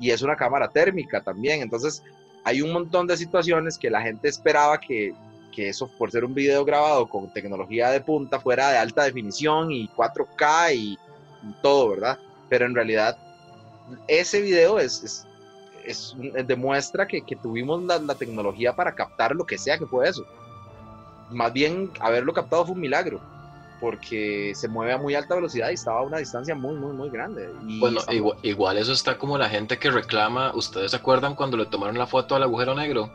Y 0.00 0.10
es 0.10 0.22
una 0.22 0.34
cámara 0.36 0.68
térmica 0.68 1.20
también. 1.22 1.60
Entonces, 1.62 2.02
hay 2.42 2.62
un 2.62 2.72
montón 2.72 3.06
de 3.06 3.16
situaciones 3.16 3.78
que 3.78 3.90
la 3.90 4.00
gente 4.02 4.28
esperaba 4.28 4.80
que, 4.80 5.14
que 5.54 5.68
eso, 5.68 5.88
por 5.98 6.10
ser 6.10 6.24
un 6.24 6.34
video 6.34 6.64
grabado 6.64 7.06
con 7.08 7.32
tecnología 7.32 7.90
de 7.90 8.00
punta, 8.00 8.40
fuera 8.40 8.70
de 8.70 8.78
alta 8.78 9.04
definición 9.04 9.70
y 9.70 9.88
4K 9.88 10.74
y, 10.74 10.92
y 10.94 11.52
todo, 11.62 11.90
¿verdad? 11.90 12.18
Pero 12.48 12.66
en 12.66 12.74
realidad, 12.74 13.16
ese 14.08 14.40
video 14.40 14.78
es, 14.78 15.02
es, 15.04 15.26
es 15.84 16.14
un- 16.14 16.32
demuestra 16.46 17.06
que, 17.06 17.22
que 17.22 17.36
tuvimos 17.36 17.82
la, 17.84 17.98
la 17.98 18.14
tecnología 18.14 18.74
para 18.74 18.94
captar 18.94 19.34
lo 19.34 19.44
que 19.44 19.58
sea 19.58 19.78
que 19.78 19.86
fue 19.86 20.08
eso. 20.08 20.24
Más 21.30 21.52
bien, 21.52 21.90
haberlo 22.00 22.32
captado 22.32 22.64
fue 22.64 22.74
un 22.74 22.80
milagro, 22.80 23.20
porque 23.80 24.52
se 24.54 24.68
mueve 24.68 24.92
a 24.92 24.98
muy 24.98 25.14
alta 25.14 25.34
velocidad 25.34 25.70
y 25.70 25.74
estaba 25.74 26.00
a 26.00 26.02
una 26.02 26.18
distancia 26.18 26.54
muy, 26.54 26.74
muy, 26.74 26.92
muy 26.92 27.10
grande. 27.10 27.50
Y 27.66 27.80
Bueno, 27.80 28.00
igual, 28.10 28.38
igual 28.42 28.78
eso 28.78 28.92
está 28.92 29.16
como 29.18 29.38
la 29.38 29.48
gente 29.48 29.78
que 29.78 29.90
reclama. 29.90 30.52
¿Ustedes 30.54 30.90
se 30.90 30.96
acuerdan 30.96 31.34
cuando 31.34 31.56
le 31.56 31.66
tomaron 31.66 31.98
la 31.98 32.06
foto 32.06 32.34
al 32.34 32.42
agujero 32.42 32.74
negro? 32.74 33.10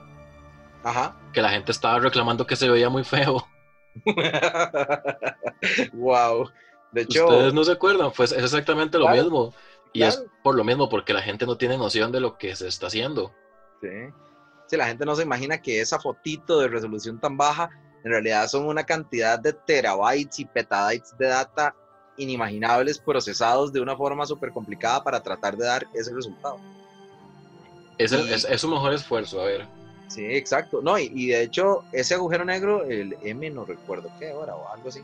Ajá. 0.84 1.16
Que 1.34 1.42
la 1.42 1.50
gente 1.50 1.72
estaba 1.72 2.00
reclamando 2.00 2.46
que 2.46 2.56
se 2.56 2.70
veía 2.70 2.90
muy 2.90 3.04
feo. 3.04 3.46
wow. 5.94 6.50
De 6.92 7.02
hecho, 7.02 7.26
Ustedes 7.26 7.54
no 7.54 7.64
se 7.64 7.74
acuerdan, 7.74 8.12
pues 8.16 8.32
es 8.32 8.44
exactamente 8.44 8.98
lo 8.98 9.06
Claro, 9.06 9.24
mismo. 9.24 9.54
Y 9.94 10.04
es 10.04 10.24
por 10.44 10.56
lo 10.56 10.64
mismo, 10.64 10.90
porque 10.90 11.14
la 11.14 11.22
gente 11.22 11.46
no 11.46 11.58
tiene 11.58 11.78
noción 11.78 12.12
de 12.12 12.20
lo 12.20 12.38
que 12.38 12.56
se 12.56 12.68
está 12.68 12.88
haciendo. 12.88 13.34
Sí. 13.82 13.90
Sí, 14.68 14.78
la 14.78 14.88
gente 14.88 15.06
no 15.06 15.16
se 15.16 15.24
imagina 15.24 15.62
que 15.62 15.80
esa 15.80 16.00
fotito 16.00 16.60
de 16.60 16.68
resolución 16.68 17.20
tan 17.20 17.38
baja 17.38 17.70
en 18.06 18.12
realidad 18.12 18.48
son 18.48 18.68
una 18.68 18.84
cantidad 18.84 19.40
de 19.40 19.52
terabytes 19.52 20.40
y 20.40 20.46
petabytes 20.46 21.18
de 21.18 21.26
data 21.26 21.76
inimaginables 22.18 23.00
procesados 23.00 23.74
de 23.74 23.82
una 23.82 23.98
forma 23.98 24.28
súper 24.28 24.52
complicada 24.52 25.04
para 25.04 25.20
tratar 25.22 25.58
de 25.58 25.66
dar 25.66 25.88
ese 25.92 26.14
resultado. 26.14 26.60
Es, 27.98 28.12
el- 28.12 28.30
Y- 28.30 28.34
es, 28.34 28.46
es 28.46 28.62
su 28.62 28.70
mejor 28.70 28.94
esfuerzo, 28.94 29.42
a 29.42 29.46
ver. 29.46 29.68
Sí, 30.08 30.24
exacto. 30.24 30.82
No, 30.84 31.00
y, 31.00 31.12
y 31.16 31.28
de 31.30 31.42
hecho, 31.42 31.84
ese 31.92 32.14
agujero 32.14 32.46
negro, 32.46 32.84
el 32.84 33.18
M, 33.24 33.50
no 33.50 33.66
recuerdo 33.66 34.10
qué 34.20 34.32
hora 34.32 34.56
o 34.56 34.70
algo 34.72 34.88
así, 34.90 35.02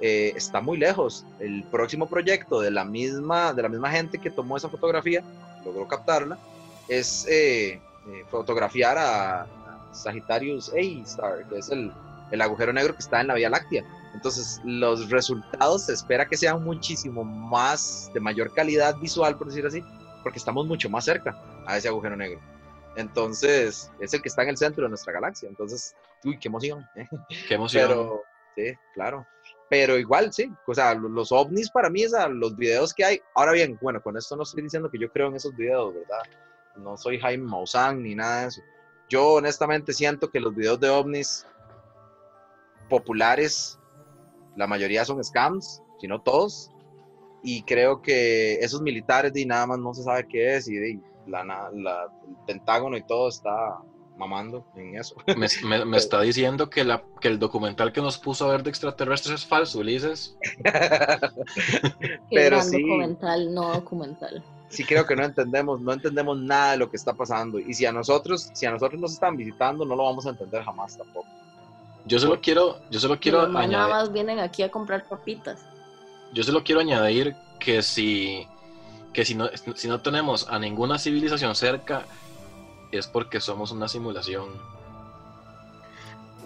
eh, 0.00 0.32
está 0.34 0.60
muy 0.60 0.76
lejos. 0.76 1.24
El 1.38 1.62
próximo 1.70 2.08
proyecto 2.08 2.60
de 2.60 2.72
la 2.72 2.84
misma, 2.84 3.54
de 3.54 3.62
la 3.62 3.68
misma 3.68 3.92
gente 3.92 4.18
que 4.18 4.30
tomó 4.32 4.56
esa 4.56 4.68
fotografía, 4.68 5.22
logró 5.64 5.86
captarla, 5.86 6.36
es 6.88 7.26
eh, 7.28 7.80
eh, 8.08 8.24
fotografiar 8.28 8.98
a, 8.98 9.46
Sagittarius 9.92 10.72
A 10.74 10.80
Star, 11.04 11.44
que 11.48 11.58
es 11.58 11.70
el, 11.70 11.92
el 12.30 12.40
agujero 12.40 12.72
negro 12.72 12.94
que 12.94 13.00
está 13.00 13.20
en 13.20 13.28
la 13.28 13.34
Vía 13.34 13.50
Láctea. 13.50 13.84
Entonces, 14.14 14.60
los 14.64 15.10
resultados 15.10 15.86
se 15.86 15.92
espera 15.92 16.26
que 16.26 16.36
sean 16.36 16.62
muchísimo 16.62 17.24
más, 17.24 18.10
de 18.14 18.20
mayor 18.20 18.52
calidad 18.54 18.96
visual, 18.98 19.36
por 19.36 19.48
decir 19.48 19.66
así, 19.66 19.82
porque 20.22 20.38
estamos 20.38 20.66
mucho 20.66 20.88
más 20.88 21.04
cerca 21.04 21.36
a 21.66 21.76
ese 21.76 21.88
agujero 21.88 22.16
negro. 22.16 22.40
Entonces, 22.96 23.90
es 23.98 24.14
el 24.14 24.22
que 24.22 24.28
está 24.28 24.42
en 24.42 24.50
el 24.50 24.56
centro 24.56 24.84
de 24.84 24.88
nuestra 24.88 25.12
galaxia. 25.12 25.48
Entonces, 25.48 25.94
uy, 26.24 26.38
qué 26.38 26.48
emoción. 26.48 26.86
¿eh? 26.94 27.08
Qué 27.48 27.54
emoción. 27.54 27.88
Pero, 27.88 28.22
sí, 28.56 28.74
claro. 28.94 29.26
Pero 29.68 29.98
igual, 29.98 30.32
sí. 30.32 30.50
O 30.66 30.74
sea, 30.74 30.94
lo- 30.94 31.08
los 31.08 31.32
ovnis 31.32 31.70
para 31.70 31.90
mí, 31.90 32.04
o 32.04 32.08
sea, 32.08 32.28
los 32.28 32.54
videos 32.56 32.94
que 32.94 33.04
hay. 33.04 33.20
Ahora 33.34 33.52
bien, 33.52 33.76
bueno, 33.82 34.00
con 34.00 34.16
esto 34.16 34.36
no 34.36 34.44
estoy 34.44 34.62
diciendo 34.62 34.88
que 34.90 34.98
yo 34.98 35.10
creo 35.10 35.26
en 35.28 35.36
esos 35.36 35.54
videos, 35.56 35.92
¿verdad? 35.94 36.22
No 36.76 36.96
soy 36.96 37.18
Jaime 37.18 37.44
Maussan 37.44 38.02
ni 38.02 38.14
nada 38.14 38.42
de 38.42 38.48
eso. 38.48 38.62
Yo 39.08 39.34
honestamente 39.34 39.92
siento 39.92 40.30
que 40.30 40.40
los 40.40 40.54
videos 40.54 40.78
de 40.80 40.88
ovnis 40.90 41.46
populares, 42.98 43.78
la 44.56 44.66
mayoría 44.68 45.04
son 45.04 45.22
scams, 45.24 45.82
si 46.00 46.06
no 46.06 46.20
todos. 46.20 46.70
Y 47.42 47.62
creo 47.64 48.00
que 48.00 48.54
esos 48.60 48.80
militares, 48.82 49.32
de 49.32 49.44
nada 49.46 49.66
más 49.66 49.78
no 49.78 49.92
se 49.94 50.02
sabe 50.04 50.26
qué 50.28 50.54
es, 50.56 50.68
y 50.68 50.74
de, 50.76 51.00
la, 51.26 51.42
la- 51.44 51.68
el 51.74 52.36
Pentágono 52.46 52.96
y 52.96 53.02
todo 53.02 53.28
está 53.28 53.50
mamando 54.16 54.64
en 54.76 54.96
eso. 54.96 55.16
Me, 55.36 55.48
me- 55.68 55.84
me 55.84 55.96
está 55.96 56.20
diciendo 56.20 56.70
que, 56.70 56.84
la, 56.84 57.02
que 57.20 57.26
el 57.28 57.38
documental 57.40 57.92
que 57.92 58.00
nos 58.00 58.16
puso 58.18 58.44
a 58.44 58.52
ver 58.52 58.62
de 58.62 58.70
extraterrestres 58.70 59.40
es 59.40 59.46
falso, 59.46 59.80
Ulises. 59.80 60.36
Pero 62.30 62.62
sí. 62.62 62.80
documental, 62.80 63.52
no 63.54 63.72
documental. 63.72 64.44
sí 64.68 64.84
creo 64.84 65.04
que 65.04 65.16
no 65.16 65.24
entendemos, 65.24 65.80
no 65.80 65.92
entendemos 65.92 66.38
nada 66.40 66.72
de 66.72 66.76
lo 66.78 66.88
que 66.88 66.96
está 66.96 67.12
pasando. 67.12 67.58
Y 67.58 67.74
si 67.74 67.86
a 67.86 67.92
nosotros, 67.92 68.50
si 68.54 68.66
a 68.66 68.70
nosotros 68.70 69.00
nos 69.00 69.12
están 69.12 69.36
visitando, 69.36 69.84
no 69.84 69.96
lo 69.96 70.04
vamos 70.04 70.26
a 70.26 70.30
entender 70.30 70.62
jamás 70.62 70.96
tampoco. 70.96 71.26
Yo 72.06 72.18
solo 72.18 72.40
quiero, 72.40 72.80
yo 72.90 73.00
solo 73.00 73.18
quiero 73.18 73.38
más 73.48 73.68
nada 73.68 73.84
añadir, 73.84 73.94
más 73.94 74.12
vienen 74.12 74.38
aquí 74.38 74.62
a 74.62 74.70
comprar 74.70 75.08
papitas. 75.08 75.64
yo 76.32 76.42
solo 76.42 76.62
quiero 76.62 76.80
añadir 76.80 77.34
que 77.58 77.82
si, 77.82 78.46
que 79.14 79.24
si 79.24 79.34
no, 79.34 79.48
si 79.74 79.88
no 79.88 80.00
tenemos 80.02 80.48
a 80.50 80.58
ninguna 80.58 80.98
civilización 80.98 81.54
cerca, 81.54 82.04
es 82.92 83.06
porque 83.06 83.40
somos 83.40 83.70
una 83.72 83.88
simulación. 83.88 84.48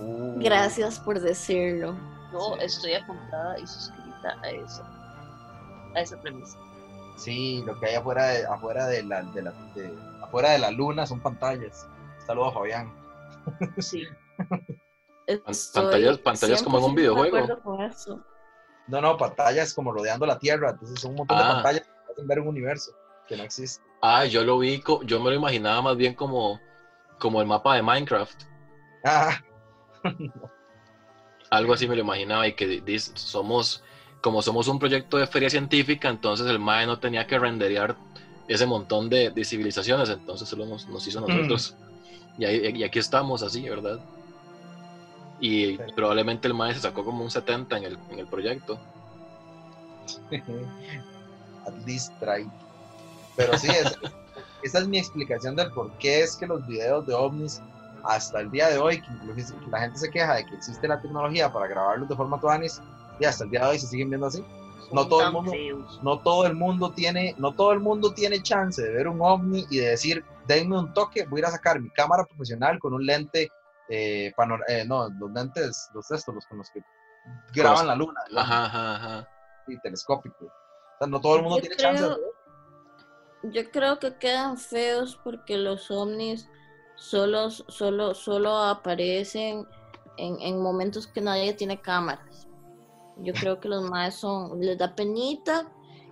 Uh, 0.00 0.38
Gracias 0.40 1.00
por 1.00 1.18
decirlo. 1.20 1.94
Yo 2.32 2.54
Sí. 2.58 2.64
estoy 2.64 2.94
apuntada 2.94 3.58
y 3.58 3.66
suscrita 3.66 4.38
a 4.42 4.50
esa, 4.50 4.84
a 5.94 6.00
esa 6.00 6.20
premisa. 6.20 6.56
Sí, 7.16 7.64
lo 7.66 7.78
que 7.80 7.86
hay 7.86 7.94
afuera 7.96 8.26
de, 8.28 8.46
afuera 8.46 8.86
de 8.86 9.02
la, 9.02 9.22
de 9.22 9.42
la, 9.42 9.50
de- 9.74 9.92
afuera 10.22 10.50
de 10.50 10.58
la 10.60 10.70
luna 10.70 11.04
son 11.04 11.18
pantallas. 11.20 11.86
Saludos 12.26 12.52
a 12.52 12.54
Fabián. 12.54 12.92
Sí. 13.78 14.04
Estoy 15.46 15.82
pantallas- 15.82 16.18
pantallas 16.18 16.62
como 16.62 16.78
en 16.78 16.84
un 16.84 16.90
100% 16.90 16.94
de 16.94 17.00
videojuego. 17.02 17.60
No, 18.86 19.00
no, 19.02 19.16
pantallas 19.18 19.74
como 19.74 19.92
rodeando 19.92 20.24
la 20.26 20.38
Tierra. 20.38 20.70
Entonces 20.70 20.98
son 21.00 21.10
un 21.10 21.16
montón 21.18 21.36
de 21.36 21.44
Ah. 21.44 21.48
pantallas 21.54 21.82
que 21.82 22.12
hacen 22.12 22.26
ver 22.26 22.40
un 22.40 22.48
universo 22.48 22.92
que 23.26 23.36
no 23.36 23.42
existe. 23.42 23.84
Ah, 24.00 24.24
yo 24.24 24.42
lo 24.44 24.58
vi, 24.58 24.82
yo 25.04 25.20
me 25.20 25.30
lo 25.30 25.36
imaginaba 25.36 25.82
más 25.82 25.96
bien 25.96 26.14
como, 26.14 26.58
como 27.18 27.40
el 27.42 27.46
mapa 27.46 27.74
de 27.74 27.82
Minecraft. 27.82 28.42
Ah, 29.04 29.38
Algo 31.50 31.72
así 31.72 31.88
me 31.88 31.94
lo 31.96 32.02
imaginaba 32.02 32.46
y 32.46 32.54
que 32.54 32.82
somos, 33.14 33.82
como 34.20 34.42
somos 34.42 34.68
un 34.68 34.78
proyecto 34.78 35.16
de 35.16 35.26
feria 35.26 35.48
científica, 35.50 36.08
entonces 36.08 36.46
el 36.46 36.58
MAE 36.58 36.86
no 36.86 36.98
tenía 36.98 37.26
que 37.26 37.38
renderear 37.38 37.96
ese 38.48 38.66
montón 38.66 39.08
de, 39.08 39.30
de 39.30 39.44
civilizaciones, 39.44 40.08
entonces 40.10 40.48
solo 40.48 40.66
nos, 40.66 40.86
nos 40.88 41.06
hizo 41.06 41.18
a 41.18 41.22
nosotros. 41.22 41.74
Y, 42.38 42.44
ahí- 42.44 42.76
y 42.76 42.84
aquí 42.84 42.98
estamos 42.98 43.42
así, 43.42 43.66
¿verdad? 43.68 43.98
Y 45.40 45.76
Sí. 45.76 45.82
probablemente 45.94 46.48
el 46.48 46.54
MAE 46.54 46.74
se 46.74 46.80
sacó 46.80 47.04
como 47.04 47.22
un 47.22 47.30
70 47.30 47.76
en 47.78 47.84
el, 47.84 47.98
en 48.10 48.18
el 48.18 48.26
proyecto. 48.26 48.78
At 51.66 51.74
least 51.86 52.12
try. 52.20 52.48
Pero 53.36 53.56
sí, 53.58 53.68
es- 53.68 53.96
esa 54.62 54.78
es 54.80 54.88
mi 54.88 54.98
explicación 54.98 55.54
del 55.56 55.70
por 55.72 55.90
qué 55.98 56.22
es 56.22 56.36
que 56.36 56.46
los 56.46 56.66
videos 56.66 57.06
de 57.06 57.14
ovnis 57.14 57.60
hasta 58.04 58.40
el 58.40 58.50
día 58.50 58.68
de 58.68 58.78
hoy, 58.78 59.00
que 59.00 59.06
incluso 59.12 59.54
la 59.70 59.80
gente 59.80 59.98
se 59.98 60.10
queja 60.10 60.34
de 60.34 60.46
que 60.46 60.54
existe 60.54 60.88
la 60.88 61.00
tecnología 61.00 61.52
para 61.52 61.66
grabarlos 61.66 62.08
de 62.08 62.16
forma 62.16 62.40
tuanis, 62.40 62.80
y 63.20 63.24
hasta 63.24 63.44
el 63.44 63.50
día 63.50 63.60
de 63.64 63.66
hoy 63.70 63.78
se 63.78 63.86
siguen 63.86 64.08
viendo 64.10 64.26
así. 64.26 64.42
No 64.92 65.06
todo 65.06 65.26
el 65.26 65.32
mundo-. 65.32 65.52
No 66.02 66.18
todo 66.20 66.46
el 66.46 66.54
mundo 66.54 66.90
tiene, 66.92 67.34
no 67.38 67.52
todo 67.52 67.72
el 67.72 67.80
mundo 67.80 68.12
tiene 68.14 68.40
chance 68.42 68.80
de 68.80 68.90
ver 68.90 69.08
un 69.08 69.20
ovni 69.20 69.66
y 69.68 69.78
de 69.78 69.90
decir, 69.90 70.24
denme 70.46 70.78
un 70.78 70.94
toque, 70.94 71.26
voy 71.26 71.38
a 71.38 71.40
ir 71.40 71.46
a 71.46 71.50
sacar 71.50 71.78
mi 71.80 71.90
cámara 71.90 72.24
profesional 72.24 72.78
con 72.78 72.94
un 72.94 73.04
lente, 73.04 73.50
eh, 73.88 74.32
panor- 74.36 74.64
eh, 74.68 74.84
no, 74.86 75.08
los 75.10 75.30
lentes, 75.32 75.88
los 75.94 76.10
estos, 76.10 76.34
los 76.34 76.46
con 76.46 76.58
los 76.58 76.70
que 76.70 76.80
graban 77.54 77.86
la 77.86 77.94
luna, 77.94 78.20
Ajá, 78.36 78.64
ajá, 78.66 78.96
ajá. 78.96 79.28
y 79.66 79.78
telescópico. 79.80 80.44
O 80.46 80.98
sea, 80.98 81.06
no 81.08 81.20
todo 81.20 81.36
el 81.36 81.42
mundo 81.42 81.56
Yo 81.56 81.60
tiene 81.62 81.76
chance 81.76 82.02
de 82.02 82.08
creo- 82.08 82.28
yo 83.44 83.70
creo 83.70 83.98
que 84.00 84.16
quedan 84.16 84.58
feos 84.58 85.18
porque 85.22 85.56
los 85.58 85.90
ovnis 85.90 86.48
solo, 86.96 87.50
solo, 87.50 88.14
solo 88.14 88.56
aparecen 88.58 89.66
en, 90.16 90.40
en 90.40 90.60
momentos 90.60 91.06
que 91.06 91.20
nadie 91.20 91.52
tiene 91.54 91.80
cámaras. 91.80 92.48
Yo 93.18 93.32
creo 93.34 93.60
que 93.60 93.68
los 93.68 93.88
más 93.88 94.16
son, 94.16 94.60
les 94.60 94.76
da 94.78 94.94
penita 94.94 95.70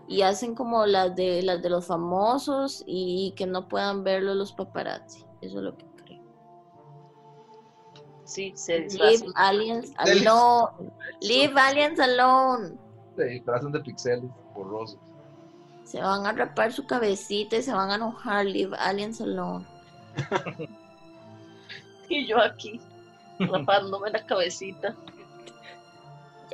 y 0.09 0.23
hacen 0.23 0.55
como 0.55 0.87
las 0.87 1.17
de 1.17 1.43
las 1.43 1.61
de 1.63 1.71
los 1.71 1.87
famosos 1.87 2.85
y 2.87 3.33
que 3.37 3.47
no 3.47 3.67
puedan 3.69 4.05
verlo 4.05 4.35
los 4.35 4.53
paparazzi. 4.53 5.25
Eso 5.41 5.59
es 5.59 5.65
lo 5.65 5.77
que. 5.77 5.85
Sí, 8.27 8.53
se 8.57 8.81
Leave 8.81 9.25
aliens 9.37 9.93
alone. 9.97 10.91
Leave 11.21 11.59
aliens 11.59 12.01
alone. 12.01 12.77
Se 13.17 13.25
disfrazan 13.25 13.73
de 13.73 13.81
pixeles 13.81 14.31
borrosos. 14.55 14.99
Se 15.85 16.01
van 16.01 16.27
a 16.27 16.33
rapar 16.33 16.73
su 16.73 16.85
cabecita 16.87 17.57
y 17.57 17.63
se 17.63 17.73
van 17.73 17.91
a 17.91 17.95
enojar. 17.95 18.45
Leave 18.45 18.77
aliens 18.79 19.21
alone. 19.21 19.65
Y 22.09 22.27
yo 22.27 22.41
aquí, 22.41 22.81
rapándome 23.39 24.11
la 24.11 24.25
cabecita. 24.25 24.95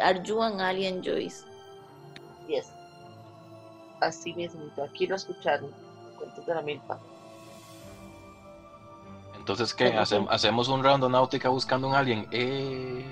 Are 0.03 0.23
you 0.25 0.43
an 0.43 0.61
alien, 0.61 1.03
Joyce? 1.03 1.45
Yes. 2.49 2.73
Así 4.01 4.33
mismo, 4.33 4.63
aquí 4.83 5.07
lo 5.07 5.17
escucharon. 5.17 5.71
Cuentos 6.19 6.47
de 6.47 6.55
la 6.55 6.63
milpa. 6.63 6.99
Entonces, 9.43 9.75
¿qué? 9.75 9.93
Hacem- 9.97 10.29
hacemos 10.31 10.69
un 10.69 10.85
round 10.85 11.03
náutica 11.11 11.49
buscando 11.49 11.89
un 11.89 11.95
alien. 11.97 12.29
Eh... 12.31 13.05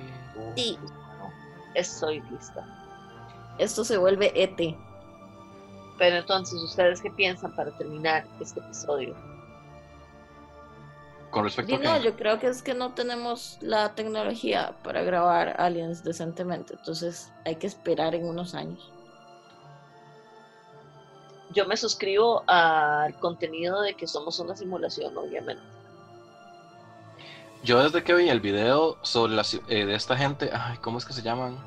Sí. 0.54 0.78
Estoy 1.74 2.20
lista. 2.30 2.64
Esto 3.58 3.84
se 3.84 3.96
vuelve 3.98 4.30
ET. 4.40 4.76
Pero 5.98 6.16
entonces, 6.18 6.62
¿ustedes 6.62 7.00
qué 7.02 7.10
piensan 7.10 7.52
para 7.56 7.76
terminar 7.76 8.24
este 8.40 8.60
episodio? 8.60 9.16
Con 11.32 11.42
respecto 11.42 11.72
Y 11.72 11.74
a 11.74 11.78
no, 11.80 11.94
qué? 11.98 12.04
yo 12.04 12.16
creo 12.16 12.38
que 12.38 12.46
es 12.46 12.62
que 12.62 12.74
no 12.74 12.94
tenemos 12.94 13.58
la 13.60 13.96
tecnología 13.96 14.76
para 14.84 15.02
grabar 15.02 15.60
aliens 15.60 16.04
decentemente. 16.04 16.74
Entonces 16.74 17.32
hay 17.44 17.56
que 17.56 17.66
esperar 17.66 18.14
en 18.14 18.24
unos 18.24 18.54
años. 18.54 18.88
Yo 21.52 21.66
me 21.66 21.76
suscribo 21.76 22.44
al 22.46 23.18
contenido 23.18 23.80
de 23.82 23.94
que 23.94 24.06
somos 24.06 24.38
una 24.38 24.56
simulación, 24.56 25.16
obviamente. 25.18 25.62
Yo 27.62 27.82
desde 27.82 28.02
que 28.02 28.14
vi 28.14 28.28
el 28.28 28.40
video 28.40 28.96
sobre 29.02 29.34
la, 29.34 29.42
eh, 29.68 29.84
de 29.84 29.94
esta 29.94 30.16
gente, 30.16 30.50
ay, 30.52 30.78
¿cómo 30.78 30.98
es 30.98 31.04
que 31.04 31.12
se 31.12 31.22
llaman? 31.22 31.58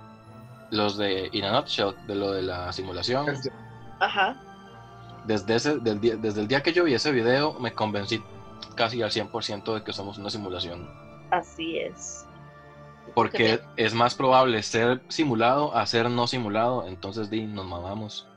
Los 0.71 0.97
de 0.97 1.29
In 1.33 1.45
a 1.45 1.51
Nutshell, 1.51 1.95
de 2.07 2.15
lo 2.15 2.31
de 2.31 2.41
la 2.41 2.73
simulación. 2.73 3.27
Ajá. 3.99 4.35
Desde, 5.25 5.55
ese, 5.55 5.77
del 5.77 6.01
día, 6.01 6.15
desde 6.15 6.41
el 6.41 6.47
día 6.47 6.63
que 6.63 6.73
yo 6.73 6.83
vi 6.83 6.95
ese 6.95 7.11
video, 7.11 7.53
me 7.59 7.73
convencí 7.73 8.23
casi 8.75 9.01
al 9.01 9.11
100% 9.11 9.75
de 9.75 9.83
que 9.83 9.93
somos 9.93 10.17
una 10.17 10.29
simulación. 10.29 10.89
Así 11.31 11.77
es. 11.77 12.25
Porque 13.13 13.61
es 13.75 13.93
más 13.93 14.15
probable 14.15 14.63
ser 14.63 15.01
simulado 15.09 15.75
a 15.75 15.85
ser 15.85 16.09
no 16.09 16.25
simulado, 16.25 16.87
entonces 16.87 17.29
di, 17.29 17.45
nos 17.45 17.65
mamamos. 17.65 18.27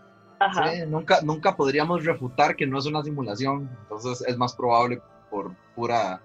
Ajá. 0.40 0.70
Sí, 0.70 0.80
nunca, 0.86 1.20
nunca 1.22 1.56
podríamos 1.56 2.04
refutar 2.04 2.56
que 2.56 2.66
no 2.66 2.78
es 2.78 2.86
una 2.86 3.02
simulación. 3.02 3.70
Entonces 3.82 4.22
es 4.26 4.36
más 4.36 4.54
probable 4.54 5.00
por 5.30 5.54
pura, 5.74 6.20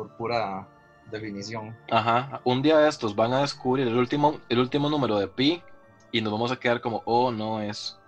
por 0.00 0.16
pura 0.16 0.66
definición. 1.10 1.76
Ajá, 1.90 2.40
un 2.44 2.62
día 2.62 2.78
de 2.78 2.88
estos 2.88 3.14
van 3.14 3.34
a 3.34 3.42
descubrir 3.42 3.86
el 3.86 3.98
último, 3.98 4.40
el 4.48 4.58
último 4.58 4.88
número 4.88 5.18
de 5.18 5.28
pi 5.28 5.62
y 6.10 6.22
nos 6.22 6.32
vamos 6.32 6.50
a 6.50 6.56
quedar 6.56 6.80
como, 6.80 7.02
oh, 7.04 7.30
no 7.30 7.60
es. 7.60 7.98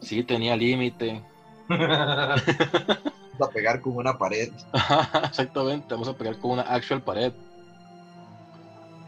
Sí, 0.00 0.24
tenía 0.24 0.56
límite. 0.56 1.22
Vamos 1.68 3.48
a 3.48 3.50
pegar 3.52 3.80
con 3.80 3.96
una 3.96 4.16
pared. 4.16 4.50
Ajá, 4.72 5.26
Exactamente, 5.26 5.94
vamos 5.94 6.08
a 6.08 6.16
pegar 6.16 6.38
con 6.38 6.52
una 6.52 6.62
actual 6.62 7.02
pared. 7.02 7.32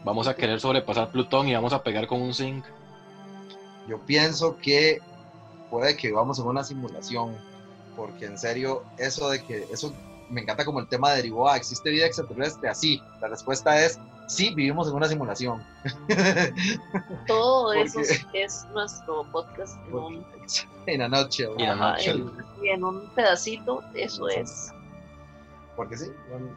Vamos 0.03 0.27
a 0.27 0.35
querer 0.35 0.59
sobrepasar 0.59 1.11
Plutón 1.11 1.47
y 1.47 1.53
vamos 1.53 1.73
a 1.73 1.83
pegar 1.83 2.07
con 2.07 2.21
un 2.21 2.33
zinc. 2.33 2.65
Yo 3.87 3.99
pienso 3.99 4.57
que 4.57 4.99
puede 5.69 5.95
que 5.95 6.07
vivamos 6.07 6.39
en 6.39 6.47
una 6.47 6.63
simulación, 6.63 7.37
porque 7.95 8.25
en 8.25 8.37
serio, 8.37 8.83
eso 8.97 9.29
de 9.29 9.43
que, 9.43 9.67
eso 9.71 9.93
me 10.29 10.41
encanta 10.41 10.65
como 10.65 10.79
el 10.79 10.87
tema 10.87 11.11
derivó 11.11 11.49
a, 11.49 11.57
¿existe 11.57 11.89
vida 11.89 12.05
extraterrestre? 12.05 12.69
Así, 12.69 13.01
la 13.21 13.27
respuesta 13.27 13.79
es, 13.83 13.99
sí, 14.27 14.53
vivimos 14.55 14.87
en 14.87 14.95
una 14.95 15.07
simulación. 15.07 15.63
Todo 17.27 17.73
eso 17.73 17.99
es, 17.99 18.25
es 18.33 18.65
nuestro 18.73 19.23
podcast 19.31 19.77
en 19.87 19.93
un, 19.93 20.25
en 20.87 21.11
noche, 21.11 21.47
Y 21.57 21.63
en 21.63 21.67
la 21.69 21.73
ajá, 21.73 21.91
noche. 21.91 22.11
en- 22.11 22.45
y 22.63 22.69
en 22.69 22.83
un 22.83 23.07
pedacito. 23.13 23.81
Eso 23.93 24.27
es. 24.29 24.71
porque 25.75 25.97
sí, 25.97 26.05
eh, 26.09 26.53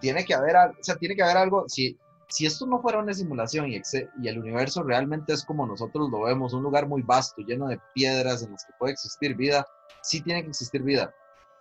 tiene 0.00 0.24
que 0.24 0.34
haber, 0.34 0.56
o 0.56 0.72
sea, 0.80 0.96
tiene 0.96 1.14
que 1.14 1.22
haber 1.22 1.36
algo, 1.36 1.64
si, 1.68 1.98
si 2.28 2.46
esto 2.46 2.66
no 2.66 2.80
fuera 2.80 2.98
una 3.00 3.12
simulación 3.12 3.68
y, 3.68 3.76
exe- 3.76 4.08
y 4.20 4.28
el 4.28 4.38
universo 4.38 4.82
realmente 4.82 5.32
es 5.32 5.44
como 5.44 5.66
nosotros 5.66 6.08
lo 6.10 6.22
vemos, 6.22 6.52
un 6.54 6.62
lugar 6.62 6.86
muy 6.86 7.02
vasto, 7.02 7.42
lleno 7.42 7.66
de 7.68 7.80
piedras 7.94 8.42
en 8.42 8.52
las 8.52 8.64
que 8.64 8.72
puede 8.78 8.92
existir 8.92 9.34
vida, 9.36 9.66
sí 10.02 10.20
tiene 10.22 10.42
que 10.42 10.48
existir 10.48 10.82
vida. 10.82 11.12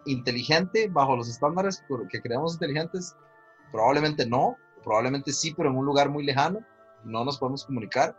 Inteligente, 0.05 0.87
bajo 0.89 1.15
los 1.15 1.29
estándares 1.29 1.83
que 2.09 2.21
creemos 2.21 2.53
inteligentes, 2.53 3.15
probablemente 3.71 4.25
no, 4.25 4.55
probablemente 4.83 5.31
sí, 5.31 5.53
pero 5.55 5.69
en 5.69 5.77
un 5.77 5.85
lugar 5.85 6.09
muy 6.09 6.23
lejano, 6.23 6.59
no 7.03 7.23
nos 7.23 7.37
podemos 7.37 7.65
comunicar. 7.65 8.17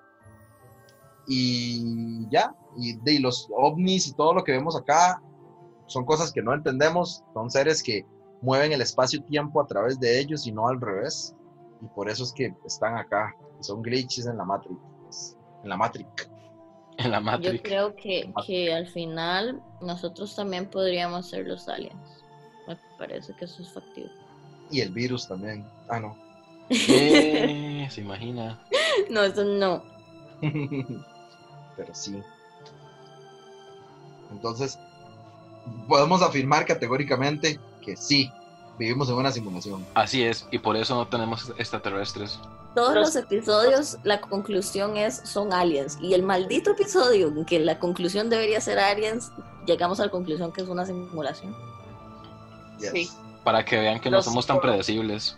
Y 1.26 2.28
ya, 2.30 2.54
y, 2.76 3.18
los 3.18 3.48
ovnis 3.56 4.08
y 4.08 4.14
todo 4.14 4.34
lo 4.34 4.44
que 4.44 4.52
vemos 4.52 4.76
acá 4.76 5.22
son 5.86 6.04
cosas 6.04 6.32
que 6.32 6.42
no 6.42 6.54
entendemos, 6.54 7.24
son 7.34 7.50
seres 7.50 7.82
que 7.82 8.04
mueven 8.40 8.72
el 8.72 8.80
espacio-tiempo 8.80 9.60
a 9.60 9.66
través 9.66 10.00
de 10.00 10.18
ellos 10.18 10.46
y 10.46 10.52
no 10.52 10.68
al 10.68 10.80
revés. 10.80 11.34
Y 11.80 11.86
por 11.88 12.08
eso 12.08 12.24
es 12.24 12.32
que 12.32 12.54
están 12.64 12.96
acá, 12.96 13.34
son 13.60 13.82
glitches 13.82 14.26
en 14.26 14.36
la 14.36 14.44
Matrix. 14.44 15.36
En 15.62 15.68
la 15.68 15.76
Matrix. 15.76 16.31
En 17.04 17.10
la 17.10 17.18
Yo 17.18 17.24
Matrix. 17.24 17.62
creo 17.62 17.94
que, 17.96 18.32
que 18.46 18.72
al 18.72 18.86
final 18.86 19.62
nosotros 19.80 20.34
también 20.34 20.66
podríamos 20.66 21.28
ser 21.28 21.46
los 21.46 21.68
aliens. 21.68 22.24
Me 22.66 22.76
parece 22.98 23.34
que 23.34 23.44
eso 23.46 23.62
es 23.62 23.72
factible. 23.72 24.12
Y 24.70 24.80
el 24.80 24.90
virus 24.90 25.28
también. 25.28 25.64
Ah, 25.88 26.00
no. 26.00 26.16
Eh, 26.70 27.86
se 27.90 28.00
imagina. 28.00 28.60
No, 29.10 29.22
eso 29.22 29.42
no. 29.42 29.82
Pero 31.76 31.94
sí. 31.94 32.22
Entonces, 34.30 34.78
podemos 35.88 36.22
afirmar 36.22 36.66
categóricamente 36.66 37.58
que 37.82 37.96
sí, 37.96 38.30
vivimos 38.78 39.08
en 39.08 39.14
una 39.16 39.30
simulación. 39.32 39.84
Así 39.94 40.22
es, 40.24 40.46
y 40.50 40.58
por 40.58 40.76
eso 40.76 40.94
no 40.94 41.06
tenemos 41.08 41.50
extraterrestres. 41.58 42.38
Todos 42.74 42.94
Los- 42.94 43.16
episodios, 43.16 43.98
la 44.02 44.20
conclusión 44.20 44.96
es 44.96 45.16
son 45.24 45.52
aliens. 45.52 45.98
Y 46.00 46.14
el 46.14 46.22
maldito 46.22 46.70
episodio 46.70 47.28
en 47.28 47.44
que 47.44 47.58
la 47.60 47.78
conclusión 47.78 48.30
debería 48.30 48.60
ser 48.60 48.78
aliens, 48.78 49.30
llegamos 49.66 50.00
a 50.00 50.06
la 50.06 50.10
conclusión 50.10 50.52
que 50.52 50.62
es 50.62 50.68
una 50.68 50.86
simulación. 50.86 51.54
Yes. 52.78 52.90
Sí. 52.90 53.10
Para 53.44 53.64
que 53.64 53.78
vean 53.78 54.00
que 54.00 54.10
no 54.10 54.16
Los- 54.18 54.24
somos 54.24 54.46
tan 54.46 54.60
predecibles. 54.60 55.36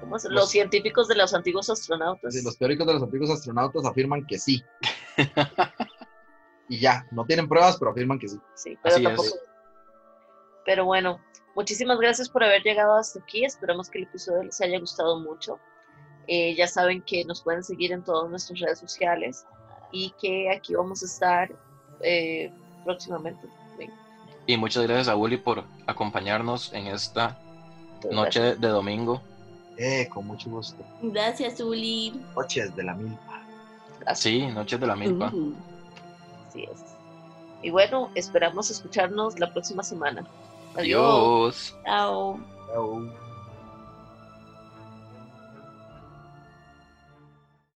¿Cómo 0.00 0.16
es? 0.16 0.24
Los- 0.24 0.32
Los 0.32 0.50
científicos 0.50 1.08
de 1.08 1.16
los 1.16 1.34
antiguos 1.34 1.68
astronautas. 1.68 2.32
Sí, 2.34 2.42
los 2.42 2.56
teóricos 2.56 2.86
de 2.86 2.94
los 2.94 3.02
antiguos 3.02 3.28
astronautas 3.30 3.84
afirman 3.84 4.26
que 4.26 4.38
sí. 4.38 4.62
y 6.70 6.78
ya, 6.80 7.06
no 7.10 7.24
tienen 7.26 7.48
pruebas, 7.48 7.76
pero 7.78 7.90
afirman 7.90 8.18
que 8.18 8.28
sí. 8.28 8.38
Sí, 8.54 8.78
pero 8.82 8.94
Así 8.94 9.04
tampoco. 9.04 9.28
es. 9.28 9.40
Pero 10.64 10.84
bueno, 10.84 11.20
muchísimas 11.54 11.98
gracias 11.98 12.28
por 12.28 12.44
haber 12.44 12.62
llegado 12.62 12.94
hasta 12.94 13.20
aquí. 13.20 13.44
Esperamos 13.44 13.88
que 13.88 13.98
el 13.98 14.04
episodio 14.04 14.42
les 14.44 14.60
haya 14.60 14.78
gustado 14.78 15.20
mucho. 15.20 15.58
Eh, 16.26 16.54
ya 16.54 16.68
saben 16.68 17.02
que 17.02 17.24
nos 17.24 17.42
pueden 17.42 17.64
seguir 17.64 17.92
en 17.92 18.04
todas 18.04 18.30
nuestras 18.30 18.60
redes 18.60 18.78
sociales 18.78 19.46
y 19.90 20.14
que 20.20 20.50
aquí 20.50 20.74
vamos 20.74 21.02
a 21.02 21.06
estar 21.06 21.50
eh, 22.02 22.52
próximamente. 22.84 23.48
Ven, 23.78 23.90
Y 24.46 24.56
muchas 24.56 24.84
gracias 24.84 25.08
a 25.08 25.16
Uli 25.16 25.36
por 25.36 25.64
acompañarnos 25.86 26.72
en 26.72 26.86
esta 26.86 27.38
noche 28.10 28.54
de 28.54 28.68
domingo. 28.68 29.20
Eh, 29.76 30.08
con 30.08 30.26
mucho 30.26 30.50
gusto. 30.50 30.84
Gracias, 31.02 31.60
Uli. 31.60 32.20
Noches 32.36 32.76
de 32.76 32.82
la 32.82 32.94
milpa. 32.94 33.42
Gracias. 34.00 34.20
Sí, 34.20 34.46
noches 34.46 34.78
de 34.78 34.86
la 34.86 34.94
milpa. 34.94 35.30
Uh. 35.32 35.54
Así 36.46 36.64
es. 36.64 36.84
Y 37.62 37.70
bueno, 37.70 38.10
esperamos 38.14 38.70
escucharnos 38.70 39.38
la 39.38 39.52
próxima 39.52 39.82
semana. 39.82 40.26
Adiós. 40.76 41.74
Chao. 41.84 42.40
Chao. 42.66 43.29